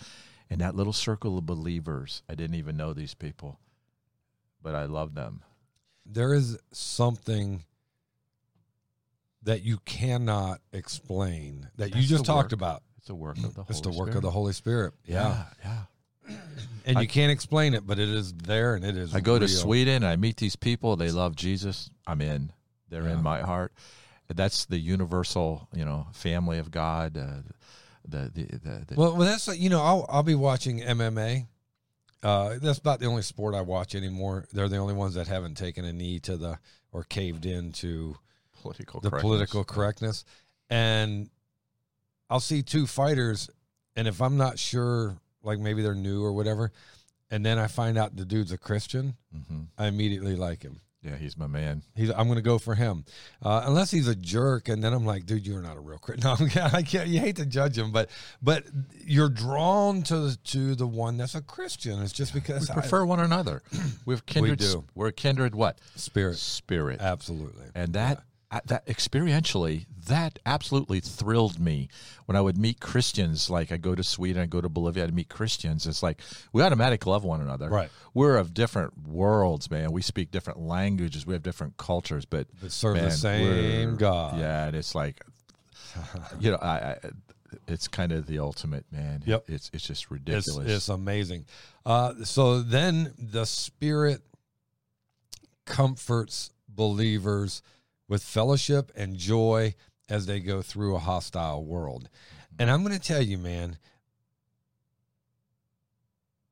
And 0.49 0.61
that 0.61 0.77
little 0.77 0.93
circle 0.93 1.37
of 1.37 1.47
believers, 1.47 2.23
I 2.29 2.37
didn't 2.37 2.55
even 2.55 2.77
know 2.77 2.93
these 2.93 3.14
people, 3.14 3.59
but 4.62 4.77
I 4.77 4.85
loved 4.85 5.17
them. 5.17 5.43
there 6.07 6.33
is 6.33 6.57
something 6.71 7.64
that 9.42 9.62
you 9.62 9.79
cannot 9.85 10.61
explain 10.72 11.68
that 11.77 11.94
you 11.94 12.03
just 12.03 12.24
talked 12.24 12.46
work. 12.46 12.53
about. 12.53 12.83
It's 12.98 13.11
a 13.11 13.14
work 13.14 13.37
of 13.38 13.55
the 13.55 13.62
Holy 13.62 13.66
It's 13.70 13.81
the 13.81 13.88
work 13.90 13.96
Spirit. 14.09 14.16
of 14.16 14.22
the 14.22 14.31
Holy 14.31 14.53
Spirit. 14.53 14.94
Yeah. 15.07 15.44
yeah, 15.64 15.85
yeah. 16.29 16.37
And 16.85 16.98
I- 16.98 17.03
you 17.03 17.09
can't 17.09 17.31
explain 17.33 17.74
it, 17.74 17.87
but 17.87 17.98
it 17.98 18.09
is 18.09 18.33
there 18.35 18.74
and 18.74 18.85
it 18.85 18.96
is 18.96 19.14
I 19.14 19.20
go 19.20 19.38
to 19.38 19.46
real. 19.46 19.55
Sweden. 19.57 20.05
I 20.05 20.16
meet 20.16 20.37
these 20.38 20.57
people. 20.57 20.96
They 20.96 21.11
love 21.11 21.37
Jesus. 21.37 21.90
I'm 22.07 22.20
in. 22.20 22.53
They're 22.90 23.05
Yeah. 23.05 23.14
in 23.14 23.22
my 23.22 23.40
heart. 23.40 23.72
That's 24.29 24.66
the 24.66 24.79
universal, 24.79 25.68
you 25.72 25.85
know, 25.87 26.07
family 26.12 26.59
of 26.59 26.70
God. 26.70 27.16
Uh, 27.16 27.42
the, 28.07 28.31
the, 28.35 28.44
the, 28.44 28.85
the 28.88 28.94
Well, 28.96 29.16
well, 29.16 29.27
that's 29.27 29.46
you 29.59 29.70
know, 29.70 29.81
I'll 29.83 30.05
I'll 30.09 30.22
be 30.22 30.35
watching 30.35 30.81
MMA. 30.81 31.46
Uh, 32.22 32.57
that's 32.61 32.79
about 32.79 32.98
the 33.01 33.07
only 33.07 33.22
sport 33.22 33.55
I 33.55 33.61
watch 33.61 33.94
anymore. 33.94 34.46
They're 34.53 34.68
the 34.68 34.77
only 34.79 34.94
ones 34.94 35.14
that 35.14 35.29
haven't 35.29 35.57
taken 35.57 35.85
a 35.85 35.92
knee 35.92 36.18
to 36.20 36.37
the 36.37 36.59
or 36.92 37.05
caved 37.05 37.46
into 37.46 38.16
political 38.61 39.01
the 39.01 39.11
correctness. 39.11 39.23
political 39.29 39.64
correctness. 39.64 40.25
And 40.71 41.31
I'll 42.31 42.40
see 42.40 42.62
two 42.62 42.87
fighters, 42.87 43.49
and 43.97 44.07
if 44.07 44.21
I'm 44.21 44.37
not 44.37 44.59
sure, 44.59 45.16
like 45.42 45.59
maybe 45.59 45.83
they're 45.83 45.94
new 45.94 46.23
or 46.25 46.33
whatever, 46.33 46.73
and 47.31 47.44
then 47.44 47.59
I 47.59 47.66
find 47.68 47.97
out 47.99 48.16
the 48.16 48.25
dude's 48.25 48.53
a 48.53 48.59
Christian, 48.59 49.14
Mhm. 49.35 49.66
I 49.79 49.87
immediately 49.87 50.37
like 50.37 50.62
him. 50.62 50.81
Yeah, 51.01 51.16
he's 51.16 51.37
my 51.38 51.47
man. 51.47 51.85
He's, 51.94 52.11
I'm 52.11 52.27
going 52.27 52.37
to 52.37 52.42
go 52.42 52.59
for 52.59 52.75
him, 52.75 53.05
uh, 53.40 53.62
unless 53.64 53.92
he's 53.92 54.09
a 54.09 54.16
jerk, 54.16 54.68
and 54.68 54.83
then 54.83 54.92
I'm 54.92 55.07
like, 55.07 55.27
dude, 55.27 55.47
you're 55.47 55.62
not 55.62 55.77
a 55.77 55.81
real 55.81 55.97
Christian. 55.99 56.29
No, 56.57 56.68
I 56.73 56.83
can't. 56.83 57.09
You 57.09 57.21
hate 57.21 57.37
to 57.37 57.47
judge 57.47 57.79
him, 57.79 57.92
but 57.92 58.11
but 58.42 58.64
you're 59.05 59.29
drawn 59.29 60.03
to 60.05 60.37
to 60.37 60.75
the 60.75 60.88
one 60.88 61.16
that's 61.16 61.37
a 61.37 61.40
Christian. 61.40 62.03
It's 62.03 62.12
just 62.12 62.35
because 62.35 62.68
We 62.68 62.75
prefer 62.75 63.05
one 63.07 63.21
another. 63.21 63.62
We 64.07 64.14
have 64.14 64.27
kindred. 64.27 64.61
We 64.61 64.66
do. 64.66 64.85
We're 64.97 65.12
kindred 65.12 65.55
what? 65.55 65.79
Spirit. 65.94 66.37
Spirit. 66.37 67.01
Absolutely. 67.01 67.66
And 67.77 67.92
that 67.92 68.25
that 68.50 68.87
experientially, 68.87 69.87
that 70.06 70.38
absolutely 70.46 71.00
thrilled 71.00 71.58
me 71.61 71.88
when 72.24 72.34
I 72.34 72.40
would 72.40 72.56
meet 72.56 72.80
Christians. 72.80 73.50
Like 73.50 73.70
I 73.70 73.76
go 73.76 73.94
to 73.94 74.02
Sweden, 74.02 74.42
I 74.42 74.46
go 74.46 74.61
to 74.61 74.68
Bolivia 74.68 75.06
to 75.06 75.12
meet 75.12 75.28
Christians. 75.28 75.87
It's 75.87 76.02
like 76.02 76.20
we 76.52 76.62
automatically 76.62 77.11
love 77.11 77.24
one 77.24 77.42
another. 77.42 77.68
Right. 77.68 77.90
We're 78.14 78.38
of 78.38 78.54
different 78.54 79.06
worlds, 79.06 79.70
man. 79.70 79.92
We 79.92 80.00
speak 80.00 80.30
different 80.30 80.61
languages. 80.61 81.26
We 81.26 81.34
have 81.34 81.42
different 81.42 81.76
cultures, 81.76 82.24
but 82.24 82.46
But 82.61 82.72
serve 82.72 82.96
the 83.00 83.11
same 83.11 83.96
God. 83.96 84.38
Yeah, 84.38 84.66
and 84.66 84.76
it's 84.76 84.94
like, 84.94 85.22
you 86.40 86.50
know, 86.50 86.58
I. 86.58 86.68
I 86.78 86.96
it's 87.66 87.88
kind 87.88 88.12
of 88.12 88.26
the 88.26 88.40
ultimate, 88.40 88.84
man. 88.92 89.22
Yep. 89.24 89.44
It's 89.48 89.70
it's 89.72 89.87
just 89.87 90.02
It's, 90.02 90.11
ridiculous. 90.11 90.70
it's 90.70 90.88
amazing. 90.90 91.46
Uh, 91.87 92.12
so 92.24 92.61
then 92.61 93.14
the 93.18 93.46
Spirit 93.46 94.20
comforts 95.64 96.50
believers 96.68 97.62
with 98.09 98.23
fellowship 98.23 98.90
and 98.97 99.16
joy 99.16 99.75
as 100.09 100.27
they 100.27 100.40
go 100.40 100.62
through 100.62 100.97
a 100.97 101.01
hostile 101.01 101.64
world. 101.64 102.09
And 102.59 102.71
I'm 102.71 102.83
going 102.83 102.99
to 102.99 103.01
tell 103.01 103.23
you, 103.23 103.38
man, 103.38 103.79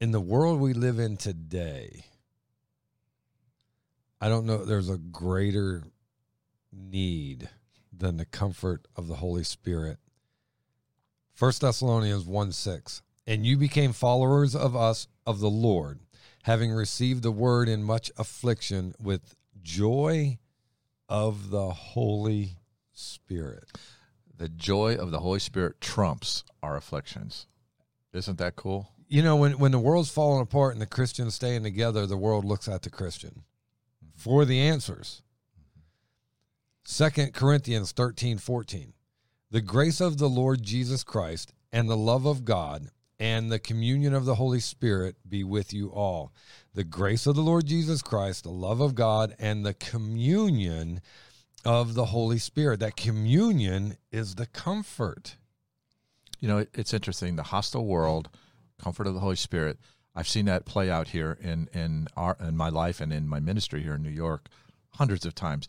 in 0.00 0.12
the 0.12 0.20
world 0.20 0.60
we 0.60 0.74
live 0.74 0.98
in 0.98 1.16
today, 1.16 2.04
I 4.20 4.28
don't 4.28 4.46
know 4.46 4.64
there's 4.64 4.90
a 4.90 4.98
greater 4.98 5.82
need 6.72 7.48
than 7.92 8.18
the 8.18 8.24
comfort 8.26 8.86
of 8.94 9.08
the 9.08 9.16
Holy 9.16 9.44
Spirit. 9.44 9.98
First 11.32 11.62
Thessalonians 11.62 12.24
1 12.24 12.52
6. 12.52 13.02
And 13.26 13.44
you 13.44 13.56
became 13.56 13.92
followers 13.92 14.54
of 14.54 14.76
us 14.76 15.08
of 15.26 15.40
the 15.40 15.50
Lord, 15.50 15.98
having 16.44 16.70
received 16.70 17.24
the 17.24 17.32
word 17.32 17.68
in 17.68 17.82
much 17.82 18.12
affliction 18.16 18.94
with 19.00 19.34
joy 19.62 20.38
of 21.08 21.50
the 21.50 21.70
Holy 21.70 22.56
Spirit. 22.92 23.64
the 24.38 24.48
joy 24.48 24.94
of 24.94 25.10
the 25.10 25.20
Holy 25.20 25.38
Spirit 25.38 25.80
trumps 25.80 26.44
our 26.62 26.76
afflictions. 26.76 27.46
Isn't 28.12 28.38
that 28.38 28.56
cool? 28.56 28.92
You 29.08 29.22
know, 29.22 29.36
when, 29.36 29.58
when 29.58 29.72
the 29.72 29.78
world's 29.78 30.10
falling 30.10 30.42
apart 30.42 30.72
and 30.72 30.82
the 30.82 30.86
Christians 30.86 31.34
staying 31.34 31.62
together, 31.62 32.06
the 32.06 32.16
world 32.16 32.44
looks 32.44 32.68
at 32.68 32.82
the 32.82 32.90
Christian 32.90 33.44
mm-hmm. 34.04 34.08
for 34.14 34.44
the 34.44 34.60
answers. 34.60 35.22
Second 36.84 37.34
Corinthians 37.34 37.92
13 37.92 38.38
14. 38.38 38.92
The 39.50 39.60
grace 39.60 40.00
of 40.00 40.18
the 40.18 40.28
Lord 40.28 40.62
Jesus 40.62 41.02
Christ 41.02 41.52
and 41.72 41.88
the 41.88 41.96
love 41.96 42.26
of 42.26 42.44
God 42.44 42.90
and 43.18 43.50
the 43.50 43.58
communion 43.58 44.14
of 44.14 44.24
the 44.24 44.34
Holy 44.34 44.60
Spirit 44.60 45.16
be 45.28 45.42
with 45.42 45.72
you 45.72 45.88
all. 45.88 46.32
The 46.74 46.84
grace 46.84 47.26
of 47.26 47.34
the 47.34 47.42
Lord 47.42 47.66
Jesus 47.66 48.02
Christ, 48.02 48.44
the 48.44 48.50
love 48.50 48.80
of 48.80 48.94
God, 48.94 49.34
and 49.38 49.64
the 49.64 49.74
communion 49.74 51.00
of 51.64 51.94
the 51.94 52.06
Holy 52.06 52.38
Spirit. 52.38 52.80
That 52.80 52.96
communion 52.96 53.96
is 54.12 54.34
the 54.34 54.46
comfort. 54.46 55.36
You 56.40 56.48
know, 56.48 56.66
it's 56.74 56.92
interesting. 56.92 57.36
The 57.36 57.44
hostile 57.44 57.86
world, 57.86 58.28
comfort 58.78 59.06
of 59.06 59.14
the 59.14 59.20
Holy 59.20 59.36
Spirit. 59.36 59.78
I've 60.14 60.28
seen 60.28 60.46
that 60.46 60.64
play 60.64 60.90
out 60.90 61.08
here 61.08 61.38
in 61.40 61.68
in 61.72 62.08
our 62.16 62.36
in 62.40 62.56
my 62.56 62.68
life 62.68 63.00
and 63.00 63.12
in 63.12 63.28
my 63.28 63.40
ministry 63.40 63.82
here 63.82 63.94
in 63.94 64.02
New 64.02 64.10
York, 64.10 64.48
hundreds 64.94 65.26
of 65.26 65.34
times. 65.34 65.66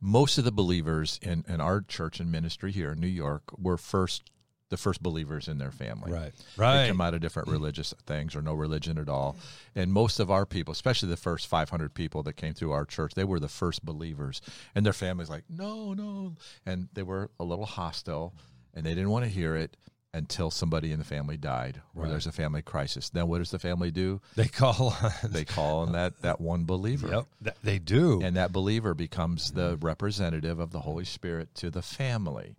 Most 0.00 0.38
of 0.38 0.44
the 0.44 0.52
believers 0.52 1.18
in, 1.22 1.44
in 1.48 1.60
our 1.60 1.80
church 1.80 2.20
and 2.20 2.30
ministry 2.30 2.70
here 2.70 2.92
in 2.92 3.00
New 3.00 3.08
York 3.08 3.42
were 3.58 3.76
first 3.76 4.30
the 4.70 4.76
first 4.76 5.02
believers 5.02 5.48
in 5.48 5.58
their 5.58 5.70
family. 5.70 6.12
Right. 6.12 6.32
Right. 6.56 6.72
They 6.74 6.78
Right. 6.82 6.88
come 6.88 7.00
out 7.00 7.14
of 7.14 7.20
different 7.20 7.48
religious 7.48 7.94
things 8.06 8.36
or 8.36 8.42
no 8.42 8.52
religion 8.54 8.98
at 8.98 9.08
all. 9.08 9.36
And 9.74 9.92
most 9.92 10.20
of 10.20 10.30
our 10.30 10.44
people, 10.44 10.72
especially 10.72 11.08
the 11.08 11.16
first 11.16 11.46
500 11.46 11.94
people 11.94 12.22
that 12.24 12.34
came 12.34 12.52
through 12.54 12.72
our 12.72 12.84
church, 12.84 13.14
they 13.14 13.24
were 13.24 13.40
the 13.40 13.48
first 13.48 13.84
believers. 13.84 14.42
And 14.74 14.84
their 14.84 14.92
families 14.92 15.30
like, 15.30 15.44
no, 15.48 15.94
no. 15.94 16.36
And 16.66 16.88
they 16.92 17.02
were 17.02 17.30
a 17.40 17.44
little 17.44 17.64
hostile 17.66 18.34
and 18.74 18.84
they 18.84 18.94
didn't 18.94 19.10
want 19.10 19.24
to 19.24 19.30
hear 19.30 19.56
it 19.56 19.76
until 20.14 20.50
somebody 20.50 20.90
in 20.90 20.98
the 20.98 21.04
family 21.04 21.36
died 21.36 21.80
or 21.94 22.02
Right. 22.02 22.10
there's 22.10 22.26
a 22.26 22.32
family 22.32 22.62
crisis. 22.62 23.10
Then 23.10 23.28
what 23.28 23.38
does 23.38 23.50
the 23.50 23.58
family 23.58 23.90
do? 23.90 24.20
They 24.36 24.48
call 24.48 24.94
on. 25.02 25.12
They 25.24 25.44
call 25.44 25.80
on 25.80 25.92
that, 25.92 26.20
that 26.22 26.40
one 26.40 26.64
believer. 26.64 27.08
Yep. 27.08 27.26
Th- 27.44 27.56
They 27.62 27.78
do. 27.78 28.20
And 28.22 28.36
that 28.36 28.52
believer 28.52 28.94
becomes 28.94 29.52
the 29.52 29.76
representative 29.80 30.58
of 30.60 30.70
the 30.72 30.80
Holy 30.80 31.04
Spirit 31.04 31.54
to 31.56 31.70
the 31.70 31.82
family. 31.82 32.56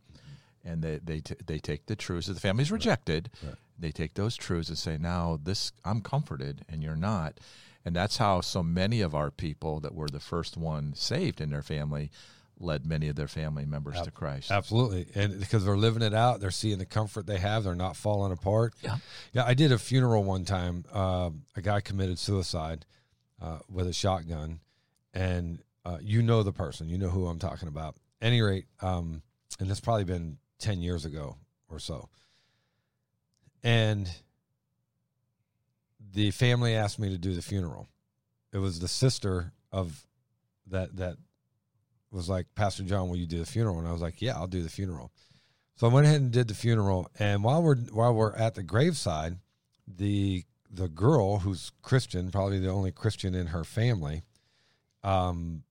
And 0.63 0.81
they 0.81 0.99
they, 1.03 1.19
t- 1.21 1.35
they 1.45 1.59
take 1.59 1.85
the 1.85 1.95
truths 1.95 2.27
that 2.27 2.33
the 2.33 2.39
family's 2.39 2.71
rejected. 2.71 3.29
Right. 3.43 3.55
They 3.77 3.91
take 3.91 4.13
those 4.15 4.35
truths 4.35 4.69
and 4.69 4.77
say, 4.77 4.97
"Now 4.97 5.39
this 5.41 5.71
I'm 5.85 6.01
comforted, 6.01 6.65
and 6.67 6.83
you're 6.83 6.95
not." 6.95 7.39
And 7.85 7.95
that's 7.95 8.17
how 8.17 8.41
so 8.41 8.61
many 8.61 9.01
of 9.01 9.15
our 9.15 9.31
people 9.31 9.79
that 9.79 9.95
were 9.95 10.09
the 10.09 10.19
first 10.19 10.57
one 10.57 10.93
saved 10.95 11.39
in 11.39 11.49
their 11.49 11.61
family 11.61 12.11
led 12.59 12.85
many 12.85 13.07
of 13.07 13.15
their 13.15 13.27
family 13.27 13.65
members 13.65 14.01
to 14.01 14.11
Christ. 14.11 14.51
Absolutely. 14.51 15.07
And 15.15 15.39
because 15.39 15.63
they're 15.63 15.77
living 15.77 16.01
it 16.01 16.13
out, 16.13 16.41
they're 16.41 16.51
seeing 16.51 16.77
the 16.77 16.85
comfort 16.85 17.25
they 17.25 17.37
have, 17.37 17.63
they're 17.63 17.75
not 17.75 17.95
falling 17.95 18.33
apart. 18.33 18.73
Yeah. 18.81 18.97
Yeah. 19.31 19.45
I 19.45 19.53
did 19.53 19.71
a 19.71 19.79
funeral 19.79 20.25
one 20.25 20.43
time. 20.43 20.83
Uh, 20.91 21.29
a 21.55 21.61
guy 21.61 21.79
committed 21.79 22.19
suicide 22.19 22.85
uh, 23.41 23.59
with 23.69 23.87
a 23.87 23.93
shotgun, 23.93 24.59
and 25.13 25.63
uh, 25.85 25.99
you 26.01 26.21
know 26.21 26.43
the 26.43 26.51
person, 26.51 26.89
you 26.89 26.97
know 26.97 27.09
who 27.09 27.27
I'm 27.27 27.39
talking 27.39 27.69
about. 27.69 27.95
Any 28.21 28.41
rate, 28.41 28.65
um, 28.81 29.21
and 29.59 29.69
that's 29.69 29.79
probably 29.79 30.03
been 30.03 30.37
10 30.59 30.81
years 30.81 31.05
ago 31.05 31.37
or 31.69 31.79
so. 31.79 32.09
And 33.63 34.09
the 36.13 36.31
family 36.31 36.75
asked 36.75 36.99
me 36.99 37.09
to 37.09 37.17
do 37.17 37.33
the 37.33 37.41
funeral. 37.41 37.87
It 38.53 38.57
was 38.57 38.79
the 38.79 38.87
sister 38.87 39.53
of 39.71 40.05
that 40.67 40.95
that 40.97 41.17
was 42.11 42.29
like, 42.29 42.47
Pastor 42.55 42.83
John, 42.83 43.09
will 43.09 43.17
you 43.17 43.27
do 43.27 43.39
the 43.39 43.45
funeral? 43.45 43.79
And 43.79 43.87
I 43.87 43.91
was 43.91 44.01
like, 44.01 44.21
Yeah, 44.21 44.35
I'll 44.35 44.47
do 44.47 44.63
the 44.63 44.69
funeral. 44.69 45.11
So 45.75 45.87
I 45.87 45.93
went 45.93 46.07
ahead 46.07 46.21
and 46.21 46.31
did 46.31 46.47
the 46.47 46.55
funeral. 46.55 47.09
And 47.19 47.43
while 47.43 47.61
we're 47.61 47.77
while 47.77 48.13
we're 48.13 48.35
at 48.35 48.55
the 48.55 48.63
graveside, 48.63 49.37
the 49.87 50.43
the 50.69 50.89
girl 50.89 51.39
who's 51.39 51.71
Christian, 51.81 52.31
probably 52.31 52.59
the 52.59 52.69
only 52.69 52.91
Christian 52.91 53.33
in 53.33 53.47
her 53.47 53.63
family, 53.63 54.23
um, 55.03 55.63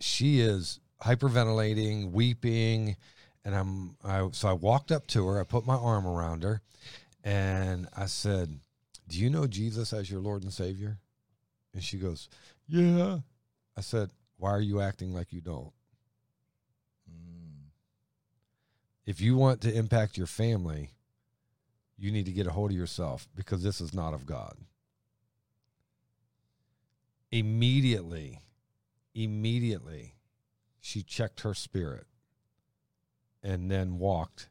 she 0.00 0.40
is 0.40 0.80
hyperventilating, 1.02 2.10
weeping, 2.12 2.96
and 3.44 3.54
I'm 3.54 3.96
I 4.04 4.28
so 4.32 4.48
I 4.48 4.52
walked 4.52 4.92
up 4.92 5.06
to 5.08 5.26
her, 5.26 5.40
I 5.40 5.44
put 5.44 5.66
my 5.66 5.76
arm 5.76 6.06
around 6.06 6.42
her, 6.42 6.60
and 7.24 7.88
I 7.96 8.06
said, 8.06 8.60
"Do 9.06 9.18
you 9.18 9.30
know 9.30 9.46
Jesus 9.46 9.92
as 9.92 10.10
your 10.10 10.20
Lord 10.20 10.42
and 10.42 10.52
Savior?" 10.52 10.98
And 11.72 11.82
she 11.82 11.98
goes, 11.98 12.28
"Yeah." 12.66 13.20
I 13.76 13.80
said, 13.80 14.10
"Why 14.36 14.50
are 14.50 14.60
you 14.60 14.80
acting 14.80 15.14
like 15.14 15.32
you 15.32 15.40
don't?" 15.40 15.72
Mm. 17.10 17.68
If 19.06 19.20
you 19.20 19.36
want 19.36 19.60
to 19.62 19.72
impact 19.72 20.18
your 20.18 20.26
family, 20.26 20.90
you 21.96 22.12
need 22.12 22.26
to 22.26 22.32
get 22.32 22.46
a 22.46 22.52
hold 22.52 22.70
of 22.70 22.76
yourself 22.76 23.28
because 23.34 23.62
this 23.62 23.80
is 23.80 23.94
not 23.94 24.14
of 24.14 24.26
God. 24.26 24.56
Immediately, 27.30 28.40
immediately, 29.14 30.14
she 30.80 31.02
checked 31.02 31.40
her 31.40 31.54
spirit 31.54 32.06
and 33.42 33.70
then 33.70 33.98
walked 33.98 34.48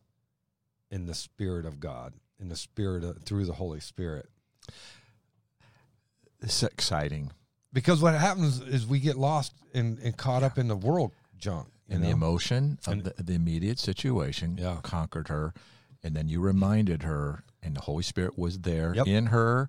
in 0.90 1.06
the 1.06 1.14
spirit 1.14 1.66
of 1.66 1.80
God, 1.80 2.14
in 2.40 2.50
the 2.50 2.56
spirit 2.56 3.04
of, 3.04 3.24
through 3.24 3.46
the 3.46 3.54
Holy 3.54 3.80
Spirit. 3.80 4.28
It's 6.42 6.64
exciting. 6.64 7.32
Because 7.74 8.02
what 8.02 8.14
happens 8.14 8.62
is 8.62 8.86
we 8.88 9.00
get 9.00 9.18
lost 9.18 9.54
and, 9.74 10.00
and 10.00 10.16
caught 10.16 10.44
up 10.44 10.58
in 10.58 10.68
the 10.68 10.76
world 10.76 11.12
junk. 11.38 11.68
And 11.90 12.04
the 12.04 12.08
know? 12.08 12.14
emotion 12.14 12.80
of 12.86 12.94
And- 12.94 13.04
the, 13.04 13.24
the 13.24 13.34
immediate 13.34 13.80
situation 13.80 14.58
Yeah. 14.58 14.80
conquered 14.84 15.30
her. 15.30 15.54
And 16.04 16.16
then 16.16 16.28
you 16.30 16.42
reminded 16.42 17.04
her, 17.04 17.44
and 17.62 17.76
the 17.76 17.82
Holy 17.82 18.04
Spirit 18.04 18.38
was 18.38 18.60
there 18.60 18.94
Yep. 18.96 19.08
in 19.08 19.26
her, 19.28 19.68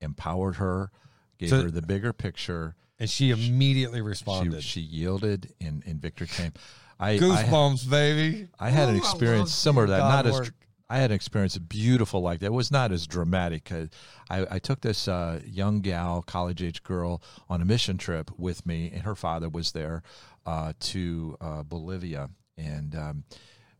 empowered 0.00 0.56
her, 0.56 0.90
gave 1.38 1.50
So- 1.50 1.62
her 1.64 1.70
the 1.70 1.82
bigger 1.82 2.12
picture. 2.12 2.76
And 2.98 3.08
she 3.10 3.30
immediately 3.30 3.98
She, 3.98 4.02
responded. 4.02 4.62
she 4.62 4.80
yielded, 4.80 5.52
and, 5.60 5.82
and 5.86 6.00
victory 6.00 6.26
came. 6.26 6.52
I, 7.00 7.10
I, 7.12 7.18
Goosebumps, 7.18 7.90
baby. 7.90 8.48
I 8.58 8.70
had 8.70 8.88
an 8.88 8.94
Ooh, 8.94 8.98
I 8.98 9.00
experience 9.00 9.52
similar 9.52 9.86
to 9.86 9.90
that. 9.92 9.98
seeing 9.98 10.08
Not 10.10 10.24
God 10.24 10.40
as. 10.42 10.52
I 10.90 10.98
had 10.98 11.10
an 11.10 11.14
experience 11.16 11.56
beautiful 11.58 12.20
like 12.20 12.40
that. 12.40 12.46
It 12.46 12.52
was 12.52 12.70
not 12.70 12.92
as 12.92 13.06
dramatic. 13.06 13.64
'cause 13.64 13.88
I, 14.30 14.46
I 14.50 14.58
took 14.58 14.82
this 14.82 15.08
uh, 15.08 15.40
young 15.44 15.80
gal, 15.80 16.22
college 16.22 16.62
age 16.62 16.82
girl, 16.82 17.22
on 17.48 17.62
a 17.62 17.64
mission 17.64 17.96
trip 17.98 18.30
with 18.38 18.64
me, 18.66 18.90
and 18.92 19.02
her 19.02 19.14
father 19.14 19.48
was 19.48 19.72
there 19.72 20.02
uh, 20.46 20.74
to 20.80 21.36
uh, 21.40 21.62
Bolivia, 21.64 22.28
and 22.56 22.94
um, 22.94 23.24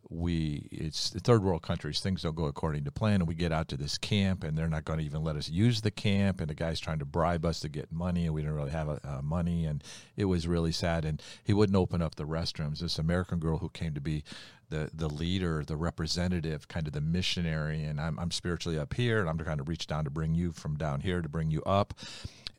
we 0.09 0.67
it's 0.71 1.09
the 1.09 1.19
third 1.19 1.43
world 1.43 1.61
countries 1.61 1.99
things 1.99 2.21
don't 2.21 2.35
go 2.35 2.45
according 2.45 2.83
to 2.83 2.91
plan 2.91 3.15
and 3.15 3.27
we 3.27 3.35
get 3.35 3.51
out 3.51 3.67
to 3.67 3.77
this 3.77 3.97
camp 3.97 4.43
and 4.43 4.57
they're 4.57 4.67
not 4.67 4.85
going 4.85 4.99
to 4.99 5.05
even 5.05 5.23
let 5.23 5.35
us 5.35 5.49
use 5.49 5.81
the 5.81 5.91
camp 5.91 6.39
and 6.39 6.49
the 6.49 6.55
guy's 6.55 6.79
trying 6.79 6.99
to 6.99 7.05
bribe 7.05 7.45
us 7.45 7.59
to 7.59 7.69
get 7.69 7.91
money 7.91 8.25
and 8.25 8.33
we 8.33 8.41
didn't 8.41 8.55
really 8.55 8.71
have 8.71 8.89
uh, 8.89 9.21
money 9.23 9.65
and 9.65 9.83
it 10.15 10.25
was 10.25 10.47
really 10.47 10.71
sad 10.71 11.05
and 11.05 11.21
he 11.43 11.53
wouldn't 11.53 11.75
open 11.75 12.01
up 12.01 12.15
the 12.15 12.25
restrooms. 12.25 12.79
This 12.79 12.99
american 12.99 13.39
girl 13.39 13.57
who 13.57 13.69
came 13.69 13.93
to 13.93 14.01
be 14.01 14.23
the 14.69 14.89
the 14.93 15.07
leader 15.09 15.63
the 15.65 15.75
representative 15.75 16.67
kind 16.67 16.87
of 16.87 16.93
the 16.93 17.01
missionary 17.01 17.83
and 17.83 18.01
i'm, 18.01 18.17
I'm 18.17 18.31
spiritually 18.31 18.79
up 18.79 18.95
here 18.95 19.19
and 19.19 19.29
i'm 19.29 19.37
trying 19.37 19.57
to 19.57 19.63
reach 19.63 19.85
down 19.85 20.05
to 20.05 20.09
bring 20.09 20.33
you 20.33 20.51
from 20.51 20.75
down 20.75 21.01
here 21.01 21.21
to 21.21 21.29
bring 21.29 21.51
you 21.51 21.61
up 21.63 21.93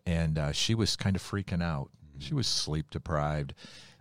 and 0.07 0.39
uh, 0.39 0.53
she 0.53 0.75
was 0.75 0.97
kind 0.97 1.17
of 1.17 1.23
freaking 1.23 1.63
out. 1.63 1.91
She 2.19 2.33
was 2.33 2.47
sleep 2.47 2.91
deprived 2.91 3.53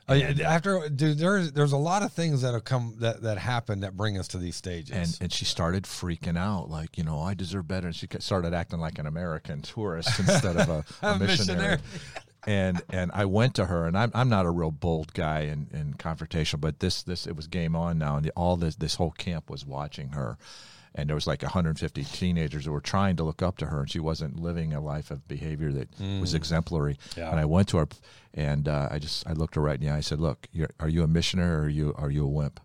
after 0.07 0.87
dude, 0.89 1.17
there's 1.17 1.51
there's 1.51 1.71
a 1.71 1.77
lot 1.77 2.03
of 2.03 2.13
things 2.13 2.41
that 2.43 2.53
have 2.53 2.63
come 2.63 2.95
that 2.99 3.21
that 3.23 3.37
happen 3.37 3.79
that 3.81 3.97
bring 3.97 4.17
us 4.17 4.27
to 4.29 4.37
these 4.37 4.55
stages. 4.55 4.91
and 4.95 5.17
and 5.21 5.33
she 5.33 5.45
started 5.45 5.83
freaking 5.85 6.37
out 6.37 6.69
like 6.69 6.97
you 6.97 7.03
know 7.03 7.19
i 7.19 7.33
deserve 7.33 7.67
better 7.67 7.87
and 7.87 7.95
she 7.95 8.07
started 8.19 8.53
acting 8.53 8.79
like 8.79 8.99
an 8.99 9.07
american 9.07 9.61
tourist 9.61 10.19
instead 10.19 10.57
of 10.57 10.69
a, 10.69 10.85
a 11.01 11.11
A 11.13 11.19
missionary. 11.19 11.27
missionary. 11.57 11.79
and 12.45 12.81
and 12.89 13.11
i 13.13 13.25
went 13.25 13.55
to 13.55 13.65
her 13.65 13.87
and 13.87 13.97
i'm, 13.97 14.11
I'm 14.13 14.29
not 14.29 14.45
a 14.45 14.51
real 14.51 14.69
bold 14.71 15.13
guy 15.13 15.41
in, 15.41 15.67
in 15.73 15.95
confrontation 15.95 16.59
but 16.59 16.79
this 16.79 17.01
this 17.01 17.25
it 17.25 17.35
was 17.35 17.47
game 17.47 17.75
on 17.75 17.97
now 17.97 18.17
and 18.17 18.29
all 18.35 18.57
this 18.57 18.75
this 18.75 18.95
whole 18.95 19.11
camp 19.11 19.49
was 19.49 19.65
watching 19.65 20.09
her 20.09 20.37
and 20.95 21.09
there 21.09 21.15
was 21.15 21.27
like 21.27 21.43
150 21.43 22.03
teenagers 22.05 22.65
who 22.65 22.71
were 22.71 22.81
trying 22.81 23.15
to 23.17 23.23
look 23.23 23.41
up 23.41 23.57
to 23.57 23.67
her 23.67 23.81
and 23.81 23.91
she 23.91 23.99
wasn't 23.99 24.39
living 24.39 24.73
a 24.73 24.81
life 24.81 25.11
of 25.11 25.27
behavior 25.27 25.71
that 25.71 25.89
was 26.21 26.33
mm. 26.33 26.35
exemplary 26.35 26.97
Yeah. 27.15 27.29
and 27.29 27.39
i 27.39 27.45
went 27.45 27.67
to 27.69 27.77
her 27.77 27.87
and 28.33 28.67
uh, 28.67 28.87
i 28.91 28.99
just 28.99 29.27
i 29.27 29.33
looked 29.33 29.55
her 29.55 29.61
right 29.61 29.79
in 29.79 29.85
the 29.85 29.91
eye 29.93 29.97
i 29.97 30.01
said 30.01 30.19
look 30.19 30.47
you're, 30.51 30.69
are 30.79 30.89
you 30.89 31.03
a 31.03 31.07
missionary 31.07 31.55
or 31.55 31.63
are 31.65 31.69
you 31.69 31.93
are 31.97 32.09
you 32.09 32.23
a 32.23 32.29
wimp 32.29 32.59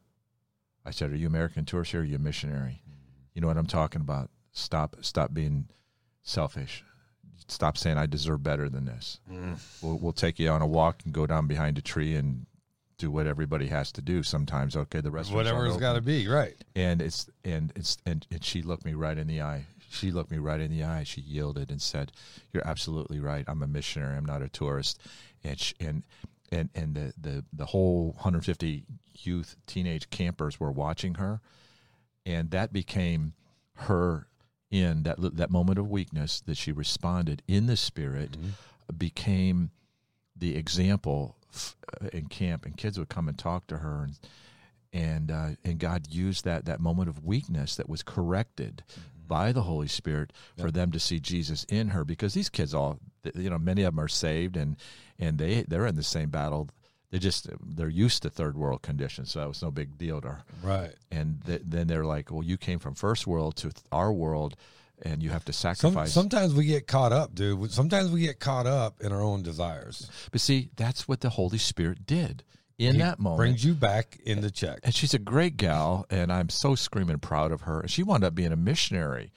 I 0.84 0.90
said, 0.92 1.12
"Are 1.12 1.16
you 1.16 1.26
American 1.26 1.64
tourist 1.64 1.92
here? 1.92 2.00
Or 2.00 2.02
are 2.04 2.06
you 2.06 2.16
a 2.16 2.18
missionary? 2.18 2.82
Mm. 2.88 2.94
You 3.34 3.42
know 3.42 3.48
what 3.48 3.56
I'm 3.56 3.66
talking 3.66 4.00
about. 4.00 4.30
Stop, 4.52 4.96
stop 5.02 5.32
being 5.32 5.68
selfish. 6.22 6.84
Stop 7.48 7.76
saying 7.76 7.98
I 7.98 8.06
deserve 8.06 8.42
better 8.42 8.68
than 8.68 8.84
this. 8.84 9.20
Mm. 9.30 9.58
We'll, 9.82 9.98
we'll 9.98 10.12
take 10.12 10.38
you 10.38 10.48
on 10.48 10.62
a 10.62 10.66
walk 10.66 11.02
and 11.04 11.12
go 11.12 11.26
down 11.26 11.46
behind 11.46 11.78
a 11.78 11.82
tree 11.82 12.14
and 12.14 12.46
do 13.00 13.10
what 13.10 13.26
everybody 13.26 13.66
has 13.66 13.90
to 13.92 14.02
do. 14.02 14.22
Sometimes, 14.22 14.76
okay, 14.76 15.00
the 15.00 15.10
rest 15.10 15.32
Whatever 15.32 15.66
it's 15.66 15.76
got 15.76 15.94
to 15.94 16.00
be, 16.00 16.28
right? 16.28 16.54
and 16.76 17.00
it's 17.00 17.28
and 17.44 17.72
it's 17.74 17.98
and, 18.06 18.26
and 18.30 18.44
she 18.44 18.62
looked 18.62 18.84
me 18.84 18.94
right 18.94 19.16
in 19.16 19.26
the 19.26 19.42
eye. 19.42 19.66
She 19.90 20.12
looked 20.12 20.30
me 20.30 20.38
right 20.38 20.60
in 20.60 20.70
the 20.70 20.84
eye. 20.84 21.02
She 21.04 21.20
yielded 21.20 21.70
and 21.70 21.82
said, 21.82 22.12
"You're 22.52 22.66
absolutely 22.66 23.18
right. 23.18 23.44
I'm 23.48 23.62
a 23.62 23.66
missionary. 23.66 24.16
I'm 24.16 24.24
not 24.24 24.42
a 24.42 24.48
tourist." 24.48 25.00
And 25.42 25.58
she, 25.58 25.74
and 25.80 26.02
and 26.52 26.68
and 26.74 26.94
the 26.94 27.12
the 27.20 27.44
the 27.52 27.66
whole 27.66 28.12
150 28.12 28.84
youth 29.22 29.56
teenage 29.66 30.10
campers 30.10 30.60
were 30.60 30.70
watching 30.70 31.14
her, 31.14 31.40
and 32.24 32.50
that 32.50 32.72
became 32.72 33.32
her 33.74 34.28
in 34.70 35.02
that 35.02 35.16
that 35.36 35.50
moment 35.50 35.78
of 35.78 35.90
weakness 35.90 36.40
that 36.42 36.56
she 36.56 36.70
responded 36.70 37.42
in 37.48 37.66
the 37.66 37.76
spirit 37.76 38.32
mm-hmm. 38.32 38.96
became 38.96 39.70
the 40.36 40.56
example 40.56 41.36
in 42.12 42.26
camp 42.26 42.64
and 42.64 42.76
kids 42.76 42.98
would 42.98 43.08
come 43.08 43.28
and 43.28 43.38
talk 43.38 43.66
to 43.68 43.78
her 43.78 44.04
and 44.04 44.18
and 44.92 45.30
uh, 45.30 45.48
and 45.64 45.78
God 45.78 46.06
used 46.10 46.44
that 46.44 46.64
that 46.64 46.80
moment 46.80 47.08
of 47.08 47.24
weakness 47.24 47.76
that 47.76 47.88
was 47.88 48.02
corrected 48.02 48.82
by 49.28 49.52
the 49.52 49.62
Holy 49.62 49.86
Spirit 49.86 50.32
for 50.58 50.72
them 50.72 50.90
to 50.90 50.98
see 50.98 51.20
Jesus 51.20 51.62
in 51.68 51.88
her 51.88 52.04
because 52.04 52.34
these 52.34 52.48
kids 52.48 52.74
all 52.74 52.98
you 53.34 53.48
know 53.50 53.58
many 53.58 53.82
of 53.82 53.94
them 53.94 54.04
are 54.04 54.08
saved 54.08 54.56
and 54.56 54.76
and 55.18 55.38
they 55.38 55.62
they're 55.62 55.86
in 55.86 55.94
the 55.96 56.02
same 56.02 56.30
battle. 56.30 56.68
They 57.12 57.18
just 57.18 57.48
they're 57.60 57.88
used 57.88 58.22
to 58.22 58.30
third 58.30 58.56
world 58.56 58.82
conditions 58.82 59.30
so 59.32 59.40
that 59.40 59.48
was 59.48 59.62
no 59.62 59.70
big 59.70 59.96
deal 59.98 60.20
to 60.20 60.28
her. 60.28 60.42
Right. 60.62 60.94
and 61.12 61.44
th- 61.46 61.62
then 61.64 61.86
they're 61.86 62.04
like 62.04 62.30
well 62.32 62.42
you 62.44 62.56
came 62.56 62.78
from 62.80 62.94
first 62.94 63.26
world 63.28 63.54
to 63.56 63.70
th- 63.70 63.84
our 63.92 64.12
world 64.12 64.56
and 65.02 65.22
you 65.22 65.30
have 65.30 65.44
to 65.46 65.52
Some, 65.52 65.74
sacrifice 65.76 66.12
sometimes 66.12 66.54
we 66.54 66.64
get 66.64 66.86
caught 66.86 67.12
up, 67.12 67.34
dude. 67.34 67.70
Sometimes 67.72 68.10
we 68.10 68.20
get 68.20 68.40
caught 68.40 68.66
up 68.66 69.00
in 69.00 69.12
our 69.12 69.22
own 69.22 69.42
desires. 69.42 70.10
but 70.30 70.40
see 70.40 70.70
that's 70.76 71.08
what 71.08 71.20
the 71.20 71.30
Holy 71.30 71.58
Spirit 71.58 72.06
did 72.06 72.44
in 72.78 72.94
He 72.94 73.00
that 73.00 73.18
moment 73.18 73.38
brings 73.38 73.64
you 73.64 73.74
back 73.74 74.18
into 74.24 74.50
check. 74.50 74.80
and 74.84 74.94
she's 74.94 75.14
a 75.14 75.18
great 75.18 75.56
gal, 75.56 76.06
and 76.10 76.32
I'm 76.32 76.48
so 76.48 76.74
screaming 76.74 77.18
proud 77.18 77.52
of 77.52 77.62
her. 77.62 77.80
And 77.80 77.90
she 77.90 78.02
wound 78.02 78.24
up 78.24 78.34
being 78.34 78.52
a 78.52 78.56
missionary 78.56 79.32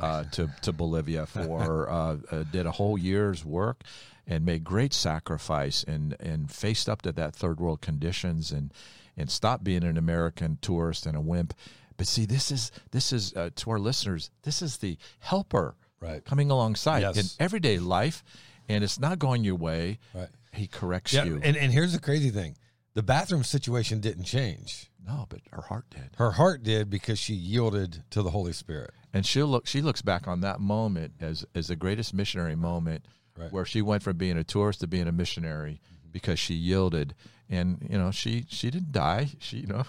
uh, 0.00 0.24
to 0.32 0.50
to 0.62 0.72
Bolivia 0.72 1.26
for 1.26 1.88
uh, 1.90 2.16
uh, 2.30 2.44
did 2.50 2.66
a 2.66 2.72
whole 2.72 2.98
year's 2.98 3.44
work 3.44 3.82
and 4.26 4.44
made 4.44 4.64
great 4.64 4.92
sacrifice 4.92 5.84
and 5.84 6.16
and 6.20 6.50
faced 6.50 6.88
up 6.88 7.02
to 7.02 7.12
that 7.12 7.34
third 7.34 7.60
world 7.60 7.80
conditions 7.80 8.52
and 8.52 8.72
and 9.16 9.30
stopped 9.30 9.64
being 9.64 9.84
an 9.84 9.96
American 9.96 10.58
tourist 10.60 11.06
and 11.06 11.16
a 11.16 11.20
wimp. 11.20 11.54
But 11.98 12.06
see, 12.06 12.24
this 12.24 12.50
is 12.50 12.72
this 12.92 13.12
is 13.12 13.34
uh, 13.34 13.50
to 13.56 13.70
our 13.70 13.78
listeners. 13.78 14.30
This 14.44 14.62
is 14.62 14.78
the 14.78 14.96
helper 15.18 15.74
Right. 16.00 16.24
coming 16.24 16.50
alongside 16.50 17.00
Yes. 17.00 17.16
in 17.18 17.44
everyday 17.44 17.78
life, 17.78 18.22
and 18.68 18.82
it's 18.82 18.98
not 19.00 19.18
going 19.18 19.44
your 19.44 19.56
way. 19.56 19.98
Right. 20.14 20.28
He 20.52 20.66
corrects 20.68 21.12
Yeah. 21.12 21.24
you. 21.24 21.40
And 21.42 21.56
and 21.56 21.72
here's 21.72 21.92
the 21.92 21.98
crazy 21.98 22.30
thing: 22.30 22.56
the 22.94 23.02
bathroom 23.02 23.44
situation 23.44 24.00
didn't 24.00 24.24
change. 24.24 24.90
no, 25.04 25.24
but 25.30 25.40
her 25.52 25.62
heart 25.62 25.86
did. 25.90 26.10
Her 26.18 26.32
heart 26.32 26.62
did 26.62 26.90
because 26.90 27.18
she 27.18 27.32
yielded 27.34 28.04
to 28.10 28.22
the 28.22 28.30
Holy 28.30 28.52
Spirit. 28.52 28.92
and 29.12 29.24
she 29.26 29.42
look 29.42 29.66
she 29.66 29.80
looks 29.82 30.02
back 30.02 30.28
on 30.28 30.40
that 30.42 30.60
moment 30.60 31.14
as 31.20 31.44
as 31.54 31.66
the 31.68 31.76
greatest 31.76 32.12
missionary 32.14 32.54
moment 32.54 33.06
Right. 33.36 33.50
where 33.52 33.64
she 33.64 33.80
went 33.82 34.02
from 34.02 34.16
being 34.18 34.36
a 34.36 34.44
tourist 34.44 34.80
to 34.80 34.86
being 34.86 35.08
a 35.08 35.12
missionary 35.12 35.80
because 36.12 36.38
she 36.38 36.54
yielded 36.54 37.14
and 37.50 37.86
you 37.88 37.98
know 37.98 38.10
she 38.10 38.44
she 38.48 38.70
didn't 38.70 38.92
die 38.92 39.28
she 39.38 39.58
you 39.58 39.66
know 39.66 39.84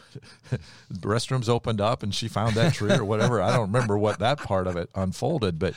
the 0.49 0.59
restrooms 1.07 1.49
opened 1.49 1.81
up 1.81 2.03
and 2.03 2.13
she 2.15 2.27
found 2.27 2.55
that 2.55 2.73
tree 2.73 2.91
or 2.91 3.03
whatever 3.03 3.41
i 3.41 3.51
don't 3.51 3.71
remember 3.71 3.97
what 3.97 4.19
that 4.19 4.37
part 4.37 4.67
of 4.67 4.75
it 4.77 4.89
unfolded 4.95 5.59
but 5.59 5.73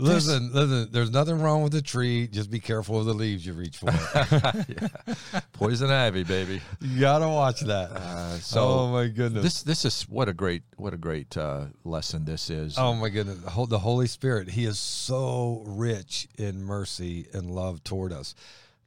Listen, 0.00 0.52
listen. 0.52 0.88
There's 0.92 1.10
nothing 1.10 1.40
wrong 1.40 1.64
with 1.64 1.72
the 1.72 1.82
tree. 1.82 2.28
Just 2.28 2.52
be 2.52 2.60
careful 2.60 3.00
of 3.00 3.06
the 3.06 3.14
leaves 3.14 3.44
you 3.44 3.52
reach 3.52 3.78
for. 3.78 3.90
poison 5.52 5.90
ivy 5.90 6.22
baby 6.22 6.60
you 6.80 7.00
gotta 7.00 7.26
watch 7.26 7.60
that. 7.62 7.90
uh, 7.90 8.38
so 8.38 8.60
oh 8.62 8.92
my 8.92 9.08
goodness. 9.08 9.42
this 9.42 9.62
this 9.64 9.84
is 9.84 10.02
what 10.02 10.28
a 10.28 10.32
great 10.32 10.62
what 10.76 10.94
a 10.94 10.96
great 10.96 11.36
uh, 11.36 11.64
lesson 11.84 12.24
this 12.24 12.48
is 12.48 12.78
Oh 12.78 12.94
my 12.94 13.08
goodness. 13.08 13.38
The 13.68 13.78
Holy 13.80 14.06
Spirit, 14.06 14.50
He 14.50 14.64
is 14.66 14.78
so 14.78 15.64
rich 15.66 16.28
in 16.38 16.62
mercy 16.62 17.26
and 17.34 17.50
love 17.50 17.82
toward 17.82 18.12
us. 18.12 18.36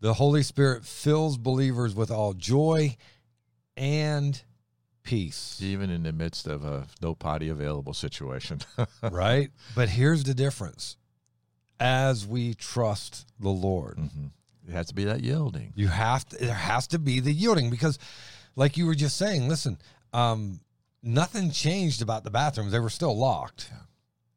The 0.01 0.15
Holy 0.15 0.43
Spirit 0.43 0.83
fills 0.85 1.37
believers 1.37 1.95
with 1.95 2.11
all 2.11 2.33
joy 2.33 2.97
and 3.77 4.41
peace. 5.03 5.59
even 5.61 5.89
in 5.89 6.03
the 6.03 6.11
midst 6.11 6.47
of 6.47 6.63
a 6.65 6.85
no 7.01 7.15
potty 7.15 7.49
available 7.49 7.93
situation 7.93 8.59
right? 9.11 9.49
But 9.75 9.89
here's 9.89 10.23
the 10.23 10.33
difference. 10.33 10.97
As 11.79 12.27
we 12.27 12.53
trust 12.53 13.25
the 13.39 13.49
Lord, 13.49 13.97
Mhm. 13.97 14.31
it 14.67 14.71
has 14.73 14.87
to 14.87 14.93
be 14.93 15.05
that 15.05 15.21
yielding 15.23 15.73
you 15.75 15.87
have 15.87 16.27
to 16.29 16.37
there 16.37 16.53
has 16.53 16.85
to 16.87 16.99
be 16.99 17.19
the 17.19 17.33
yielding 17.33 17.69
because 17.71 17.97
like 18.55 18.77
you 18.77 18.85
were 18.85 18.93
just 18.95 19.17
saying, 19.17 19.47
listen, 19.47 19.79
um, 20.13 20.59
nothing 21.01 21.49
changed 21.51 22.01
about 22.01 22.23
the 22.23 22.29
bathrooms. 22.31 22.71
They 22.71 22.79
were 22.79 22.89
still 22.89 23.17
locked. 23.17 23.71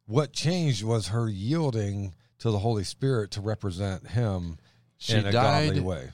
What 0.07 0.31
changed 0.33 0.83
was 0.83 1.09
her 1.09 1.27
yielding 1.29 2.15
to 2.39 2.49
the 2.51 2.59
Holy 2.59 2.83
Spirit 2.83 3.29
to 3.31 3.41
represent 3.41 4.07
him 4.11 4.57
She 5.05 5.15
died. 5.31 5.67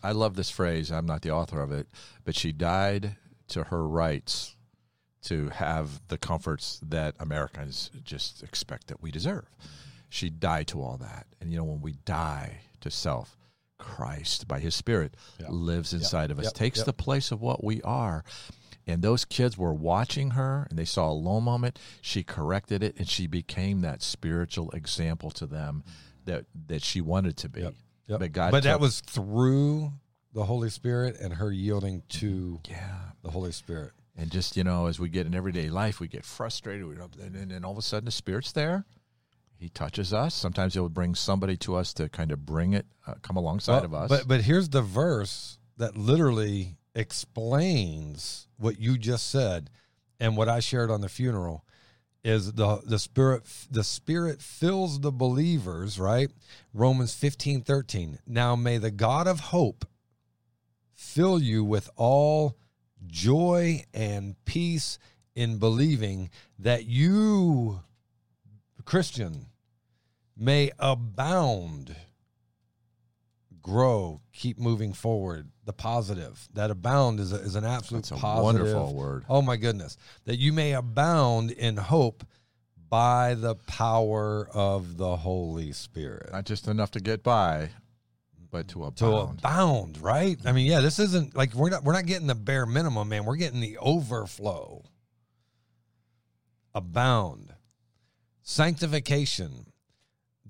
I 0.04 0.12
love 0.12 0.36
this 0.36 0.50
phrase. 0.50 0.92
I'm 0.92 1.06
not 1.06 1.22
the 1.22 1.32
author 1.32 1.62
of 1.62 1.72
it, 1.72 1.88
but 2.26 2.36
she 2.36 2.52
died 2.52 3.16
to 3.50 3.64
her 3.66 3.88
rights 3.88 4.56
to 5.24 5.50
have 5.50 6.02
the 6.08 6.18
comforts 6.18 6.80
that 6.84 7.16
Americans 7.20 7.92
just 8.04 8.42
expect 8.44 8.88
that 8.88 9.02
we 9.02 9.12
deserve. 9.12 9.46
She 10.10 10.30
died 10.30 10.68
to 10.68 10.82
all 10.82 10.98
that. 10.98 11.28
And 11.40 11.52
you 11.52 11.58
know, 11.58 11.64
when 11.64 11.82
we 11.82 11.94
die 12.06 12.62
to 12.82 12.90
self, 12.92 13.38
Christ 13.78 14.48
by 14.48 14.60
his 14.60 14.76
spirit 14.76 15.16
Yeah. 15.40 15.48
lives 15.50 15.94
inside 15.94 16.32
of 16.32 16.40
us, 16.40 16.46
Yep. 16.46 16.54
takes 16.54 16.78
Yep. 16.80 16.86
the 16.86 16.94
place 16.94 17.32
of 17.32 17.42
what 17.42 17.64
we 17.64 17.82
are. 17.84 18.24
And 18.88 19.02
those 19.02 19.26
kids 19.26 19.58
were 19.58 19.74
watching 19.74 20.32
her 20.32 20.68
and 20.70 20.78
they 20.78 20.86
saw 20.86 21.10
a 21.10 21.14
low 21.14 21.40
moment. 21.40 21.80
She 22.02 22.24
corrected 22.24 22.84
it 22.84 22.96
and 22.98 23.08
she 23.08 23.26
became 23.28 23.82
that 23.82 24.02
spiritual 24.02 24.72
example 24.72 25.30
to 25.32 25.46
them 25.46 25.84
that 26.26 26.46
that 26.68 26.84
she 26.84 27.00
wanted 27.02 27.38
to 27.38 27.50
be. 27.50 27.62
Yep. 28.12 28.20
But 28.20 28.32
God 28.34 28.52
but 28.52 28.64
that 28.64 28.82
was 28.82 29.00
through 29.00 29.94
the 30.34 30.44
Holy 30.44 30.70
Spirit 30.70 31.18
and 31.20 31.34
her 31.34 31.52
yielding 31.52 32.04
to 32.10 32.60
yeah. 32.70 32.98
the 33.24 33.32
Holy 33.32 33.54
Spirit. 33.54 33.92
And 34.18 34.30
just 34.30 34.58
you 34.58 34.66
know, 34.66 34.88
as 34.88 35.00
we 35.00 35.08
get 35.08 35.26
in 35.26 35.34
everyday 35.34 35.70
life, 35.70 36.02
we 36.02 36.10
get 36.10 36.26
frustrated, 36.26 36.86
we 36.86 36.96
and, 37.24 37.36
and 37.36 37.52
then 37.52 37.64
all 37.64 37.72
of 37.72 37.78
a 37.78 37.82
sudden 37.82 38.06
the 38.06 38.12
Spirit's 38.12 38.52
there. 38.52 38.86
He 39.58 39.70
touches 39.70 40.12
us. 40.12 40.34
Sometimes 40.34 40.74
He'll 40.74 40.90
bring 40.90 41.16
somebody 41.16 41.56
to 41.58 41.76
us 41.76 41.94
to 41.94 42.10
kind 42.10 42.32
of 42.32 42.46
bring 42.46 42.74
it, 42.74 42.86
uh, 43.08 43.14
come 43.22 43.38
alongside 43.38 43.78
Well, 43.78 43.86
of 43.86 43.94
us. 43.94 44.10
But 44.10 44.28
but 44.28 44.42
here's 44.42 44.70
the 44.70 44.82
verse 44.82 45.58
that 45.78 45.96
literally 45.96 46.78
explains 46.94 48.48
what 48.58 48.78
you 48.80 48.98
just 48.98 49.30
said 49.30 49.70
and 50.20 50.36
what 50.36 50.50
I 50.50 50.60
shared 50.60 50.92
on 50.92 51.00
the 51.00 51.10
funeral 51.10 51.64
is 52.24 52.54
the 52.54 52.82
the 52.86 53.00
spirit 53.00 53.44
the 53.70 53.84
spirit 53.84 54.42
fills 54.42 55.00
the 55.00 55.12
believers, 55.12 56.00
right? 56.00 56.30
Romans 56.74 57.14
15, 57.14 57.62
13. 57.62 58.20
Now 58.28 58.56
may 58.56 58.78
the 58.78 58.92
God 58.92 59.28
of 59.28 59.40
hope 59.40 59.86
fill 60.94 61.42
you 61.42 61.64
with 61.64 61.90
all 61.96 62.58
joy 63.08 63.84
and 63.94 64.36
peace 64.46 65.00
in 65.36 65.58
believing 65.58 66.30
that 66.60 66.86
you, 66.86 67.82
Christian, 68.86 69.48
may 70.38 70.72
abound, 70.78 71.96
grow, 73.62 74.22
keep 74.34 74.60
moving 74.60 74.94
forward. 74.94 75.51
The 75.64 75.74
positive 75.74 76.50
that 76.56 76.72
abound 76.72 77.20
is, 77.20 77.32
a, 77.32 77.36
is 77.36 77.56
an 77.56 77.66
absolute 77.66 78.00
That's 78.00 78.12
a 78.12 78.16
positive. 78.16 78.62
wonderful 78.66 78.96
word. 78.96 79.26
Oh 79.30 79.42
my 79.42 79.58
goodness. 79.58 79.96
That 80.26 80.38
you 80.38 80.54
may 80.54 80.74
abound 80.74 81.52
in 81.52 81.78
hope 81.78 82.26
by 82.90 83.36
the 83.36 83.56
power 83.56 84.50
of 84.54 84.98
the 84.98 85.16
Holy 85.16 85.72
Spirit. 85.72 86.32
Not 86.32 86.46
just 86.46 86.68
enough 86.68 86.92
to 86.92 87.00
get 87.00 87.24
by, 87.24 87.70
but 88.52 88.68
to 88.70 88.80
abound. 88.80 88.98
To 88.98 89.08
abound. 89.08 89.40
abound, 89.40 90.02
right? 90.02 90.38
I 90.46 90.52
mean, 90.52 90.66
yeah, 90.66 90.82
this 90.82 91.00
isn't 91.00 91.36
like 91.36 91.54
we're 91.54 91.70
not 91.70 91.84
we're 91.84 91.94
not 91.94 92.06
getting 92.06 92.28
the 92.28 92.36
bare 92.36 92.66
minimum, 92.66 93.08
man. 93.10 93.26
We're 93.26 93.38
getting 93.38 93.62
the 93.62 93.78
overflow. 93.78 94.84
Abound. 96.74 97.54
Sanctification. 98.42 99.68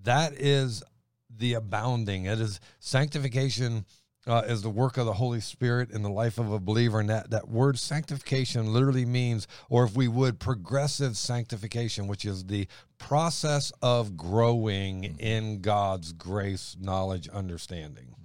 That 0.03 0.34
is 0.34 0.84
the 1.30 1.53
abounding. 1.53 2.26
It 2.26 2.39
is 2.39 2.59
sanctification 2.80 3.86
uh, 4.28 4.43
is 4.47 4.61
the 4.61 4.69
work 4.69 4.97
of 4.97 5.05
the 5.05 5.13
Holy 5.13 5.39
Spirit 5.39 5.89
in 5.91 6.03
the 6.03 6.09
life 6.09 6.38
of 6.38 6.51
a 6.51 6.59
believer. 6.59 6.99
And 6.99 7.09
that, 7.09 7.32
that 7.32 7.47
word 7.49 7.80
sanctification 7.80 8.72
literally 8.72 9.05
means, 9.05 9.47
or 9.69 9.84
if 9.84 9.95
we 9.95 10.07
would, 10.07 10.39
progressive 10.39 11.17
sanctification, 11.17 12.07
which 12.07 12.26
is 12.26 12.45
the 12.45 12.67
process 12.97 13.72
of 13.82 14.15
growing 14.15 15.17
in 15.19 15.61
God's 15.61 16.13
grace, 16.13 16.78
knowledge, 16.80 17.28
understanding. 17.30 18.15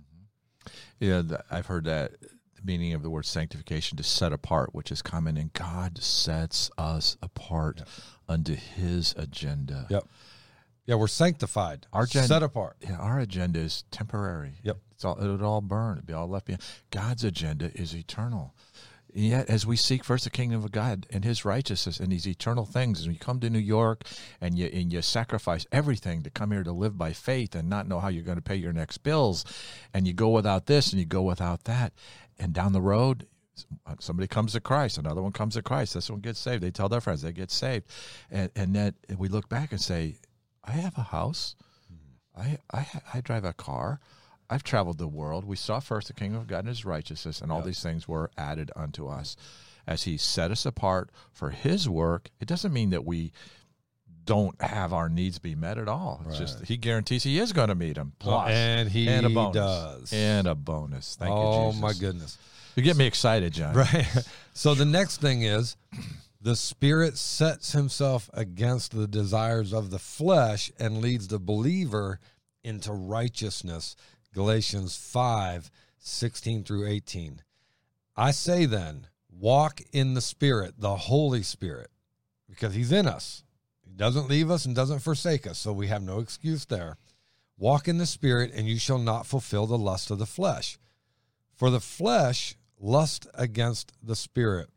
Yeah, 1.00 1.22
th- 1.22 1.40
I've 1.50 1.66
heard 1.66 1.84
that 1.84 2.12
the 2.20 2.62
meaning 2.64 2.92
of 2.92 3.02
the 3.02 3.10
word 3.10 3.26
sanctification 3.26 3.96
to 3.96 4.02
set 4.02 4.32
apart, 4.32 4.74
which 4.74 4.90
is 4.90 5.02
common, 5.02 5.36
and 5.36 5.52
God 5.52 6.02
sets 6.02 6.70
us 6.76 7.16
apart 7.22 7.82
unto 8.28 8.54
His 8.54 9.14
agenda. 9.16 9.86
Yep. 9.88 10.06
Yeah, 10.86 10.94
we're 10.94 11.08
sanctified, 11.08 11.86
Our 11.92 12.06
gen- 12.06 12.28
set 12.28 12.42
apart. 12.42 12.76
Yeah, 12.80 12.96
our 12.96 13.18
agenda 13.18 13.58
is 13.58 13.84
temporary. 13.90 14.60
Yep. 14.62 14.78
It's 14.96 15.04
all 15.04 15.16
it 15.16 15.28
would 15.28 15.42
all 15.42 15.60
burn. 15.60 15.98
It'd 15.98 16.06
be 16.06 16.14
all 16.14 16.26
left 16.26 16.46
behind. 16.46 16.62
God's 16.90 17.22
agenda 17.22 17.70
is 17.74 17.94
eternal. 17.94 18.54
And 19.14 19.24
yet, 19.24 19.48
as 19.48 19.66
we 19.66 19.76
seek 19.76 20.04
first 20.04 20.24
the 20.24 20.30
kingdom 20.30 20.64
of 20.64 20.72
God 20.72 21.06
and 21.10 21.22
His 21.22 21.44
righteousness 21.44 22.00
and 22.00 22.10
these 22.10 22.26
eternal 22.26 22.64
things, 22.64 23.02
and 23.02 23.12
you 23.12 23.18
come 23.18 23.40
to 23.40 23.50
New 23.50 23.58
York 23.58 24.04
and 24.40 24.58
you 24.58 24.66
and 24.72 24.90
you 24.90 25.02
sacrifice 25.02 25.66
everything 25.70 26.22
to 26.22 26.30
come 26.30 26.50
here 26.50 26.64
to 26.64 26.72
live 26.72 26.96
by 26.96 27.12
faith 27.12 27.54
and 27.54 27.68
not 27.68 27.86
know 27.86 28.00
how 28.00 28.08
you're 28.08 28.24
going 28.24 28.36
to 28.36 28.42
pay 28.42 28.56
your 28.56 28.72
next 28.72 28.98
bills, 28.98 29.44
and 29.92 30.06
you 30.06 30.14
go 30.14 30.30
without 30.30 30.66
this 30.66 30.92
and 30.92 31.00
you 31.00 31.06
go 31.06 31.22
without 31.22 31.64
that, 31.64 31.92
and 32.38 32.52
down 32.52 32.72
the 32.72 32.80
road. 32.80 33.26
Somebody 34.00 34.28
comes 34.28 34.52
to 34.52 34.60
Christ, 34.60 34.98
another 34.98 35.22
one 35.22 35.32
comes 35.32 35.54
to 35.54 35.62
Christ. 35.62 35.94
This 35.94 36.10
one 36.10 36.20
gets 36.20 36.38
saved. 36.38 36.62
They 36.62 36.70
tell 36.70 36.90
their 36.90 37.00
friends 37.00 37.22
they 37.22 37.32
get 37.32 37.50
saved, 37.50 37.86
and 38.30 38.50
and 38.56 38.74
that 38.76 38.94
we 39.16 39.28
look 39.28 39.48
back 39.48 39.72
and 39.72 39.80
say, 39.80 40.16
"I 40.64 40.72
have 40.72 40.98
a 40.98 41.02
house, 41.02 41.54
mm-hmm. 41.90 42.40
I, 42.40 42.58
I 42.78 42.86
I 43.14 43.20
drive 43.22 43.44
a 43.44 43.54
car. 43.54 44.00
I've 44.48 44.62
traveled 44.62 44.98
the 44.98 45.08
world. 45.08 45.44
We 45.44 45.56
saw 45.56 45.80
first 45.80 46.08
the 46.08 46.14
kingdom 46.14 46.40
of 46.40 46.46
God 46.46 46.60
and 46.60 46.68
his 46.68 46.84
righteousness, 46.84 47.40
and 47.40 47.50
all 47.50 47.62
these 47.62 47.82
things 47.82 48.06
were 48.06 48.30
added 48.36 48.70
unto 48.76 49.08
us. 49.08 49.36
As 49.86 50.02
he 50.02 50.16
set 50.16 50.50
us 50.50 50.66
apart 50.66 51.10
for 51.32 51.50
his 51.50 51.88
work, 51.88 52.30
it 52.40 52.48
doesn't 52.48 52.72
mean 52.72 52.90
that 52.90 53.04
we 53.04 53.32
don't 54.24 54.60
have 54.60 54.92
our 54.92 55.08
needs 55.08 55.38
be 55.38 55.54
met 55.54 55.78
at 55.78 55.88
all. 55.88 56.24
It's 56.28 56.38
just 56.38 56.64
he 56.64 56.76
guarantees 56.76 57.22
he 57.22 57.38
is 57.38 57.52
going 57.52 57.68
to 57.68 57.74
meet 57.74 57.94
them. 57.94 58.12
Plus, 58.18 58.50
and 58.50 58.88
he 58.88 59.08
and 59.08 59.24
a 59.24 59.30
bonus. 59.30 59.54
does. 59.54 60.12
And 60.12 60.46
a 60.48 60.54
bonus. 60.54 61.16
Thank 61.16 61.32
oh 61.32 61.66
you, 61.66 61.72
Jesus. 61.72 61.82
my 61.82 61.92
goodness. 61.92 62.38
You 62.74 62.82
get 62.82 62.96
me 62.96 63.06
excited, 63.06 63.54
John. 63.54 63.74
Right. 63.74 64.06
So 64.52 64.74
the 64.74 64.84
next 64.84 65.20
thing 65.20 65.42
is 65.42 65.76
the 66.40 66.56
spirit 66.56 67.16
sets 67.16 67.72
himself 67.72 68.28
against 68.34 68.92
the 68.92 69.06
desires 69.06 69.72
of 69.72 69.90
the 69.90 69.98
flesh 69.98 70.70
and 70.78 70.98
leads 70.98 71.28
the 71.28 71.38
believer 71.38 72.20
into 72.62 72.92
righteousness. 72.92 73.96
Galatians 74.36 74.94
5 74.98 75.70
16 75.98 76.62
through 76.62 76.86
18. 76.86 77.40
I 78.14 78.32
say 78.32 78.66
then, 78.66 79.06
walk 79.30 79.80
in 79.92 80.12
the 80.12 80.20
spirit, 80.20 80.74
the 80.76 80.94
Holy 80.94 81.42
Spirit, 81.42 81.88
because 82.46 82.74
he's 82.74 82.92
in 82.92 83.06
us. 83.06 83.44
He 83.82 83.94
doesn't 83.94 84.28
leave 84.28 84.50
us 84.50 84.66
and 84.66 84.76
doesn't 84.76 84.98
forsake 84.98 85.46
us, 85.46 85.58
so 85.58 85.72
we 85.72 85.86
have 85.86 86.02
no 86.02 86.18
excuse 86.18 86.66
there. 86.66 86.98
Walk 87.56 87.88
in 87.88 87.96
the 87.96 88.04
spirit, 88.04 88.52
and 88.54 88.68
you 88.68 88.78
shall 88.78 88.98
not 88.98 89.24
fulfill 89.24 89.66
the 89.66 89.78
lust 89.78 90.10
of 90.10 90.18
the 90.18 90.26
flesh. 90.26 90.76
For 91.54 91.70
the 91.70 91.80
flesh 91.80 92.56
lusts 92.78 93.26
against 93.32 93.94
the 94.02 94.14
spirit, 94.14 94.68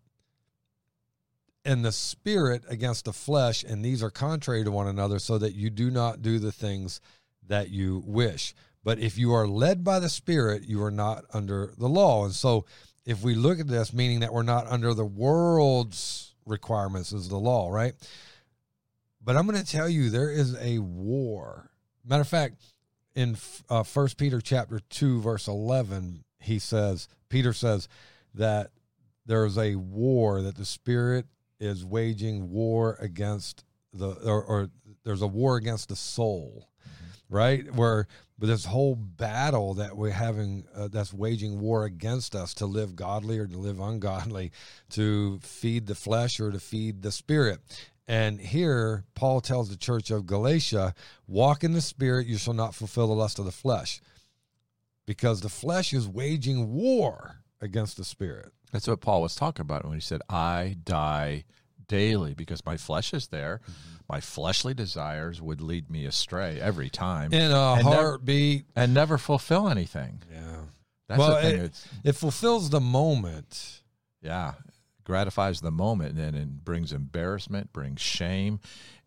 and 1.65 1.83
the 1.83 1.91
spirit 1.91 2.63
against 2.69 3.03
the 3.03 3.11
flesh, 3.11 3.65
and 3.65 3.83
these 3.83 4.01
are 4.01 4.09
contrary 4.09 4.63
to 4.63 4.71
one 4.71 4.87
another, 4.87 5.19
so 5.19 5.37
that 5.37 5.53
you 5.53 5.69
do 5.69 5.91
not 5.91 6.21
do 6.21 6.39
the 6.39 6.53
things 6.53 7.01
that 7.45 7.71
you 7.71 8.01
wish. 8.05 8.55
But 8.83 8.99
if 8.99 9.17
you 9.17 9.33
are 9.33 9.47
led 9.47 9.83
by 9.83 9.99
the 9.99 10.09
spirit, 10.09 10.63
you 10.63 10.81
are 10.83 10.91
not 10.91 11.25
under 11.33 11.73
the 11.77 11.89
law. 11.89 12.25
And 12.25 12.33
so, 12.33 12.65
if 13.05 13.23
we 13.23 13.35
look 13.35 13.59
at 13.59 13.67
this, 13.67 13.93
meaning 13.93 14.19
that 14.21 14.33
we're 14.33 14.43
not 14.43 14.67
under 14.67 14.93
the 14.93 15.05
world's 15.05 16.35
requirements, 16.45 17.11
is 17.11 17.27
the 17.27 17.37
law, 17.37 17.69
right? 17.69 17.93
But 19.21 19.35
I'm 19.35 19.45
going 19.45 19.61
to 19.61 19.69
tell 19.69 19.89
you, 19.89 20.09
there 20.09 20.31
is 20.31 20.55
a 20.61 20.79
war. 20.79 21.71
Matter 22.05 22.21
of 22.21 22.27
fact, 22.27 22.61
in 23.15 23.35
uh, 23.69 23.83
First 23.83 24.17
Peter 24.17 24.39
chapter 24.39 24.79
two, 24.89 25.21
verse 25.21 25.47
eleven, 25.47 26.23
he 26.39 26.57
says, 26.57 27.07
Peter 27.27 27.51
says 27.51 27.89
that 28.33 28.71
there 29.25 29.45
is 29.45 29.57
a 29.57 29.75
war 29.75 30.41
that 30.41 30.55
the 30.55 30.65
Spirit 30.65 31.25
is 31.59 31.83
waging 31.83 32.49
war 32.49 32.97
against 33.01 33.65
the, 33.91 34.11
or, 34.23 34.43
or 34.43 34.69
there's 35.03 35.21
a 35.21 35.27
war 35.27 35.57
against 35.57 35.89
the 35.89 35.95
soul, 35.95 36.68
right? 37.29 37.71
Where 37.73 38.07
this 38.37 38.65
whole 38.65 38.95
battle 38.95 39.75
that 39.75 39.97
we're 39.97 40.11
having 40.11 40.65
uh, 40.75 40.87
that's 40.87 41.13
waging 41.13 41.59
war 41.59 41.85
against 41.85 42.35
us 42.35 42.53
to 42.55 42.65
live 42.65 42.95
godly 42.95 43.37
or 43.37 43.47
to 43.47 43.57
live 43.57 43.79
ungodly, 43.79 44.51
to 44.91 45.39
feed 45.39 45.87
the 45.87 45.95
flesh 45.95 46.39
or 46.39 46.51
to 46.51 46.59
feed 46.59 47.01
the 47.01 47.11
spirit. 47.11 47.59
And 48.07 48.39
here, 48.39 49.03
Paul 49.13 49.39
tells 49.39 49.69
the 49.69 49.77
church 49.77 50.09
of 50.09 50.25
Galatia, 50.25 50.95
walk 51.27 51.63
in 51.63 51.73
the 51.73 51.81
spirit, 51.81 52.25
you 52.25 52.37
shall 52.37 52.55
not 52.55 52.73
fulfill 52.73 53.07
the 53.07 53.13
lust 53.13 53.37
of 53.37 53.45
the 53.45 53.51
flesh. 53.51 54.01
Because 55.05 55.41
the 55.41 55.49
flesh 55.49 55.93
is 55.93 56.07
waging 56.07 56.73
war 56.73 57.43
against 57.61 57.97
the 57.97 58.03
spirit. 58.03 58.51
That's 58.71 58.87
what 58.87 59.01
Paul 59.01 59.21
was 59.21 59.35
talking 59.35 59.61
about 59.61 59.85
when 59.85 59.93
he 59.93 60.01
said, 60.01 60.21
I 60.29 60.77
die 60.83 61.45
daily 61.87 62.33
because 62.33 62.65
my 62.65 62.77
flesh 62.77 63.13
is 63.13 63.27
there. 63.27 63.61
My 64.09 64.19
fleshly 64.19 64.73
desires 64.73 65.39
would 65.39 65.61
lead 65.61 65.89
me 65.91 66.05
astray 66.05 66.59
every 66.59 66.89
time 66.89 67.31
In 67.31 67.51
a 67.51 67.73
And 67.75 67.85
never- 67.85 67.95
heartbeat. 67.95 68.65
and 68.75 68.93
never 68.93 69.17
fulfill 69.19 69.69
anything. 69.69 70.23
yeah. 70.31 70.63
That's 71.07 71.19
Well, 71.19 71.35
the 71.35 71.41
thing. 71.41 71.59
it- 71.61 71.87
It 72.03 72.11
fulfills 72.13 72.69
the 72.71 72.79
moment. 72.81 73.81
yeah, 74.21 74.53
gratifies 75.03 75.61
the 75.61 75.71
moment 75.71 76.11
and 76.11 76.19
then 76.19 76.35
it 76.35 76.63
brings 76.65 76.91
embarrassment, 76.91 77.71
brings 77.73 78.01
shame, 78.01 78.59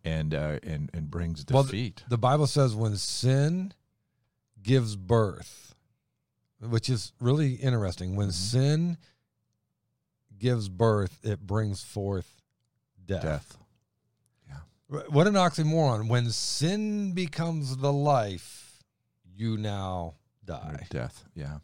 and 0.04 0.34
uh, 0.34 0.58
and 0.64 0.90
and 0.94 1.10
brings 1.10 1.44
Well, 1.50 1.62
defeat. 1.64 2.02
The 2.08 2.18
Bible 2.18 2.46
says 2.48 2.74
when 2.74 2.96
sin 2.96 3.72
gives 4.62 4.94
birth, 4.96 5.74
which 6.60 6.88
is 6.88 7.12
really 7.20 7.54
interesting. 7.54 8.14
When 8.16 8.28
Mhm. 8.28 8.32
sin 8.32 8.98
gives 10.38 10.68
birth, 10.68 11.18
it 11.24 11.40
brings 11.46 11.82
forth 11.82 12.40
death. 13.04 13.22
Death. 13.22 13.58
What 15.08 15.26
an 15.26 15.34
oxymoron. 15.34 16.08
When 16.08 16.30
sin 16.30 17.12
becomes 17.12 17.78
the 17.78 17.92
life, 17.92 18.82
you 19.34 19.56
now 19.56 20.14
die. 20.44 20.86
Death. 20.90 21.24
Yeah. 21.34 21.58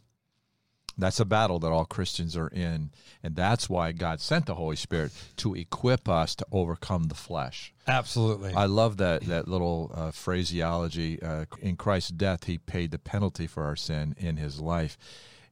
That's 1.01 1.21
a 1.21 1.25
battle 1.25 1.61
that 1.61 1.71
all 1.71 1.85
Christians 1.85 2.37
are 2.37 2.49
in. 2.49 2.91
And 3.23 3.37
that's 3.37 3.71
why 3.71 3.93
God 3.93 4.21
sent 4.21 4.47
the 4.47 4.57
Holy 4.57 4.75
Spirit 4.75 5.13
to 5.37 5.55
equip 5.55 6.09
us 6.09 6.35
to 6.37 6.47
overcome 6.51 7.05
the 7.05 7.15
flesh. 7.15 7.73
Absolutely. 7.87 8.53
I 8.53 8.67
love 8.67 8.97
that 8.97 9.23
that 9.23 9.47
little 9.47 9.93
uh, 9.95 10.11
phraseology. 10.11 11.23
Uh, 11.23 11.45
in 11.61 11.77
Christ's 11.77 12.11
death, 12.11 12.45
He 12.45 12.59
paid 12.59 12.91
the 12.91 12.99
penalty 12.99 13.47
for 13.47 13.65
our 13.65 13.77
sin. 13.77 14.17
In 14.19 14.39
His 14.39 14.61
life, 14.61 14.99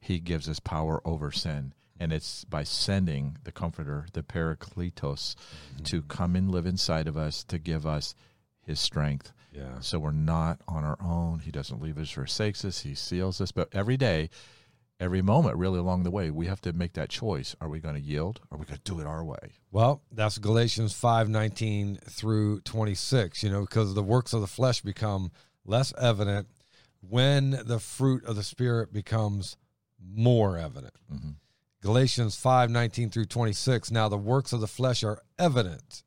He 0.01 0.19
gives 0.19 0.49
us 0.49 0.59
power 0.59 1.01
over 1.05 1.31
sin, 1.31 1.73
and 1.99 2.11
it's 2.13 2.43
by 2.45 2.63
sending 2.63 3.37
the 3.43 3.51
Comforter, 3.51 4.05
the 4.13 4.23
Parakletos, 4.23 5.35
to 5.85 6.01
come 6.03 6.35
and 6.35 6.51
live 6.51 6.65
inside 6.65 7.07
of 7.07 7.17
us 7.17 7.43
to 7.45 7.57
give 7.57 7.85
us 7.85 8.15
His 8.61 8.79
strength. 8.79 9.31
yeah. 9.51 9.79
So 9.79 9.99
we're 9.99 10.11
not 10.11 10.59
on 10.67 10.83
our 10.83 10.97
own. 11.01 11.39
He 11.39 11.51
doesn't 11.51 11.81
leave 11.81 11.97
us, 11.97 12.09
forsakes 12.11 12.63
us. 12.65 12.81
He 12.81 12.95
seals 12.95 13.39
us. 13.41 13.51
But 13.51 13.69
every 13.73 13.97
day, 13.97 14.29
every 14.99 15.21
moment, 15.21 15.55
really 15.57 15.79
along 15.79 16.03
the 16.03 16.11
way, 16.11 16.29
we 16.31 16.47
have 16.47 16.61
to 16.61 16.73
make 16.73 16.93
that 16.93 17.09
choice. 17.09 17.55
Are 17.61 17.69
we 17.69 17.79
going 17.79 17.95
to 17.95 18.01
yield? 18.01 18.39
Or 18.51 18.55
are 18.57 18.59
we 18.59 18.65
going 18.65 18.79
to 18.83 18.91
do 18.91 18.99
it 18.99 19.05
our 19.07 19.23
way? 19.23 19.53
Well, 19.71 20.01
that's 20.11 20.37
Galatians 20.37 20.93
5 20.93 21.29
19 21.29 21.99
through 22.09 22.61
26, 22.61 23.41
you 23.43 23.49
know, 23.49 23.61
because 23.61 23.93
the 23.93 24.03
works 24.03 24.33
of 24.33 24.41
the 24.41 24.47
flesh 24.47 24.81
become 24.81 25.31
less 25.65 25.93
evident 25.99 26.47
when 27.01 27.51
the 27.65 27.79
fruit 27.79 28.23
of 28.25 28.35
the 28.35 28.43
Spirit 28.43 28.91
becomes 28.91 29.55
more 29.99 30.57
evident. 30.57 30.93
Mhm. 31.13 31.35
Galatians 31.81 32.35
5 32.35 32.69
19 32.69 33.09
through 33.09 33.25
26. 33.25 33.91
Now 33.91 34.09
the 34.09 34.17
works 34.17 34.53
of 34.53 34.61
the 34.61 34.67
flesh 34.67 35.03
are 35.03 35.19
evident. 35.37 36.03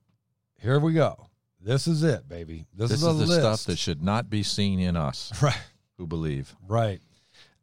Here 0.60 0.78
we 0.78 0.92
go. 0.92 1.26
This 1.60 1.86
is 1.86 2.02
it, 2.02 2.28
baby. 2.28 2.66
This, 2.74 2.90
This 2.90 3.02
is 3.02 3.06
is 3.06 3.18
the 3.18 3.26
list. 3.26 3.40
stuff 3.40 3.64
that 3.64 3.78
should 3.78 4.02
not 4.02 4.30
be 4.30 4.42
seen 4.42 4.80
in 4.80 4.96
us 4.96 5.30
right. 5.42 5.60
who 5.98 6.06
believe. 6.06 6.54
Right. 6.66 7.00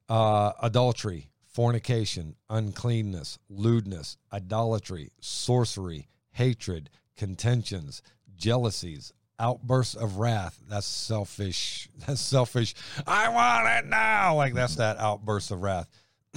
Uh, 0.07 0.51
adultery, 0.61 1.29
fornication, 1.45 2.35
uncleanness, 2.49 3.39
lewdness, 3.49 4.17
idolatry, 4.31 5.11
sorcery, 5.19 6.07
hatred, 6.31 6.89
contentions, 7.17 8.01
jealousies, 8.35 9.11
outbursts 9.39 9.95
of 9.95 10.17
wrath. 10.17 10.59
That's 10.69 10.85
selfish. 10.87 11.89
That's 12.07 12.21
selfish. 12.21 12.73
I 13.05 13.29
want 13.29 13.67
it 13.85 13.89
now. 13.89 14.35
Like 14.35 14.53
that's 14.53 14.75
that 14.75 14.97
outburst 14.97 15.51
of 15.51 15.61
wrath. 15.63 15.89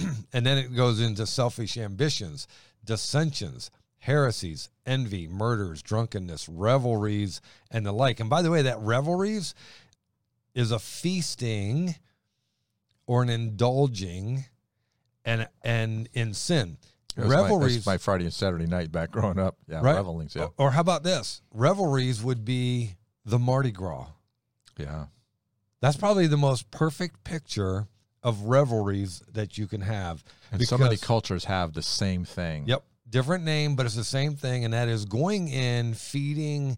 and 0.33 0.45
then 0.45 0.57
it 0.57 0.75
goes 0.75 0.99
into 0.99 1.25
selfish 1.25 1.77
ambitions, 1.77 2.47
dissensions, 2.83 3.71
heresies, 3.99 4.69
envy, 4.85 5.27
murders, 5.27 5.81
drunkenness, 5.81 6.49
revelries, 6.49 7.41
and 7.69 7.85
the 7.85 7.91
like. 7.91 8.19
And 8.19 8.29
by 8.29 8.41
the 8.41 8.51
way, 8.51 8.63
that 8.63 8.79
revelries 8.79 9.53
is 10.55 10.71
a 10.71 10.79
feasting 10.79 11.95
or 13.05 13.21
an 13.23 13.29
indulging 13.29 14.45
and 15.25 15.47
and 15.63 16.09
in 16.13 16.33
sin. 16.33 16.77
Was 17.17 17.27
my- 17.27 17.41
Revelries 17.41 17.85
my, 17.85 17.97
Friday 17.97 18.23
and 18.25 18.33
Saturday 18.33 18.65
night 18.67 18.91
back 18.91 19.11
growing 19.11 19.37
up. 19.37 19.57
Yeah, 19.67 19.81
Right. 19.81 19.95
revelings. 19.95 20.33
Yeah, 20.35 20.47
or 20.57 20.71
how 20.71 20.81
about 20.81 21.03
this? 21.03 21.41
Revelries 21.53 22.23
would 22.23 22.45
be 22.45 22.95
the 23.25 23.37
Mardi 23.37 23.71
Gras. 23.71 24.07
yeah. 24.77 25.05
That's 25.81 25.97
probably 25.97 26.27
the 26.27 26.37
most 26.37 26.69
perfect 26.71 27.23
picture 27.23 27.87
of 28.23 28.43
revelries 28.43 29.21
that 29.33 29.57
you 29.57 29.67
can 29.67 29.81
have. 29.81 30.23
And 30.51 30.61
so 30.61 30.77
many 30.77 30.97
cultures 30.97 31.45
have 31.45 31.73
the 31.73 31.81
same 31.81 32.25
thing. 32.25 32.67
Yep. 32.67 32.83
Different 33.09 33.43
name, 33.43 33.75
but 33.75 33.85
it's 33.85 33.95
the 33.95 34.03
same 34.03 34.35
thing. 34.35 34.63
And 34.63 34.73
that 34.73 34.87
is 34.87 35.05
going 35.05 35.49
in, 35.49 35.93
feeding 35.93 36.77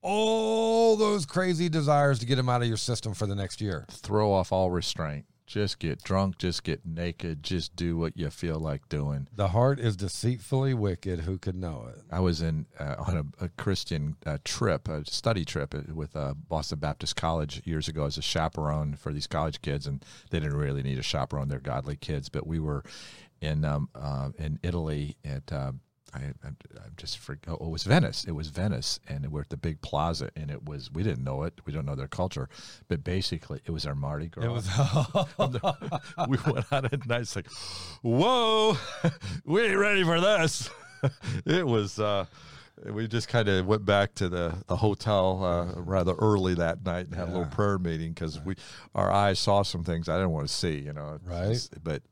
all 0.00 0.96
those 0.96 1.26
crazy 1.26 1.68
desires 1.68 2.18
to 2.18 2.26
get 2.26 2.36
them 2.36 2.48
out 2.48 2.62
of 2.62 2.68
your 2.68 2.76
system 2.76 3.14
for 3.14 3.26
the 3.26 3.34
next 3.34 3.60
year. 3.60 3.86
Throw 3.90 4.32
off 4.32 4.52
all 4.52 4.70
restraint. 4.70 5.26
Just 5.46 5.78
get 5.78 6.02
drunk. 6.02 6.38
Just 6.38 6.64
get 6.64 6.86
naked. 6.86 7.42
Just 7.42 7.76
do 7.76 7.96
what 7.96 8.16
you 8.16 8.30
feel 8.30 8.58
like 8.58 8.88
doing. 8.88 9.28
The 9.34 9.48
heart 9.48 9.78
is 9.78 9.96
deceitfully 9.96 10.72
wicked. 10.72 11.20
Who 11.20 11.38
could 11.38 11.54
know 11.54 11.86
it? 11.90 12.02
I 12.10 12.20
was 12.20 12.40
in 12.40 12.66
uh, 12.80 12.96
on 12.98 13.34
a, 13.40 13.44
a 13.44 13.48
Christian 13.50 14.16
uh, 14.24 14.38
trip, 14.44 14.88
a 14.88 15.04
study 15.04 15.44
trip 15.44 15.74
uh, 15.74 15.92
with 15.92 16.16
uh, 16.16 16.34
Boston 16.34 16.78
Baptist 16.78 17.16
College 17.16 17.62
years 17.64 17.88
ago 17.88 18.06
as 18.06 18.16
a 18.16 18.22
chaperone 18.22 18.94
for 18.94 19.12
these 19.12 19.26
college 19.26 19.60
kids, 19.60 19.86
and 19.86 20.02
they 20.30 20.40
didn't 20.40 20.56
really 20.56 20.82
need 20.82 20.98
a 20.98 21.02
chaperone; 21.02 21.48
they're 21.48 21.58
godly 21.58 21.96
kids. 21.96 22.28
But 22.30 22.46
we 22.46 22.58
were 22.58 22.82
in 23.40 23.64
um, 23.64 23.90
uh, 23.94 24.30
in 24.38 24.58
Italy 24.62 25.16
at 25.24 25.52
uh, 25.52 25.72
I, 26.14 26.18
I, 26.44 26.48
I 26.48 26.88
just 26.96 27.18
forgot. 27.18 27.58
Oh, 27.60 27.66
it 27.66 27.70
was 27.70 27.84
Venice. 27.84 28.24
It 28.24 28.32
was 28.32 28.48
Venice, 28.48 29.00
and 29.08 29.30
we're 29.30 29.42
at 29.42 29.48
the 29.48 29.56
big 29.56 29.80
plaza, 29.80 30.30
and 30.36 30.50
it 30.50 30.64
was 30.64 30.90
we 30.92 31.02
didn't 31.02 31.24
know 31.24 31.42
it. 31.42 31.60
We 31.64 31.72
don't 31.72 31.86
know 31.86 31.94
their 31.94 32.08
culture, 32.08 32.48
but 32.88 33.02
basically 33.02 33.60
it 33.64 33.70
was 33.70 33.86
our 33.86 33.94
Mardi 33.94 34.28
Gras. 34.28 34.44
It 34.44 34.50
was 34.50 34.68
we 36.28 36.38
went 36.52 36.72
on 36.72 36.84
it, 36.86 36.92
and 36.92 37.12
I 37.12 37.18
was 37.18 37.34
like, 37.36 37.50
"Whoa, 38.02 38.76
we 39.44 39.62
ain't 39.62 39.78
ready 39.78 40.04
for 40.04 40.20
this." 40.20 40.70
it 41.44 41.66
was. 41.66 41.98
uh 41.98 42.26
we 42.90 43.06
just 43.06 43.28
kind 43.28 43.48
of 43.48 43.66
went 43.66 43.84
back 43.84 44.14
to 44.16 44.28
the, 44.28 44.52
the 44.66 44.74
hotel 44.74 45.44
uh, 45.44 45.80
rather 45.80 46.12
early 46.14 46.54
that 46.54 46.84
night 46.84 47.06
and 47.06 47.14
had 47.14 47.28
a 47.28 47.30
little 47.30 47.46
prayer 47.46 47.78
meeting 47.78 48.12
because 48.12 48.40
we 48.40 48.56
our 48.96 49.12
eyes 49.12 49.38
saw 49.38 49.62
some 49.62 49.84
things 49.84 50.08
I 50.08 50.16
didn't 50.16 50.32
want 50.32 50.48
to 50.48 50.52
see, 50.52 50.80
you 50.80 50.92
know. 50.92 51.18
Right. 51.24 51.56
but 51.84 52.02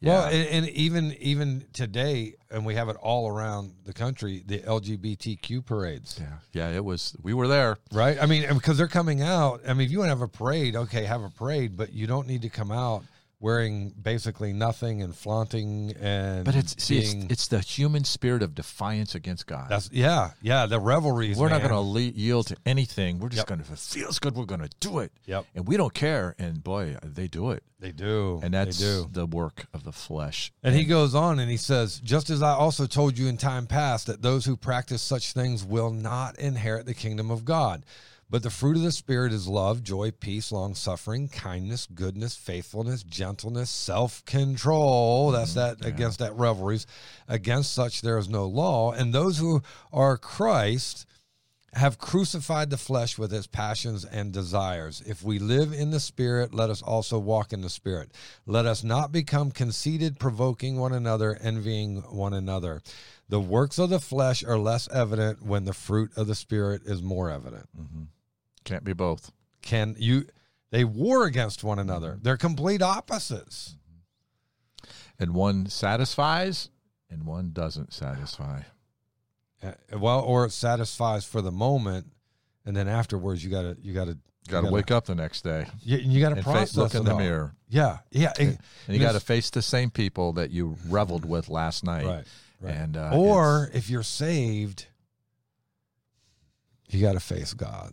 yeah, 0.00 0.12
Well, 0.12 0.24
and, 0.26 0.48
and 0.48 0.68
even 0.70 1.12
even 1.20 1.64
today, 1.72 2.34
and 2.50 2.66
we 2.66 2.74
have 2.74 2.88
it 2.88 2.96
all 2.96 3.28
around 3.28 3.72
the 3.84 3.92
country, 3.92 4.42
the 4.46 4.58
LGBTQ 4.58 5.64
parades, 5.64 6.20
yeah, 6.20 6.36
yeah. 6.52 6.76
It 6.76 6.84
was. 6.84 7.16
We 7.22 7.34
were 7.34 7.48
there. 7.48 7.78
right? 7.92 8.16
I 8.20 8.26
mean, 8.26 8.46
because 8.52 8.78
they're 8.78 8.88
coming 8.88 9.22
out. 9.22 9.62
I 9.66 9.72
mean, 9.74 9.86
if 9.86 9.90
you 9.92 9.98
want 9.98 10.08
to 10.08 10.16
have 10.16 10.22
a 10.22 10.28
parade, 10.28 10.76
okay, 10.76 11.04
have 11.04 11.22
a 11.22 11.30
parade, 11.30 11.76
but 11.76 11.92
you 11.92 12.06
don't 12.06 12.26
need 12.26 12.42
to 12.42 12.48
come 12.48 12.70
out 12.70 13.04
wearing 13.40 13.90
basically 14.00 14.52
nothing 14.52 15.02
and 15.02 15.14
flaunting 15.14 15.92
and. 16.00 16.44
But 16.44 16.54
it's 16.56 16.82
see, 16.82 17.00
being, 17.00 17.22
it's, 17.24 17.32
it's 17.32 17.48
the 17.48 17.60
human 17.60 18.04
spirit 18.04 18.42
of 18.42 18.54
defiance 18.54 19.14
against 19.14 19.46
God. 19.46 19.66
that's 19.68 19.90
yeah, 19.92 20.30
yeah. 20.40 20.66
The 20.66 20.80
revelries. 20.80 21.36
we're 21.36 21.48
not 21.48 21.62
going 21.62 21.94
to 21.94 22.00
yield 22.18 22.46
to 22.48 22.56
anything. 22.64 23.18
We're 23.18 23.28
just 23.28 23.40
Yep. 23.40 23.46
going 23.48 23.60
to. 23.60 23.66
If 23.66 23.72
it 23.72 23.78
feels 23.78 24.18
good, 24.18 24.34
we're 24.36 24.44
going 24.44 24.60
to 24.62 24.70
do 24.80 25.00
it. 25.00 25.12
Yep, 25.26 25.46
And 25.54 25.66
we 25.68 25.76
don't 25.76 25.92
care. 25.94 26.34
And 26.38 26.62
boy, 26.64 26.96
they 27.02 27.26
do 27.28 27.50
it. 27.50 27.62
they 27.78 27.92
do, 27.92 28.40
And 28.42 28.54
that's 28.54 28.78
do. 28.78 29.06
the 29.12 29.26
work 29.26 29.66
of 29.74 29.84
the 29.84 29.92
flesh. 29.92 30.50
And 30.62 30.74
he 30.74 30.84
goes 30.84 31.14
on 31.14 31.38
and 31.38 31.50
he 31.50 31.56
says, 31.58 32.00
Just 32.00 32.30
as 32.30 32.42
I 32.42 32.52
also 32.52 32.86
told 32.86 33.18
you 33.18 33.26
in 33.28 33.36
time 33.36 33.66
past, 33.66 34.06
that 34.06 34.22
those 34.22 34.46
who 34.46 34.56
practice 34.56 35.02
such 35.02 35.32
things 35.32 35.62
will 35.64 35.90
not 35.90 36.38
inherit 36.38 36.86
the 36.86 36.94
kingdom 36.94 37.30
of 37.30 37.44
God. 37.44 37.84
But 38.28 38.42
the 38.42 38.50
fruit 38.50 38.76
of 38.76 38.82
the 38.82 38.90
Spirit 38.90 39.32
is 39.32 39.46
love, 39.46 39.84
joy, 39.84 40.10
peace, 40.10 40.50
long 40.50 40.74
suffering, 40.74 41.28
kindness, 41.28 41.86
goodness, 41.86 42.36
faithfulness, 42.36 43.04
gentleness, 43.04 43.70
self 43.70 44.24
control. 44.24 45.30
That's 45.30 45.54
mm-hmm. 45.54 45.80
that 45.80 45.86
against 45.86 46.18
that 46.18 46.34
revelries. 46.34 46.86
Against 47.28 47.72
such 47.72 48.00
there 48.00 48.18
is 48.18 48.28
no 48.28 48.46
law. 48.46 48.92
And 48.92 49.14
those 49.14 49.38
who 49.38 49.62
are 49.92 50.16
Christ 50.16 51.06
have 51.76 51.98
crucified 51.98 52.70
the 52.70 52.78
flesh 52.78 53.18
with 53.18 53.32
its 53.32 53.46
passions 53.46 54.04
and 54.04 54.32
desires. 54.32 55.02
If 55.06 55.22
we 55.22 55.38
live 55.38 55.72
in 55.72 55.90
the 55.90 56.00
Spirit, 56.00 56.54
let 56.54 56.70
us 56.70 56.82
also 56.82 57.18
walk 57.18 57.52
in 57.52 57.60
the 57.60 57.70
Spirit. 57.70 58.10
Let 58.46 58.66
us 58.66 58.82
not 58.82 59.12
become 59.12 59.50
conceited, 59.50 60.18
provoking 60.18 60.78
one 60.78 60.94
another, 60.94 61.38
envying 61.40 61.98
one 62.10 62.32
another. 62.32 62.82
The 63.28 63.40
works 63.40 63.78
of 63.78 63.90
the 63.90 64.00
flesh 64.00 64.42
are 64.42 64.58
less 64.58 64.88
evident 64.88 65.44
when 65.44 65.64
the 65.64 65.74
fruit 65.74 66.10
of 66.16 66.26
the 66.26 66.34
Spirit 66.34 66.82
is 66.86 67.02
more 67.02 67.30
evident. 67.30 67.68
Mm-hmm. 67.78 68.02
Can't 68.66 68.84
be 68.84 68.92
both. 68.92 69.32
Can 69.62 69.96
you? 69.98 70.26
They 70.70 70.84
war 70.84 71.24
against 71.24 71.64
one 71.64 71.78
another. 71.78 72.18
They're 72.20 72.36
complete 72.36 72.82
opposites. 72.82 73.76
And 75.18 75.32
one 75.32 75.66
satisfies 75.70 76.68
and 77.08 77.24
one 77.24 77.52
doesn't 77.52 77.94
satisfy. 77.94 78.60
Uh, 79.62 79.72
Well, 79.98 80.20
or 80.20 80.44
it 80.44 80.52
satisfies 80.52 81.24
for 81.24 81.40
the 81.40 81.50
moment, 81.52 82.08
and 82.66 82.76
then 82.76 82.86
afterwards 82.88 83.42
you 83.42 83.50
gotta 83.50 83.78
you 83.80 83.94
gotta 83.94 84.18
Got 84.48 84.60
to 84.60 84.70
wake 84.70 84.92
up 84.92 85.06
the 85.06 85.16
next 85.16 85.42
day 85.42 85.66
you, 85.82 85.96
you 85.98 86.20
gotta 86.20 86.36
and 86.36 86.44
fa- 86.44 86.68
look 86.78 86.94
in 86.94 87.04
the 87.04 87.12
all. 87.14 87.18
mirror. 87.18 87.54
Yeah, 87.68 87.98
yeah. 88.12 88.32
it- 88.38 88.58
And 88.86 88.96
you 88.96 89.00
got 89.00 89.12
to 89.12 89.20
face 89.20 89.50
the 89.50 89.60
same 89.62 89.90
people 89.90 90.34
that 90.34 90.50
you 90.52 90.76
reveled 90.86 91.24
with 91.24 91.48
last 91.48 91.82
night. 91.82 92.06
right. 92.06 92.24
Right. 92.60 92.74
And 92.74 92.96
uh, 92.96 93.10
or 93.12 93.70
if 93.74 93.90
you're 93.90 94.04
saved, 94.04 94.86
you 96.88 97.00
got 97.00 97.12
to 97.14 97.20
face 97.20 97.52
God. 97.54 97.92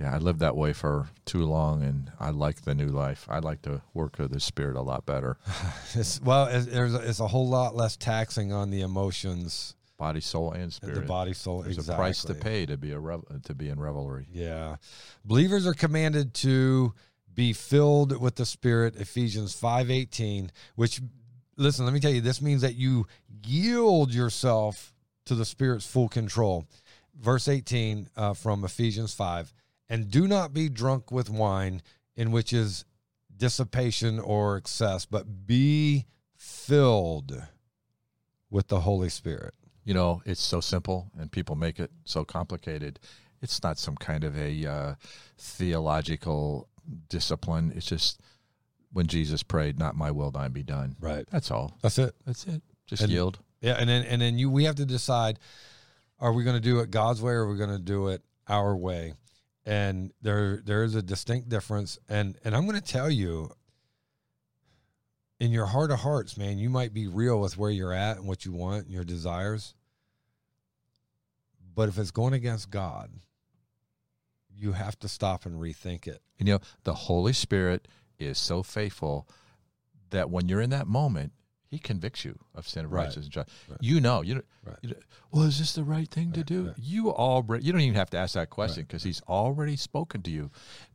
Yeah, 0.00 0.14
I 0.14 0.18
lived 0.18 0.40
that 0.40 0.56
way 0.56 0.72
for 0.72 1.08
too 1.26 1.44
long, 1.44 1.82
and 1.82 2.10
I 2.18 2.30
like 2.30 2.62
the 2.62 2.74
new 2.74 2.86
life. 2.86 3.26
I 3.28 3.40
like 3.40 3.60
the 3.62 3.82
work 3.92 4.18
of 4.18 4.30
the 4.30 4.40
spirit 4.40 4.76
a 4.76 4.80
lot 4.80 5.04
better. 5.04 5.36
It's, 5.94 6.20
well, 6.22 6.46
it's, 6.46 6.66
there's 6.66 6.94
a, 6.94 6.98
it's 7.08 7.20
a 7.20 7.26
whole 7.26 7.48
lot 7.48 7.74
less 7.74 7.96
taxing 7.96 8.52
on 8.52 8.70
the 8.70 8.80
emotions, 8.80 9.74
Body, 9.98 10.20
soul, 10.20 10.52
and 10.52 10.72
spirit. 10.72 10.94
the 10.94 11.00
body, 11.02 11.34
soul. 11.34 11.60
There's 11.62 11.76
exactly. 11.76 11.94
a 11.94 11.98
price 11.98 12.22
to 12.22 12.34
pay 12.34 12.64
to 12.64 12.78
be 12.78 12.92
a 12.92 12.98
rev- 12.98 13.42
to 13.44 13.54
be 13.54 13.68
in 13.68 13.78
revelry. 13.78 14.26
Yeah, 14.32 14.76
believers 15.26 15.66
are 15.66 15.74
commanded 15.74 16.32
to 16.34 16.94
be 17.34 17.52
filled 17.52 18.18
with 18.18 18.36
the 18.36 18.46
Spirit. 18.46 18.96
Ephesians 18.96 19.52
five 19.52 19.90
eighteen. 19.90 20.52
Which, 20.76 21.02
listen, 21.58 21.84
let 21.84 21.92
me 21.92 22.00
tell 22.00 22.12
you, 22.12 22.22
this 22.22 22.40
means 22.40 22.62
that 22.62 22.76
you 22.76 23.06
yield 23.44 24.14
yourself 24.14 24.94
to 25.26 25.34
the 25.34 25.44
Spirit's 25.44 25.86
full 25.86 26.08
control. 26.08 26.64
Verse 27.20 27.46
eighteen 27.48 28.08
uh, 28.16 28.32
from 28.32 28.64
Ephesians 28.64 29.12
five, 29.12 29.52
and 29.90 30.10
do 30.10 30.26
not 30.26 30.54
be 30.54 30.70
drunk 30.70 31.10
with 31.12 31.28
wine, 31.28 31.82
in 32.16 32.30
which 32.30 32.52
is 32.54 32.84
dissipation 33.36 34.18
or 34.18 34.56
excess, 34.56 35.04
but 35.04 35.46
be 35.46 36.06
filled 36.36 37.42
with 38.48 38.68
the 38.68 38.80
Holy 38.80 39.08
Spirit. 39.08 39.54
You 39.84 39.94
know, 39.94 40.22
it's 40.24 40.40
so 40.40 40.60
simple, 40.60 41.10
and 41.18 41.30
people 41.32 41.56
make 41.56 41.80
it 41.80 41.90
so 42.04 42.24
complicated. 42.24 43.00
It's 43.42 43.62
not 43.62 43.78
some 43.78 43.96
kind 43.96 44.24
of 44.24 44.36
a 44.38 44.66
uh, 44.66 44.94
theological 45.38 46.68
discipline. 47.08 47.72
It's 47.74 47.86
just 47.86 48.20
when 48.92 49.06
Jesus 49.06 49.42
prayed, 49.42 49.78
"Not 49.78 49.96
my 49.96 50.10
will, 50.10 50.30
thine 50.30 50.52
be 50.52 50.62
done." 50.62 50.96
Right. 51.00 51.26
That's 51.30 51.50
all. 51.50 51.78
That's 51.82 51.98
it. 51.98 52.14
That's 52.26 52.46
it. 52.46 52.62
Just 52.86 53.02
And- 53.02 53.10
yield. 53.10 53.38
Yeah, 53.62 53.74
and 53.78 53.88
then 53.90 54.04
and 54.04 54.22
then 54.22 54.38
you 54.38 54.50
we 54.50 54.64
have 54.64 54.76
to 54.76 54.86
decide: 54.86 55.38
Are 56.18 56.32
we 56.32 56.44
going 56.44 56.56
to 56.56 56.60
do 56.62 56.80
it 56.80 56.90
God's 56.90 57.20
way, 57.20 57.32
or 57.32 57.40
are 57.42 57.50
we 57.50 57.58
going 57.58 57.70
to 57.70 57.78
do 57.78 58.08
it 58.08 58.22
our 58.48 58.74
way? 58.76 59.14
And 59.66 60.12
there 60.22 60.60
there 60.64 60.84
is 60.84 60.94
a 60.94 61.02
distinct 61.02 61.48
difference. 61.48 61.98
And 62.08 62.36
and 62.44 62.56
I'm 62.56 62.66
going 62.66 62.80
to 62.80 62.84
tell 62.84 63.10
you, 63.10 63.50
in 65.38 65.50
your 65.50 65.66
heart 65.66 65.90
of 65.90 66.00
hearts, 66.00 66.36
man, 66.36 66.58
you 66.58 66.70
might 66.70 66.94
be 66.94 67.06
real 67.06 67.40
with 67.40 67.56
where 67.56 67.70
you're 67.70 67.92
at 67.92 68.16
and 68.16 68.26
what 68.26 68.44
you 68.44 68.52
want 68.52 68.84
and 68.84 68.94
your 68.94 69.04
desires. 69.04 69.74
But 71.74 71.88
if 71.88 71.98
it's 71.98 72.10
going 72.10 72.34
against 72.34 72.70
God, 72.70 73.10
you 74.54 74.72
have 74.72 74.98
to 75.00 75.08
stop 75.08 75.46
and 75.46 75.60
rethink 75.60 76.06
it. 76.06 76.20
You 76.38 76.46
know, 76.46 76.58
the 76.84 76.94
Holy 76.94 77.32
Spirit 77.32 77.88
is 78.18 78.38
so 78.38 78.62
faithful 78.62 79.28
that 80.10 80.30
when 80.30 80.48
you're 80.48 80.60
in 80.60 80.70
that 80.70 80.86
moment, 80.86 81.32
he 81.70 81.78
convicts 81.78 82.24
you 82.24 82.36
of 82.54 82.68
sin 82.68 82.84
of 82.84 82.90
Right. 82.92 83.02
righteousness 83.02 83.26
and 83.26 83.32
justice. 83.32 83.54
You 83.80 84.00
know, 84.00 84.22
you 84.22 84.34
know, 84.34 84.42
Right. 84.64 84.76
you 84.82 84.90
know, 84.90 84.96
well, 85.30 85.44
is 85.44 85.58
this 85.60 85.72
the 85.74 85.84
right 85.84 86.08
thing 86.10 86.32
to 86.32 86.42
do? 86.42 86.74
You 86.76 87.12
already, 87.14 87.64
you 87.64 87.70
don't 87.72 87.80
even 87.80 87.94
have 87.94 88.10
to 88.10 88.18
ask 88.18 88.34
that 88.34 88.50
question 88.50 88.82
because 88.82 89.04
he's 89.04 89.22
already 89.22 89.76
spoken 89.76 90.22
to 90.22 90.30
you. 90.30 90.50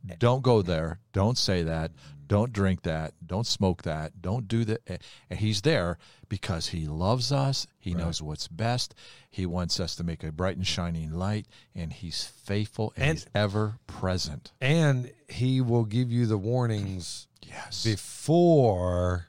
Eh. 0.08 0.16
Don't 0.18 0.42
go 0.42 0.60
there. 0.60 1.00
Don't 1.12 1.38
say 1.38 1.62
that. 1.62 1.92
Don't 2.28 2.52
drink 2.52 2.82
that. 2.82 3.14
Don't 3.24 3.46
smoke 3.46 3.82
that. 3.84 4.20
Don't 4.20 4.48
do 4.48 4.64
that. 4.66 4.80
Eh, 4.86 4.98
and 5.30 5.38
he's 5.40 5.62
there 5.62 5.96
because 6.28 6.68
he 6.68 6.86
loves 6.86 7.32
us. 7.32 7.66
He 7.78 7.94
knows 7.94 8.20
what's 8.20 8.48
best. 8.48 8.94
He 9.30 9.46
wants 9.46 9.80
us 9.80 9.94
to 9.96 10.04
make 10.04 10.22
a 10.24 10.30
bright 10.32 10.56
and 10.56 10.66
shining 10.66 11.12
light, 11.12 11.46
and 11.74 11.90
he's 11.92 12.24
faithful 12.24 12.92
and, 12.96 13.04
And- 13.10 13.18
he's 13.20 13.26
ever 13.34 13.78
present. 13.86 14.52
And 14.60 15.10
he 15.28 15.60
will 15.62 15.84
give 15.84 16.12
you 16.12 16.26
the 16.26 16.36
warnings 16.38 17.28
Yes. 17.42 17.82
before 17.84 19.28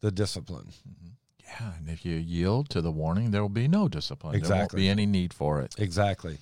the 0.00 0.10
discipline. 0.10 0.66
Mm-hmm. 0.88 1.06
Yeah, 1.44 1.72
and 1.78 1.88
if 1.88 2.04
you 2.04 2.14
yield 2.16 2.68
to 2.70 2.80
the 2.80 2.92
warning, 2.92 3.32
there 3.32 3.42
will 3.42 3.48
be 3.48 3.66
no 3.68 3.88
discipline. 3.88 4.32
There 4.32 4.40
won't 4.40 4.52
Exactly. 4.52 4.82
be 4.82 4.88
any 4.88 5.06
need 5.06 5.34
for 5.34 5.60
it. 5.60 5.74
Exactly. 5.78 6.38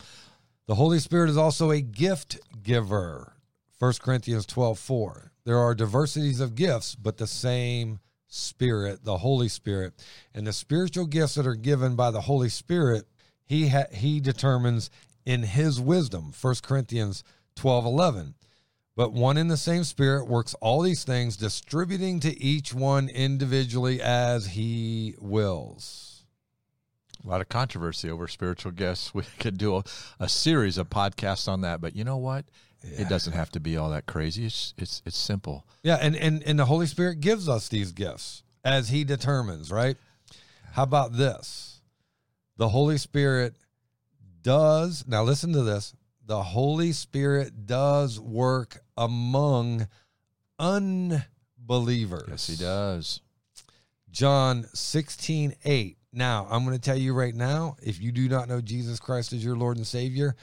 The 0.66 0.74
Holy 0.74 0.98
Spirit 0.98 1.30
is 1.30 1.36
also 1.38 1.70
a 1.70 1.80
gift 1.80 2.38
giver. 2.62 3.32
1 3.78 3.92
Corinthians 4.02 4.44
12 4.44 4.78
4. 4.78 5.32
There 5.44 5.58
are 5.58 5.74
diversities 5.74 6.40
of 6.40 6.54
gifts, 6.54 6.94
but 6.94 7.16
the 7.16 7.26
same 7.26 8.00
Spirit, 8.26 9.04
the 9.04 9.16
Holy 9.18 9.48
Spirit. 9.48 9.94
And 10.34 10.46
the 10.46 10.52
spiritual 10.52 11.06
gifts 11.06 11.36
that 11.36 11.46
are 11.46 11.54
given 11.54 11.96
by 11.96 12.10
the 12.10 12.20
Holy 12.22 12.50
Spirit, 12.50 13.06
he, 13.46 13.68
ha- 13.68 13.86
he 13.90 14.20
determines 14.20 14.90
in 15.24 15.42
his 15.42 15.80
wisdom. 15.80 16.32
1 16.38 16.54
Corinthians 16.62 17.24
12 17.56 17.86
11. 17.86 18.34
But 18.98 19.12
one 19.12 19.36
in 19.36 19.46
the 19.46 19.56
same 19.56 19.84
Spirit 19.84 20.26
works 20.26 20.54
all 20.54 20.82
these 20.82 21.04
things, 21.04 21.36
distributing 21.36 22.18
to 22.18 22.42
each 22.42 22.74
one 22.74 23.08
individually 23.08 24.02
as 24.02 24.48
he 24.48 25.14
wills. 25.20 26.24
A 27.24 27.28
lot 27.28 27.40
of 27.40 27.48
controversy 27.48 28.10
over 28.10 28.26
spiritual 28.26 28.72
gifts. 28.72 29.14
We 29.14 29.22
could 29.38 29.56
do 29.56 29.76
a, 29.76 29.84
a 30.18 30.28
series 30.28 30.78
of 30.78 30.90
podcasts 30.90 31.46
on 31.46 31.60
that, 31.60 31.80
but 31.80 31.94
you 31.94 32.02
know 32.02 32.16
what? 32.16 32.46
It 32.82 33.08
doesn't 33.08 33.34
have 33.34 33.50
to 33.52 33.60
be 33.60 33.76
all 33.76 33.90
that 33.90 34.06
crazy. 34.06 34.46
It's 34.46 34.74
it's 34.76 35.00
it's 35.06 35.16
simple. 35.16 35.64
Yeah, 35.84 35.98
and, 36.00 36.16
and 36.16 36.42
and 36.42 36.58
the 36.58 36.64
Holy 36.64 36.86
Spirit 36.86 37.20
gives 37.20 37.48
us 37.48 37.68
these 37.68 37.92
gifts 37.92 38.42
as 38.64 38.88
He 38.88 39.04
determines, 39.04 39.70
right? 39.70 39.96
How 40.72 40.82
about 40.82 41.12
this? 41.12 41.82
The 42.56 42.70
Holy 42.70 42.98
Spirit 42.98 43.54
does 44.42 45.04
now 45.06 45.22
listen 45.22 45.52
to 45.52 45.62
this. 45.62 45.94
The 46.28 46.42
Holy 46.42 46.92
Spirit 46.92 47.64
does 47.64 48.20
work 48.20 48.84
among 48.98 49.88
unbelievers. 50.58 52.28
Yes, 52.28 52.46
he 52.46 52.56
does. 52.56 53.22
John 54.10 54.66
16, 54.74 55.54
8. 55.64 55.96
Now, 56.12 56.46
I'm 56.50 56.66
going 56.66 56.76
to 56.76 56.82
tell 56.82 56.98
you 56.98 57.14
right 57.14 57.34
now, 57.34 57.78
if 57.82 57.98
you 57.98 58.12
do 58.12 58.28
not 58.28 58.46
know 58.46 58.60
Jesus 58.60 59.00
Christ 59.00 59.32
as 59.32 59.42
your 59.42 59.56
Lord 59.56 59.78
and 59.78 59.86
Savior, 59.86 60.36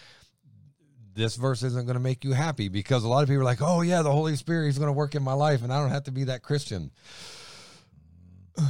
this 1.14 1.36
verse 1.36 1.62
isn't 1.62 1.86
going 1.86 1.94
to 1.94 2.00
make 2.00 2.24
you 2.24 2.34
happy 2.34 2.68
because 2.68 3.04
a 3.04 3.08
lot 3.08 3.22
of 3.22 3.30
people 3.30 3.42
are 3.42 3.46
like, 3.46 3.62
oh, 3.62 3.82
yeah, 3.82 4.02
the 4.02 4.12
Holy 4.12 4.36
Spirit 4.36 4.70
is 4.70 4.80
going 4.80 4.90
to 4.90 4.94
work 4.94 5.14
in 5.14 5.22
my 5.22 5.34
life 5.34 5.62
and 5.62 5.72
I 5.72 5.80
don't 5.80 5.92
have 5.92 6.06
to 6.06 6.12
be 6.12 6.24
that 6.24 6.42
Christian. 6.42 6.90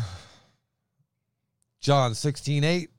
John 1.80 2.14
16, 2.14 2.66
8. 2.66 2.90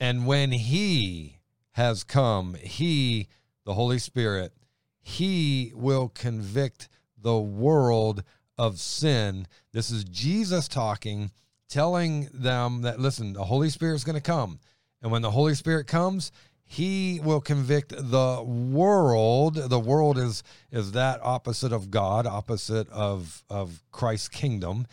And 0.00 0.26
when 0.26 0.50
he 0.50 1.40
has 1.72 2.04
come, 2.04 2.54
he, 2.54 3.28
the 3.66 3.74
Holy 3.74 3.98
Spirit, 3.98 4.54
he 5.02 5.72
will 5.74 6.08
convict 6.08 6.88
the 7.20 7.38
world 7.38 8.22
of 8.56 8.78
sin. 8.78 9.46
This 9.72 9.90
is 9.90 10.04
Jesus 10.04 10.68
talking, 10.68 11.30
telling 11.68 12.30
them 12.32 12.82
that, 12.82 12.98
listen, 12.98 13.34
the 13.34 13.44
Holy 13.44 13.68
Spirit 13.68 13.96
is 13.96 14.04
going 14.04 14.14
to 14.14 14.22
come. 14.22 14.58
And 15.02 15.12
when 15.12 15.20
the 15.22 15.32
Holy 15.32 15.54
Spirit 15.54 15.86
comes, 15.86 16.32
he 16.64 17.20
will 17.22 17.40
convict 17.40 17.90
the 17.90 18.42
world. 18.42 19.54
The 19.54 19.78
world 19.78 20.18
is 20.18 20.42
is 20.72 20.92
that 20.92 21.20
opposite 21.22 21.72
of 21.72 21.90
God, 21.90 22.26
opposite 22.26 22.88
of 22.90 23.44
of 23.48 23.82
Christ's 23.92 24.28
kingdom. 24.28 24.86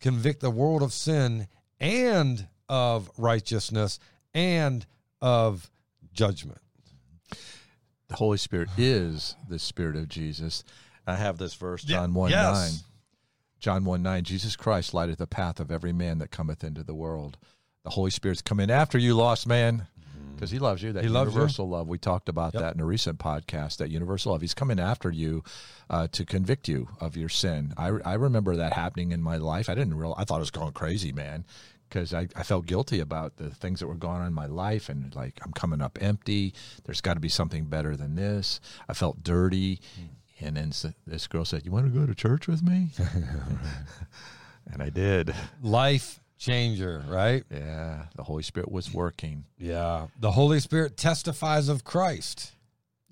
Convict 0.00 0.40
the 0.40 0.50
world 0.50 0.82
of 0.82 0.92
sin 0.92 1.46
and 1.80 2.46
of 2.68 3.10
righteousness 3.16 3.98
and 4.34 4.84
of 5.22 5.70
judgment. 6.12 6.60
The 8.12 8.18
Holy 8.18 8.36
Spirit 8.36 8.68
is 8.76 9.36
the 9.48 9.58
Spirit 9.58 9.96
of 9.96 10.06
Jesus. 10.06 10.64
I 11.06 11.16
have 11.16 11.38
this 11.38 11.54
verse, 11.54 11.82
John 11.82 12.10
Yeah, 12.10 12.18
1 12.18 12.30
yes. 12.30 12.72
9. 12.72 12.80
John 13.58 13.84
1 13.86 14.02
9, 14.02 14.24
Jesus 14.24 14.54
Christ 14.54 14.92
lighteth 14.92 15.16
the 15.16 15.26
path 15.26 15.58
of 15.58 15.70
every 15.70 15.94
man 15.94 16.18
that 16.18 16.30
cometh 16.30 16.62
into 16.62 16.84
the 16.84 16.94
world. 16.94 17.38
The 17.84 17.90
Holy 17.90 18.10
Spirit's 18.10 18.42
coming 18.42 18.70
after 18.70 18.98
you, 18.98 19.14
lost 19.14 19.46
man, 19.46 19.86
because 20.34 20.50
he 20.50 20.58
loves 20.58 20.82
you. 20.82 20.92
That 20.92 21.04
He 21.04 21.08
loves 21.08 21.32
you. 21.32 21.38
universal 21.38 21.70
love. 21.70 21.88
We 21.88 21.96
talked 21.96 22.28
about 22.28 22.52
that 22.52 22.74
in 22.74 22.82
a 22.82 22.84
recent 22.84 23.18
podcast, 23.18 23.78
that 23.78 23.88
universal 23.88 24.32
love. 24.32 24.42
He's 24.42 24.52
coming 24.52 24.78
after 24.78 25.10
you 25.10 25.42
uh, 25.88 26.06
to 26.08 26.26
convict 26.26 26.68
you 26.68 26.88
of 27.00 27.16
your 27.16 27.30
sin. 27.30 27.72
I, 27.78 27.86
I 28.04 28.14
remember 28.14 28.56
that 28.56 28.74
happening 28.74 29.12
in 29.12 29.22
my 29.22 29.38
life. 29.38 29.70
I 29.70 29.74
didn't 29.74 29.94
realize, 29.96 30.16
I 30.18 30.24
thought 30.24 30.36
I 30.36 30.40
was 30.40 30.50
going 30.50 30.72
crazy, 30.72 31.12
man. 31.12 31.46
Because 31.92 32.14
I, 32.14 32.26
I 32.34 32.42
felt 32.42 32.64
guilty 32.64 33.00
about 33.00 33.36
the 33.36 33.50
things 33.50 33.80
that 33.80 33.86
were 33.86 33.94
going 33.94 34.22
on 34.22 34.26
in 34.26 34.32
my 34.32 34.46
life 34.46 34.88
and 34.88 35.14
like 35.14 35.38
I'm 35.44 35.52
coming 35.52 35.82
up 35.82 35.98
empty. 36.00 36.54
There's 36.84 37.02
got 37.02 37.14
to 37.14 37.20
be 37.20 37.28
something 37.28 37.66
better 37.66 37.96
than 37.98 38.14
this. 38.14 38.60
I 38.88 38.94
felt 38.94 39.22
dirty. 39.22 39.78
Hmm. 39.96 40.46
And 40.46 40.56
then 40.56 40.68
s- 40.68 40.86
this 41.06 41.26
girl 41.26 41.44
said, 41.44 41.66
You 41.66 41.70
want 41.70 41.92
to 41.92 41.98
go 41.98 42.06
to 42.06 42.14
church 42.14 42.48
with 42.48 42.62
me? 42.62 42.88
and 44.72 44.82
I 44.82 44.88
did. 44.88 45.34
Life 45.62 46.18
changer, 46.38 47.04
right? 47.08 47.44
Yeah, 47.50 48.06
the 48.16 48.22
Holy 48.22 48.42
Spirit 48.42 48.72
was 48.72 48.94
working. 48.94 49.44
Yeah. 49.58 50.06
The 50.18 50.32
Holy 50.32 50.60
Spirit 50.60 50.96
testifies 50.96 51.68
of 51.68 51.84
Christ. 51.84 52.52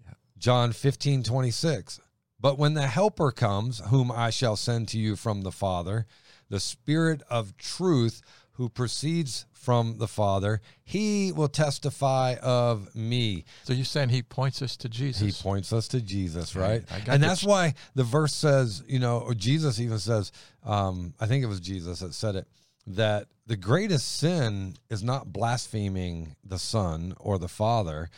Yeah. 0.06 0.14
John 0.38 0.72
15, 0.72 1.22
26. 1.22 2.00
But 2.40 2.56
when 2.58 2.72
the 2.72 2.86
Helper 2.86 3.30
comes, 3.30 3.80
whom 3.88 4.10
I 4.10 4.30
shall 4.30 4.56
send 4.56 4.88
to 4.88 4.98
you 4.98 5.16
from 5.16 5.42
the 5.42 5.52
Father, 5.52 6.06
the 6.48 6.60
Spirit 6.60 7.22
of 7.30 7.56
truth 7.58 8.22
who 8.60 8.68
proceeds 8.68 9.46
from 9.52 9.96
the 9.96 10.06
Father, 10.06 10.60
he 10.84 11.32
will 11.32 11.48
testify 11.48 12.34
of 12.42 12.94
me. 12.94 13.46
So 13.64 13.72
you're 13.72 13.86
saying 13.86 14.10
he 14.10 14.22
points 14.22 14.60
us 14.60 14.76
to 14.76 14.88
Jesus? 14.90 15.34
He 15.34 15.42
points 15.42 15.72
us 15.72 15.88
to 15.88 16.00
Jesus, 16.02 16.54
right? 16.54 16.86
Got 16.86 17.08
And 17.08 17.22
that's 17.22 17.42
why 17.42 17.72
the 17.94 18.04
verse 18.04 18.34
says, 18.34 18.82
you 18.86 18.98
know, 18.98 19.20
or 19.20 19.32
Jesus 19.32 19.80
even 19.80 19.98
says, 19.98 20.30
um, 20.62 21.14
I 21.18 21.24
think 21.24 21.42
it 21.42 21.46
was 21.46 21.58
Jesus 21.58 22.00
that 22.00 22.12
said 22.12 22.36
it, 22.36 22.48
that 22.88 23.28
the 23.46 23.56
greatest 23.56 24.18
sin 24.18 24.74
is 24.90 25.02
not 25.02 25.32
blaspheming 25.32 26.36
the 26.44 26.58
Son 26.58 27.14
or 27.18 27.38
the 27.38 27.48
Father. 27.48 28.10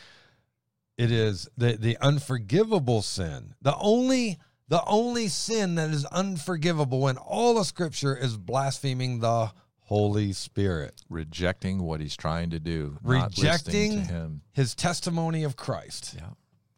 It 0.99 1.13
is 1.13 1.49
the 1.57 1.77
the 1.77 1.97
unforgivable 2.01 3.03
sin. 3.03 3.55
The 3.63 3.77
only 3.77 4.39
the 4.67 4.85
only 4.87 5.29
sin 5.29 5.77
that 5.77 5.91
is 5.91 6.05
unforgivable 6.07 7.07
in 7.07 7.17
all 7.17 7.59
of 7.59 7.67
Scripture 7.67 8.17
is 8.17 8.37
blaspheming 8.37 9.21
the 9.21 9.53
Holy 9.85 10.33
Spirit, 10.33 11.03
Rejecting 11.09 11.83
what 11.83 12.01
he's 12.01 12.17
trying 12.17 12.51
to 12.51 12.61
do. 12.61 12.99
rejecting 13.03 13.93
to 13.93 14.01
him. 14.01 14.43
His 14.53 14.75
testimony 14.75 15.45
of 15.45 15.57
Christ. 15.57 16.15
Yeah. 16.17 16.31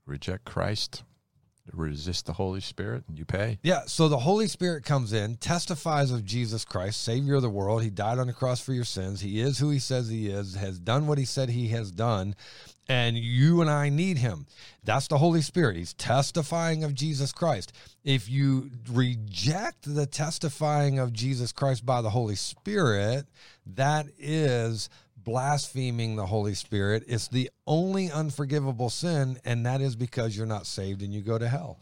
Reject 0.06 0.44
Christ. 0.44 1.04
Resist 1.72 2.26
the 2.26 2.34
Holy 2.34 2.60
Spirit, 2.60 3.04
and 3.08 3.18
you 3.18 3.24
pay. 3.24 3.58
Yeah, 3.62 3.82
so 3.86 4.08
the 4.08 4.18
Holy 4.18 4.48
Spirit 4.48 4.84
comes 4.84 5.14
in, 5.14 5.36
testifies 5.36 6.10
of 6.10 6.22
Jesus 6.22 6.62
Christ, 6.62 7.00
Savior 7.02 7.36
of 7.36 7.42
the 7.42 7.48
world. 7.48 7.82
He 7.82 7.88
died 7.88 8.18
on 8.18 8.26
the 8.26 8.34
cross 8.34 8.60
for 8.60 8.74
your 8.74 8.84
sins. 8.84 9.22
He 9.22 9.40
is 9.40 9.58
who 9.58 9.70
he 9.70 9.78
says 9.78 10.08
he 10.10 10.28
is, 10.28 10.56
has 10.56 10.78
done 10.78 11.06
what 11.06 11.16
he 11.16 11.24
said 11.24 11.48
he 11.48 11.68
has 11.68 11.90
done, 11.90 12.34
and 12.88 13.16
you 13.16 13.60
and 13.60 13.70
I 13.70 13.88
need 13.88 14.18
him. 14.18 14.46
That's 14.82 15.08
the 15.08 15.18
Holy 15.18 15.40
Spirit. 15.40 15.76
He's 15.76 15.94
testifying 15.94 16.84
of 16.84 16.94
Jesus 16.94 17.32
Christ. 17.32 17.72
If 18.04 18.28
you 18.28 18.70
reject 18.90 19.94
the 19.94 20.06
testifying 20.06 20.98
of 20.98 21.12
Jesus 21.12 21.52
Christ 21.52 21.86
by 21.86 22.02
the 22.02 22.10
Holy 22.10 22.36
Spirit, 22.36 23.26
that 23.66 24.06
is 24.18 24.88
blaspheming 25.16 26.16
the 26.16 26.26
Holy 26.26 26.54
Spirit. 26.54 27.04
It's 27.06 27.28
the 27.28 27.50
only 27.66 28.10
unforgivable 28.10 28.90
sin, 28.90 29.38
and 29.44 29.64
that 29.66 29.80
is 29.80 29.96
because 29.96 30.36
you're 30.36 30.46
not 30.46 30.66
saved 30.66 31.02
and 31.02 31.12
you 31.12 31.22
go 31.22 31.38
to 31.38 31.48
hell. 31.48 31.78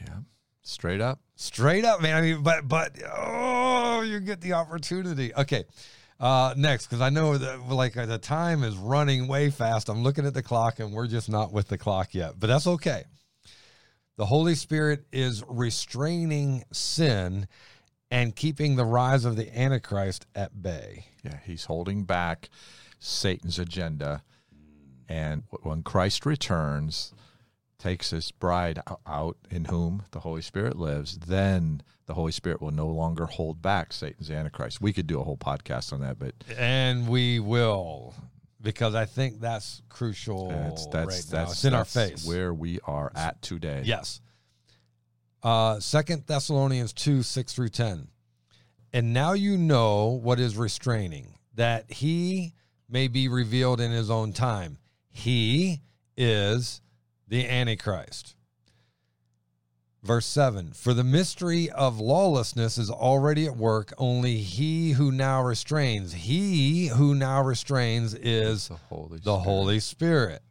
Yeah. 0.00 0.18
Straight 0.62 1.00
up. 1.00 1.20
Straight 1.34 1.84
up, 1.84 2.02
man. 2.02 2.14
I 2.14 2.20
mean, 2.20 2.42
but 2.42 2.68
but 2.68 2.92
oh, 3.16 4.02
you 4.02 4.20
get 4.20 4.42
the 4.42 4.52
opportunity. 4.52 5.34
Okay, 5.34 5.64
uh, 6.20 6.54
next 6.56 6.86
because 6.86 7.00
I 7.00 7.10
know 7.10 7.38
that 7.38 7.68
like 7.68 7.94
the 7.94 8.18
time 8.18 8.64
is 8.64 8.76
running 8.76 9.28
way 9.28 9.50
fast. 9.50 9.88
I'm 9.88 10.02
looking 10.02 10.26
at 10.26 10.34
the 10.34 10.42
clock 10.42 10.80
and 10.80 10.92
we're 10.92 11.06
just 11.06 11.28
not 11.28 11.52
with 11.52 11.68
the 11.68 11.78
clock 11.78 12.14
yet, 12.14 12.34
but 12.38 12.48
that's 12.48 12.66
okay. 12.66 13.04
The 14.16 14.26
Holy 14.26 14.56
Spirit 14.56 15.04
is 15.12 15.44
restraining 15.48 16.64
sin 16.72 17.46
and 18.10 18.34
keeping 18.34 18.74
the 18.74 18.84
rise 18.84 19.24
of 19.24 19.36
the 19.36 19.56
Antichrist 19.56 20.26
at 20.34 20.60
bay. 20.60 21.04
Yeah, 21.22 21.38
he's 21.44 21.66
holding 21.66 22.04
back 22.04 22.48
Satan's 22.98 23.58
agenda. 23.58 24.22
And 25.08 25.44
when 25.62 25.82
Christ 25.82 26.26
returns, 26.26 27.12
takes 27.78 28.10
his 28.10 28.30
bride 28.32 28.80
out 29.06 29.36
in 29.50 29.66
whom 29.66 30.02
the 30.10 30.20
Holy 30.20 30.42
Spirit 30.42 30.76
lives, 30.76 31.16
then 31.18 31.80
the 32.06 32.14
Holy 32.14 32.32
Spirit 32.32 32.60
will 32.60 32.70
no 32.72 32.88
longer 32.88 33.26
hold 33.26 33.62
back 33.62 33.92
Satan's 33.92 34.30
Antichrist. 34.30 34.80
We 34.80 34.92
could 34.92 35.06
do 35.06 35.20
a 35.20 35.24
whole 35.24 35.36
podcast 35.36 35.92
on 35.92 36.00
that, 36.00 36.18
but 36.18 36.34
And 36.58 37.06
we 37.08 37.38
will, 37.38 38.14
because 38.60 38.94
I 38.94 39.04
think 39.04 39.40
that's 39.40 39.82
crucial. 39.88 40.48
that's 40.48 40.86
that's 40.86 41.06
right 41.06 41.24
that's 41.30 41.52
It's 41.52 41.64
in 41.64 41.74
our 41.74 41.84
that's 41.84 41.94
face. 41.94 42.26
where 42.26 42.52
we 42.52 42.80
are 42.84 43.12
at 43.14 43.40
today. 43.42 43.82
Yes. 43.84 44.20
Uh 45.42 45.78
Second 45.78 46.24
Thessalonians 46.26 46.92
two 46.92 47.22
six 47.22 47.52
through 47.54 47.68
ten. 47.68 48.08
And 48.92 49.12
now 49.12 49.34
you 49.34 49.56
know 49.58 50.18
what 50.22 50.40
is 50.40 50.56
restraining, 50.56 51.34
that 51.54 51.92
he 51.92 52.54
may 52.88 53.06
be 53.06 53.28
revealed 53.28 53.80
in 53.80 53.90
his 53.92 54.10
own 54.10 54.32
time. 54.32 54.78
He 55.10 55.82
is 56.16 56.80
the 57.28 57.46
Antichrist. 57.46 58.34
Verse 60.02 60.26
7 60.26 60.72
For 60.72 60.94
the 60.94 61.04
mystery 61.04 61.70
of 61.70 62.00
lawlessness 62.00 62.78
is 62.78 62.90
already 62.90 63.46
at 63.46 63.56
work, 63.56 63.92
only 63.98 64.38
he 64.38 64.92
who 64.92 65.10
now 65.10 65.42
restrains, 65.42 66.12
he 66.12 66.86
who 66.86 67.14
now 67.14 67.42
restrains 67.42 68.14
is 68.14 68.68
The 68.68 68.76
Holy 68.88 69.18
the 69.18 69.22
Spirit. 69.22 69.40
Holy 69.40 69.80
Spirit. 69.80 70.42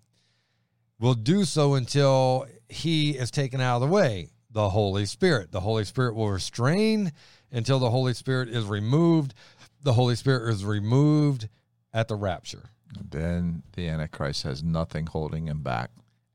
Will 0.99 1.13
do 1.13 1.45
so 1.45 1.75
until 1.75 2.47
he 2.69 3.11
is 3.11 3.31
taken 3.31 3.61
out 3.61 3.75
of 3.75 3.81
the 3.81 3.93
way, 3.93 4.29
the 4.51 4.69
Holy 4.69 5.05
Spirit. 5.05 5.51
The 5.51 5.59
Holy 5.59 5.85
Spirit 5.85 6.15
will 6.15 6.31
restrain 6.31 7.11
until 7.51 7.79
the 7.79 7.91
Holy 7.91 8.13
Spirit 8.13 8.49
is 8.49 8.65
removed. 8.65 9.33
The 9.83 9.93
Holy 9.93 10.15
Spirit 10.15 10.51
is 10.51 10.65
removed 10.65 11.47
at 11.93 12.07
the 12.07 12.15
rapture. 12.15 12.69
Then 13.09 13.63
the 13.73 13.87
Antichrist 13.87 14.43
has 14.43 14.63
nothing 14.63 15.05
holding 15.05 15.47
him 15.47 15.61
back. 15.61 15.91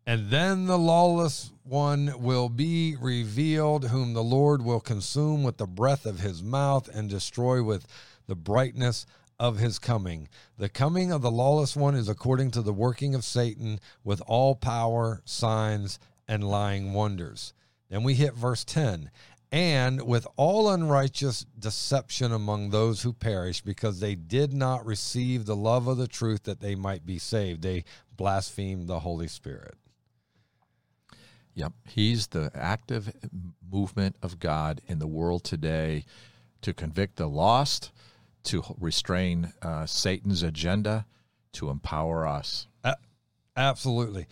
And 0.06 0.30
then 0.30 0.66
the 0.66 0.78
lawless 0.78 1.52
one 1.62 2.14
will 2.18 2.48
be 2.48 2.96
revealed, 3.00 3.88
whom 3.88 4.14
the 4.14 4.22
Lord 4.22 4.62
will 4.62 4.80
consume 4.80 5.44
with 5.44 5.58
the 5.58 5.66
breath 5.66 6.06
of 6.06 6.20
his 6.20 6.42
mouth 6.42 6.88
and 6.88 7.08
destroy 7.08 7.62
with 7.62 7.86
the 8.26 8.34
brightness 8.34 9.06
of 9.38 9.58
his 9.58 9.78
coming. 9.78 10.28
The 10.58 10.68
coming 10.68 11.12
of 11.12 11.22
the 11.22 11.30
lawless 11.30 11.76
one 11.76 11.94
is 11.94 12.08
according 12.08 12.50
to 12.52 12.62
the 12.62 12.72
working 12.72 13.14
of 13.14 13.24
Satan 13.24 13.78
with 14.02 14.20
all 14.26 14.54
power, 14.56 15.22
signs, 15.24 15.98
and 16.26 16.48
lying 16.48 16.92
wonders. 16.94 17.52
Then 17.88 18.02
we 18.02 18.14
hit 18.14 18.34
verse 18.34 18.64
10 18.64 19.10
and 19.52 20.00
with 20.06 20.26
all 20.36 20.70
unrighteous 20.70 21.44
deception 21.58 22.32
among 22.32 22.70
those 22.70 23.02
who 23.02 23.12
perish, 23.12 23.60
because 23.60 24.00
they 24.00 24.14
did 24.14 24.54
not 24.54 24.86
receive 24.86 25.44
the 25.44 25.54
love 25.54 25.86
of 25.86 25.98
the 25.98 26.08
truth 26.08 26.44
that 26.44 26.60
they 26.60 26.74
might 26.74 27.04
be 27.04 27.18
saved. 27.18 27.60
They 27.60 27.84
blasphemed 28.16 28.88
the 28.88 29.00
Holy 29.00 29.28
Spirit. 29.28 29.74
Yep. 31.54 31.72
He's 31.88 32.28
the 32.28 32.50
active 32.54 33.12
movement 33.70 34.16
of 34.22 34.38
God 34.38 34.80
in 34.86 34.98
the 34.98 35.06
world 35.06 35.44
today 35.44 36.04
to 36.62 36.72
convict 36.72 37.16
the 37.16 37.28
lost, 37.28 37.90
to 38.44 38.62
restrain 38.78 39.52
uh, 39.62 39.86
Satan's 39.86 40.42
agenda, 40.42 41.06
to 41.52 41.70
empower 41.70 42.26
us. 42.26 42.66
Absolutely. 43.56 44.26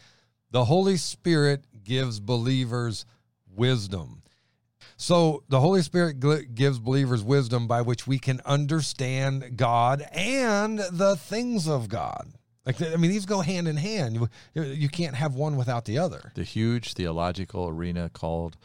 The 0.51 0.65
Holy 0.65 0.97
Spirit 0.97 1.65
gives 1.85 2.21
believers 2.21 3.05
wisdom. 3.55 4.23
So 4.97 5.43
the 5.49 5.61
Holy 5.61 5.83
Spirit 5.83 6.21
gives 6.55 6.79
believers 6.79 7.23
wisdom 7.23 7.67
by 7.67 7.83
which 7.83 8.07
we 8.07 8.19
can 8.19 8.41
understand 8.45 9.57
God 9.57 10.07
and 10.13 10.79
the 10.79 11.17
things 11.17 11.69
of 11.69 11.89
God. 11.89 12.33
Like 12.67 12.81
I 12.83 12.97
mean, 12.97 13.11
these 13.11 13.27
go 13.27 13.41
hand 13.41 13.69
in 13.69 13.77
hand. 13.77 14.29
You, 14.55 14.63
you 14.63 14.89
can't 14.89 15.15
have 15.17 15.35
one 15.35 15.57
without 15.57 15.85
the 15.87 15.99
other. 15.99 16.33
The 16.35 16.45
huge 16.45 16.93
theological 16.95 17.69
arena 17.69 18.11
called 18.13 18.57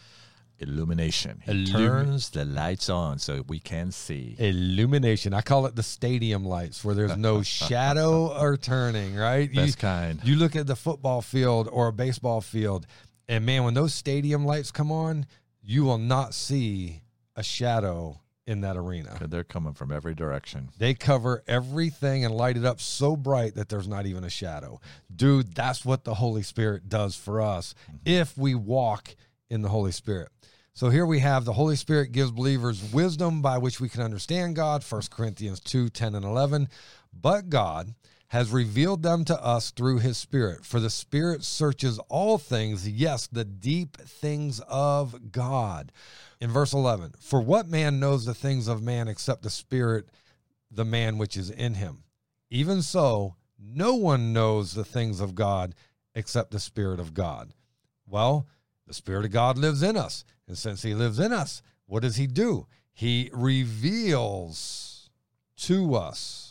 illumination. 0.60 1.42
He 1.46 1.52
Illum- 1.52 1.72
turns 1.72 2.30
the 2.30 2.46
lights 2.46 2.90
on 2.90 3.20
so 3.20 3.44
we 3.48 3.60
can 3.60 3.92
see. 3.92 4.36
Illumination. 4.38 5.34
I 5.34 5.42
call 5.42 5.66
it 5.66 5.76
the 5.76 5.84
stadium 5.84 6.46
lights, 6.46 6.84
where 6.84 6.96
there's 6.96 7.18
no 7.18 7.42
shadow 7.44 8.38
or 8.38 8.58
turning. 8.58 9.16
Right. 9.16 9.50
You- 9.50 9.62
Best 9.62 9.80
kind. 9.80 10.20
You 10.24 10.36
look 10.36 10.56
at 10.56 10.68
the 10.68 10.76
football 10.76 11.22
field 11.22 11.70
or 11.72 11.88
a 11.88 11.94
baseball 11.94 12.42
field, 12.42 12.86
and 13.28 13.46
man, 13.46 13.64
when 13.64 13.74
those 13.74 13.94
stadium 13.94 14.46
lights 14.46 14.72
come 14.72 14.92
on, 14.92 15.26
you 15.62 15.84
will 15.84 15.98
not 15.98 16.34
see 16.34 17.02
a 17.36 17.44
shadow 17.44 18.20
in 18.48 18.62
that 18.62 18.78
arena. 18.78 19.18
They're 19.22 19.44
coming 19.44 19.74
from 19.74 19.92
every 19.92 20.14
direction. 20.14 20.70
They 20.78 20.94
cover 20.94 21.44
everything 21.48 22.26
and 22.26 22.36
light 22.36 22.58
it 22.58 22.66
up 22.66 22.80
so 22.80 23.16
bright 23.16 23.56
that 23.56 23.70
there's 23.70 23.88
not 23.88 24.06
even 24.06 24.24
a 24.24 24.30
shadow. 24.30 24.80
Dude, 25.14 25.56
that's 25.56 25.84
what 25.84 26.04
the 26.04 26.14
Holy 26.16 26.44
Spirit 26.44 26.88
does 26.88 27.16
for 27.16 27.42
us 27.42 27.74
mm-hmm. 27.88 27.98
if 28.06 28.38
we 28.38 28.54
walk 28.54 29.16
in 29.50 29.62
the 29.62 29.70
Holy 29.70 29.92
Spirit. 29.92 30.30
So 30.74 30.90
here 30.90 31.06
we 31.06 31.20
have 31.20 31.46
the 31.46 31.54
Holy 31.54 31.78
Spirit 31.78 32.12
gives 32.12 32.32
believers 32.32 32.92
wisdom 32.92 33.42
by 33.42 33.58
which 33.58 33.80
we 33.80 33.88
can 33.90 34.02
understand 34.02 34.56
God, 34.58 34.84
1 34.84 35.04
Corinthians 35.10 35.60
2 35.62 35.90
10 35.90 36.16
and 36.16 36.26
11. 36.26 36.68
But 37.14 37.50
God 37.50 37.96
has 38.30 38.52
revealed 38.52 39.04
them 39.04 39.24
to 39.26 39.44
us 39.44 39.72
through 39.72 40.00
his 40.00 40.18
Spirit. 40.18 40.66
For 40.66 40.80
the 40.80 40.90
Spirit 40.90 41.44
searches 41.44 42.00
all 42.10 42.38
things, 42.38 42.88
yes, 42.88 43.28
the 43.28 43.46
deep 43.46 43.98
things 43.98 44.60
of 44.68 45.32
God. 45.32 45.92
In 46.42 46.50
verse 46.50 46.74
11, 46.74 47.14
for 47.20 47.42
what 47.42 47.68
man 47.68 48.00
knows 48.00 48.26
the 48.26 48.34
things 48.34 48.68
of 48.68 48.82
man 48.82 49.08
except 49.08 49.44
the 49.44 49.50
Spirit, 49.50 50.10
the 50.72 50.86
man 50.86 51.18
which 51.18 51.38
is 51.38 51.50
in 51.50 51.76
him? 51.76 52.04
Even 52.50 52.82
so, 52.82 53.36
no 53.60 53.96
one 53.96 54.34
knows 54.34 54.74
the 54.74 54.86
things 54.86 55.20
of 55.20 55.36
God 55.36 55.76
except 56.14 56.52
the 56.52 56.60
Spirit 56.60 57.00
of 57.00 57.14
God. 57.14 57.54
Well, 58.08 58.48
the 58.88 58.94
Spirit 58.94 59.26
of 59.26 59.32
God 59.32 59.58
lives 59.58 59.82
in 59.82 59.98
us. 59.98 60.24
And 60.48 60.58
since 60.58 60.84
He 60.84 60.94
lives 60.94 61.20
in 61.20 61.34
us, 61.34 61.62
what 61.86 62.04
does 62.04 62.18
He 62.18 62.28
do? 62.28 62.68
He 62.94 63.30
reveals 63.34 65.10
to 65.58 65.96
us 65.96 66.45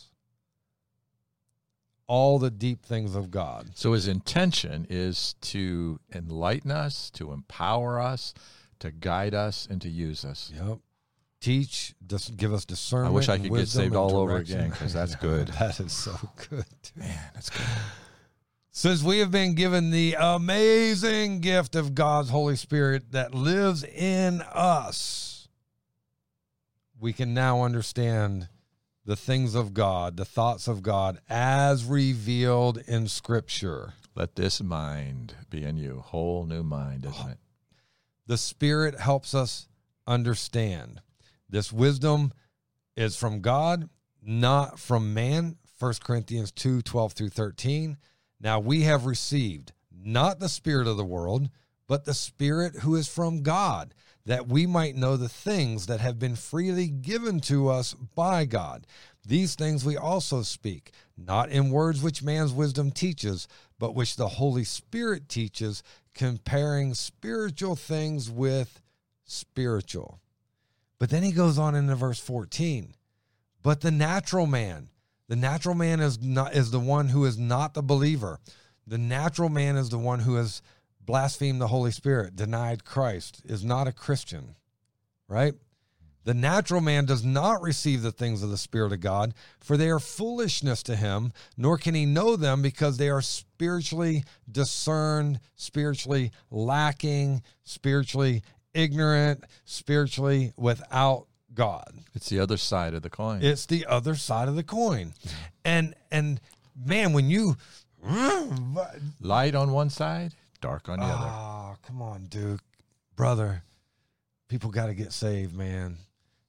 all 2.07 2.39
the 2.39 2.51
deep 2.51 2.83
things 2.83 3.15
of 3.15 3.31
God. 3.31 3.71
So 3.75 3.93
his 3.93 4.07
intention 4.07 4.85
is 4.89 5.35
to 5.41 5.99
enlighten 6.13 6.71
us, 6.71 7.09
to 7.11 7.31
empower 7.31 7.99
us, 7.99 8.33
to 8.79 8.91
guide 8.91 9.33
us, 9.33 9.67
and 9.69 9.81
to 9.81 9.89
use 9.89 10.23
us. 10.23 10.51
Yep. 10.55 10.79
Teach, 11.41 11.93
dis- 12.05 12.29
give 12.29 12.53
us 12.53 12.65
discernment. 12.65 13.11
I 13.11 13.15
wish 13.15 13.29
I 13.29 13.37
could 13.37 13.53
get 13.53 13.67
saved 13.67 13.95
all 13.95 14.17
over 14.17 14.37
again 14.37 14.69
because 14.69 14.93
that's 14.93 15.15
good. 15.17 15.49
that 15.49 15.79
is 15.79 15.91
so 15.91 16.17
good. 16.49 16.65
Man, 16.95 17.19
that's 17.33 17.49
good. 17.49 17.61
Since 18.71 19.03
we 19.03 19.19
have 19.19 19.31
been 19.31 19.55
given 19.55 19.91
the 19.91 20.17
amazing 20.19 21.39
gift 21.39 21.75
of 21.75 21.95
God's 21.95 22.29
Holy 22.29 22.57
Spirit 22.57 23.11
that 23.13 23.33
lives 23.33 23.85
in 23.85 24.41
us, 24.41 25.47
we 26.99 27.13
can 27.13 27.33
now 27.33 27.63
understand 27.63 28.49
the 29.05 29.15
things 29.15 29.53
of 29.53 29.73
God, 29.73 30.17
the 30.17 30.25
thoughts 30.25 30.67
of 30.67 30.81
God 30.81 31.19
as 31.29 31.85
revealed 31.85 32.79
in 32.87 33.07
Scripture. 33.07 33.93
Let 34.15 34.35
this 34.35 34.61
mind 34.61 35.35
be 35.49 35.63
in 35.63 35.77
you. 35.77 35.99
Whole 35.99 36.45
new 36.45 36.63
mind, 36.63 37.05
isn't 37.05 37.31
it? 37.31 37.37
The 38.25 38.37
Spirit 38.37 38.99
helps 38.99 39.35
us 39.35 39.67
understand. 40.07 41.01
This 41.49 41.71
wisdom 41.71 42.33
is 42.95 43.15
from 43.15 43.41
God, 43.41 43.89
not 44.23 44.79
from 44.79 45.13
man. 45.13 45.57
1 45.77 45.93
Corinthians 46.03 46.51
2 46.51 46.81
12 46.81 47.13
through 47.13 47.29
13. 47.29 47.97
Now 48.39 48.59
we 48.59 48.81
have 48.83 49.05
received 49.05 49.73
not 49.91 50.39
the 50.39 50.49
Spirit 50.49 50.87
of 50.87 50.97
the 50.97 51.05
world, 51.05 51.49
but 51.87 52.05
the 52.05 52.13
Spirit 52.13 52.77
who 52.77 52.95
is 52.95 53.07
from 53.07 53.43
God, 53.43 53.93
that 54.25 54.47
we 54.47 54.65
might 54.65 54.95
know 54.95 55.17
the 55.17 55.29
things 55.29 55.85
that 55.85 55.99
have 55.99 56.17
been 56.17 56.35
freely 56.35 56.87
given 56.87 57.39
to 57.39 57.69
us 57.69 57.93
by 57.93 58.45
God. 58.45 58.87
These 59.25 59.55
things 59.55 59.85
we 59.85 59.97
also 59.97 60.41
speak, 60.41 60.91
not 61.17 61.49
in 61.49 61.69
words 61.69 62.01
which 62.01 62.23
man's 62.23 62.53
wisdom 62.53 62.91
teaches, 62.91 63.47
but 63.79 63.95
which 63.95 64.15
the 64.15 64.27
Holy 64.27 64.63
Spirit 64.63 65.29
teaches, 65.29 65.83
comparing 66.13 66.93
spiritual 66.93 67.75
things 67.75 68.29
with 68.29 68.81
spiritual. 69.25 70.19
But 70.97 71.09
then 71.09 71.23
he 71.23 71.31
goes 71.31 71.59
on 71.59 71.75
into 71.75 71.95
verse 71.95 72.19
14. 72.19 72.93
But 73.61 73.81
the 73.81 73.91
natural 73.91 74.45
man, 74.45 74.89
the 75.27 75.35
natural 75.35 75.75
man 75.75 75.99
is 75.99 76.21
not 76.21 76.55
is 76.55 76.71
the 76.71 76.79
one 76.79 77.09
who 77.09 77.25
is 77.25 77.37
not 77.37 77.73
the 77.73 77.81
believer. 77.81 78.39
The 78.87 78.97
natural 78.99 79.49
man 79.49 79.75
is 79.75 79.89
the 79.89 79.97
one 79.97 80.19
who 80.19 80.35
has 80.35 80.61
blasphemed 81.05 81.61
the 81.61 81.67
Holy 81.67 81.91
Spirit, 81.91 82.35
denied 82.35 82.85
Christ, 82.85 83.41
is 83.45 83.63
not 83.63 83.87
a 83.87 83.91
Christian. 83.91 84.55
Right? 85.27 85.53
The 86.23 86.33
natural 86.33 86.81
man 86.81 87.05
does 87.05 87.23
not 87.23 87.61
receive 87.61 88.01
the 88.01 88.11
things 88.11 88.41
of 88.41 88.49
the 88.49 88.57
Spirit 88.57 88.91
of 88.91 88.99
God, 88.99 89.33
for 89.59 89.77
they 89.77 89.89
are 89.89 89.99
foolishness 89.99 90.81
to 90.83 90.95
him, 90.95 91.31
nor 91.55 91.77
can 91.77 91.93
he 91.93 92.07
know 92.07 92.35
them 92.35 92.63
because 92.63 92.97
they 92.97 93.09
are 93.09 93.21
spiritually 93.21 94.23
discerned, 94.51 95.39
spiritually 95.55 96.31
lacking, 96.49 97.43
spiritually 97.63 98.41
ignorant, 98.73 99.43
spiritually 99.65 100.51
without 100.57 101.27
God. 101.53 101.93
It's 102.15 102.29
the 102.29 102.39
other 102.39 102.57
side 102.57 102.95
of 102.95 103.03
the 103.03 103.09
coin. 103.11 103.43
It's 103.43 103.67
the 103.67 103.85
other 103.85 104.15
side 104.15 104.47
of 104.47 104.55
the 104.55 104.63
coin. 104.63 105.13
And 105.63 105.93
and 106.11 106.41
man, 106.75 107.13
when 107.13 107.29
you 107.29 107.55
Light 109.21 109.55
on 109.55 109.71
one 109.71 109.89
side, 109.89 110.33
dark 110.61 110.89
on 110.89 110.99
the 110.99 111.05
other. 111.05 111.29
Oh, 111.29 111.75
come 111.85 112.01
on, 112.01 112.25
Duke. 112.25 112.61
Brother, 113.15 113.63
people 114.47 114.69
got 114.69 114.87
to 114.87 114.93
get 114.93 115.11
saved, 115.11 115.55
man. 115.55 115.97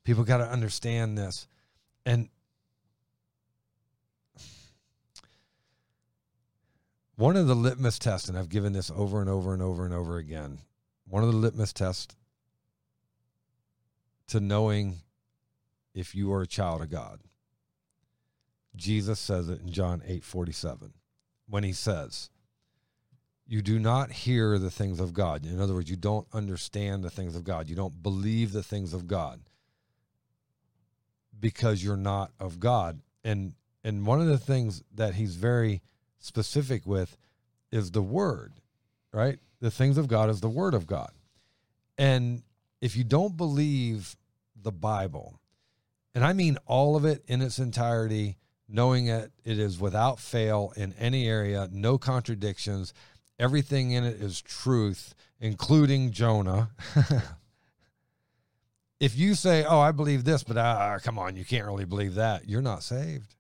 People 0.04 0.24
got 0.24 0.38
to 0.38 0.48
understand 0.48 1.16
this. 1.16 1.46
And 2.04 2.28
one 7.16 7.36
of 7.36 7.46
the 7.46 7.54
litmus 7.54 7.98
tests, 7.98 8.28
and 8.28 8.38
I've 8.38 8.48
given 8.48 8.72
this 8.72 8.90
over 8.94 9.20
and 9.20 9.30
over 9.30 9.52
and 9.52 9.62
over 9.62 9.84
and 9.84 9.94
over 9.94 10.18
again, 10.18 10.58
one 11.08 11.22
of 11.22 11.30
the 11.30 11.36
litmus 11.36 11.72
tests 11.72 12.14
to 14.28 14.40
knowing 14.40 14.98
if 15.94 16.14
you 16.14 16.32
are 16.32 16.42
a 16.42 16.46
child 16.46 16.82
of 16.82 16.90
God. 16.90 17.20
Jesus 18.74 19.18
says 19.18 19.48
it 19.48 19.62
in 19.62 19.72
John 19.72 20.02
8 20.06 20.22
47 20.22 20.92
when 21.48 21.64
he 21.64 21.72
says, 21.72 22.28
You 23.46 23.62
do 23.62 23.78
not 23.78 24.10
hear 24.10 24.58
the 24.58 24.70
things 24.70 24.98
of 24.98 25.14
God. 25.14 25.46
In 25.46 25.60
other 25.60 25.74
words, 25.74 25.88
you 25.88 25.96
don't 25.96 26.26
understand 26.32 27.04
the 27.04 27.10
things 27.10 27.36
of 27.36 27.44
God. 27.44 27.68
You 27.68 27.76
don't 27.76 28.02
believe 28.02 28.52
the 28.52 28.62
things 28.62 28.92
of 28.92 29.06
God 29.06 29.40
because 31.38 31.82
you're 31.82 31.96
not 31.96 32.32
of 32.40 32.58
God. 32.58 33.00
And 33.24 33.54
and 33.84 34.04
one 34.04 34.20
of 34.20 34.26
the 34.26 34.38
things 34.38 34.82
that 34.94 35.14
he's 35.14 35.36
very 35.36 35.80
specific 36.18 36.86
with 36.86 37.16
is 37.70 37.92
the 37.92 38.02
word, 38.02 38.54
right? 39.12 39.38
The 39.60 39.70
things 39.70 39.96
of 39.96 40.08
God 40.08 40.28
is 40.28 40.40
the 40.40 40.48
word 40.48 40.74
of 40.74 40.88
God. 40.88 41.12
And 41.96 42.42
if 42.80 42.96
you 42.96 43.04
don't 43.04 43.36
believe 43.36 44.16
the 44.60 44.72
Bible, 44.72 45.40
and 46.14 46.24
I 46.24 46.32
mean 46.32 46.58
all 46.66 46.96
of 46.96 47.04
it 47.04 47.22
in 47.28 47.42
its 47.42 47.60
entirety, 47.60 48.38
knowing 48.68 49.06
that 49.06 49.30
it 49.44 49.58
is 49.58 49.78
without 49.78 50.18
fail 50.18 50.72
in 50.76 50.92
any 50.94 51.28
area, 51.28 51.68
no 51.70 51.96
contradictions, 51.96 52.92
everything 53.38 53.92
in 53.92 54.04
it 54.04 54.20
is 54.20 54.40
truth, 54.40 55.14
including 55.40 56.12
Jonah. 56.12 56.70
if 59.00 59.16
you 59.16 59.34
say, 59.34 59.64
"Oh, 59.64 59.80
I 59.80 59.92
believe 59.92 60.24
this," 60.24 60.42
but 60.42 60.56
uh, 60.56 60.98
come 61.02 61.18
on, 61.18 61.36
you 61.36 61.44
can't 61.44 61.66
really 61.66 61.84
believe 61.84 62.14
that, 62.14 62.48
you're 62.48 62.62
not 62.62 62.82
saved. 62.82 63.34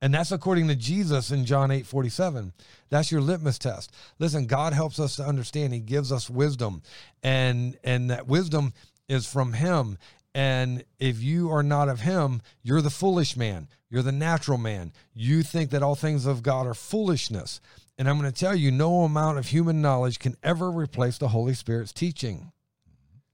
And 0.00 0.14
that's 0.14 0.30
according 0.30 0.68
to 0.68 0.76
Jesus 0.76 1.32
in 1.32 1.44
John 1.44 1.70
8 1.70 1.84
47. 1.84 2.52
That's 2.88 3.10
your 3.10 3.20
litmus 3.20 3.58
test. 3.58 3.92
Listen, 4.18 4.46
God 4.46 4.72
helps 4.72 5.00
us 5.00 5.16
to 5.16 5.24
understand. 5.24 5.72
He 5.72 5.80
gives 5.80 6.12
us 6.12 6.30
wisdom. 6.30 6.82
And 7.22 7.76
and 7.82 8.10
that 8.10 8.28
wisdom 8.28 8.72
is 9.08 9.26
from 9.26 9.54
Him. 9.54 9.98
And 10.34 10.84
if 11.00 11.20
you 11.20 11.50
are 11.50 11.64
not 11.64 11.88
of 11.88 12.00
Him, 12.00 12.42
you're 12.62 12.82
the 12.82 12.90
foolish 12.90 13.36
man. 13.36 13.66
You're 13.90 14.02
the 14.02 14.12
natural 14.12 14.58
man. 14.58 14.92
You 15.14 15.42
think 15.42 15.70
that 15.70 15.82
all 15.82 15.96
things 15.96 16.26
of 16.26 16.42
God 16.42 16.66
are 16.66 16.74
foolishness. 16.74 17.60
And 17.98 18.08
I'm 18.08 18.18
going 18.18 18.30
to 18.30 18.38
tell 18.38 18.54
you, 18.54 18.70
no 18.70 19.02
amount 19.02 19.38
of 19.38 19.48
human 19.48 19.82
knowledge 19.82 20.20
can 20.20 20.36
ever 20.42 20.70
replace 20.70 21.18
the 21.18 21.28
Holy 21.28 21.54
Spirit's 21.54 21.92
teaching. 21.92 22.52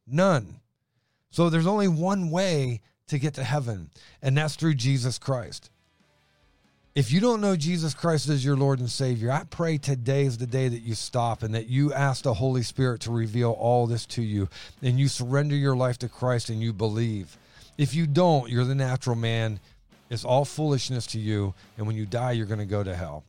None. 0.07 0.61
So 1.31 1.51
there's 1.51 1.67
only 1.67 1.89
one 1.89 2.31
way 2.31 2.81
to 3.09 3.19
get 3.19 3.35
to 3.35 3.45
heaven, 3.45 3.91
and 4.23 4.37
that's 4.37 4.57
through 4.57 4.75
Jesus 4.75 5.19
Christ. 5.19 5.71
If 6.95 7.11
you 7.11 7.21
don't 7.21 7.41
know 7.41 7.57
Jesus 7.57 7.93
Christ 7.93 8.29
as 8.29 8.45
your 8.45 8.57
Lord 8.57 8.79
and 8.79 8.89
Savior, 8.89 9.33
I 9.33 9.43
pray 9.51 9.79
today 9.79 10.27
is 10.27 10.39
the 10.39 10.47
day 10.47 10.69
that 10.69 10.83
you 10.83 10.95
stop 10.95 11.43
and 11.43 11.53
that 11.53 11.67
you 11.67 11.93
ask 11.93 12.23
the 12.23 12.35
Holy 12.35 12.63
Spirit 12.63 13.01
to 13.01 13.11
reveal 13.11 13.51
all 13.51 13.89
this 13.89 14.07
to 14.07 14.23
you 14.23 14.49
and 14.81 14.99
you 14.99 15.09
surrender 15.09 15.57
your 15.57 15.75
life 15.75 15.99
to 15.99 16.09
Christ 16.09 16.51
and 16.51 16.63
you 16.63 16.73
believe. 16.73 17.37
If 17.77 17.97
you 17.97 18.07
don't, 18.07 18.49
you're 18.49 18.65
the 18.65 18.77
natural 18.77 19.17
man. 19.17 19.59
It's 20.09 20.25
all 20.25 20.45
foolishness 20.45 21.07
to 21.09 21.19
you. 21.19 21.55
And 21.77 21.89
when 21.89 21.97
you 21.97 22.07
die, 22.07 22.31
you're 22.33 22.47
going 22.47 22.61
to 22.61 22.65
go 22.65 22.85
to 22.85 22.95
hell. 22.95 23.25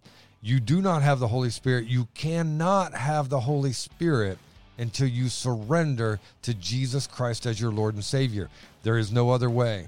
You 0.45 0.59
do 0.59 0.79
not 0.79 1.01
have 1.01 1.17
the 1.17 1.27
Holy 1.27 1.49
Spirit. 1.49 1.87
You 1.87 2.07
cannot 2.13 2.93
have 2.93 3.29
the 3.29 3.39
Holy 3.39 3.73
Spirit 3.73 4.37
until 4.77 5.07
you 5.07 5.27
surrender 5.27 6.19
to 6.43 6.53
Jesus 6.53 7.07
Christ 7.07 7.47
as 7.47 7.59
your 7.59 7.71
Lord 7.71 7.95
and 7.95 8.03
Savior. 8.03 8.47
There 8.83 8.99
is 8.99 9.11
no 9.11 9.31
other 9.31 9.49
way. 9.49 9.87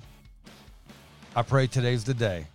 I 1.35 1.43
pray 1.43 1.67
today's 1.67 2.03
the 2.03 2.15
day 2.15 2.47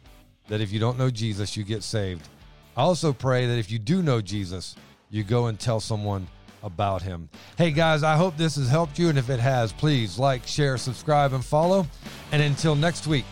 that 0.49 0.61
if 0.61 0.73
you 0.73 0.81
don't 0.81 0.99
know 0.99 1.11
Jesus, 1.11 1.57
you 1.57 1.63
get 1.63 1.85
saved. 1.85 2.29
I 2.77 2.81
also 2.81 3.13
pray 3.13 3.47
that 3.47 3.57
if 3.57 3.71
you 3.71 3.79
do 3.79 4.03
know 4.03 4.21
Jesus, 4.21 4.75
you 5.09 5.23
go 5.23 5.47
and 5.47 5.57
tell 5.57 5.79
someone 5.79 6.27
about 6.65 7.03
him. 7.03 7.29
Hey 7.57 7.71
guys, 7.71 8.03
I 8.03 8.17
hope 8.17 8.37
this 8.37 8.57
has 8.57 8.69
helped 8.69 8.99
you. 8.99 9.11
And 9.11 9.19
if 9.19 9.31
it 9.31 9.39
has, 9.39 9.73
please 9.73 10.19
like, 10.19 10.45
share, 10.45 10.77
subscribe, 10.77 11.35
and 11.35 11.45
follow. 11.45 11.87
And 12.33 12.43
until 12.43 12.75
next 12.75 13.07
week, 13.07 13.27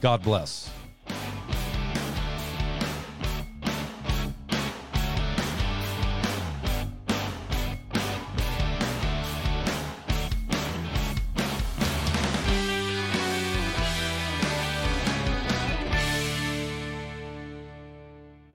God 0.00 0.22
bless. 0.22 0.70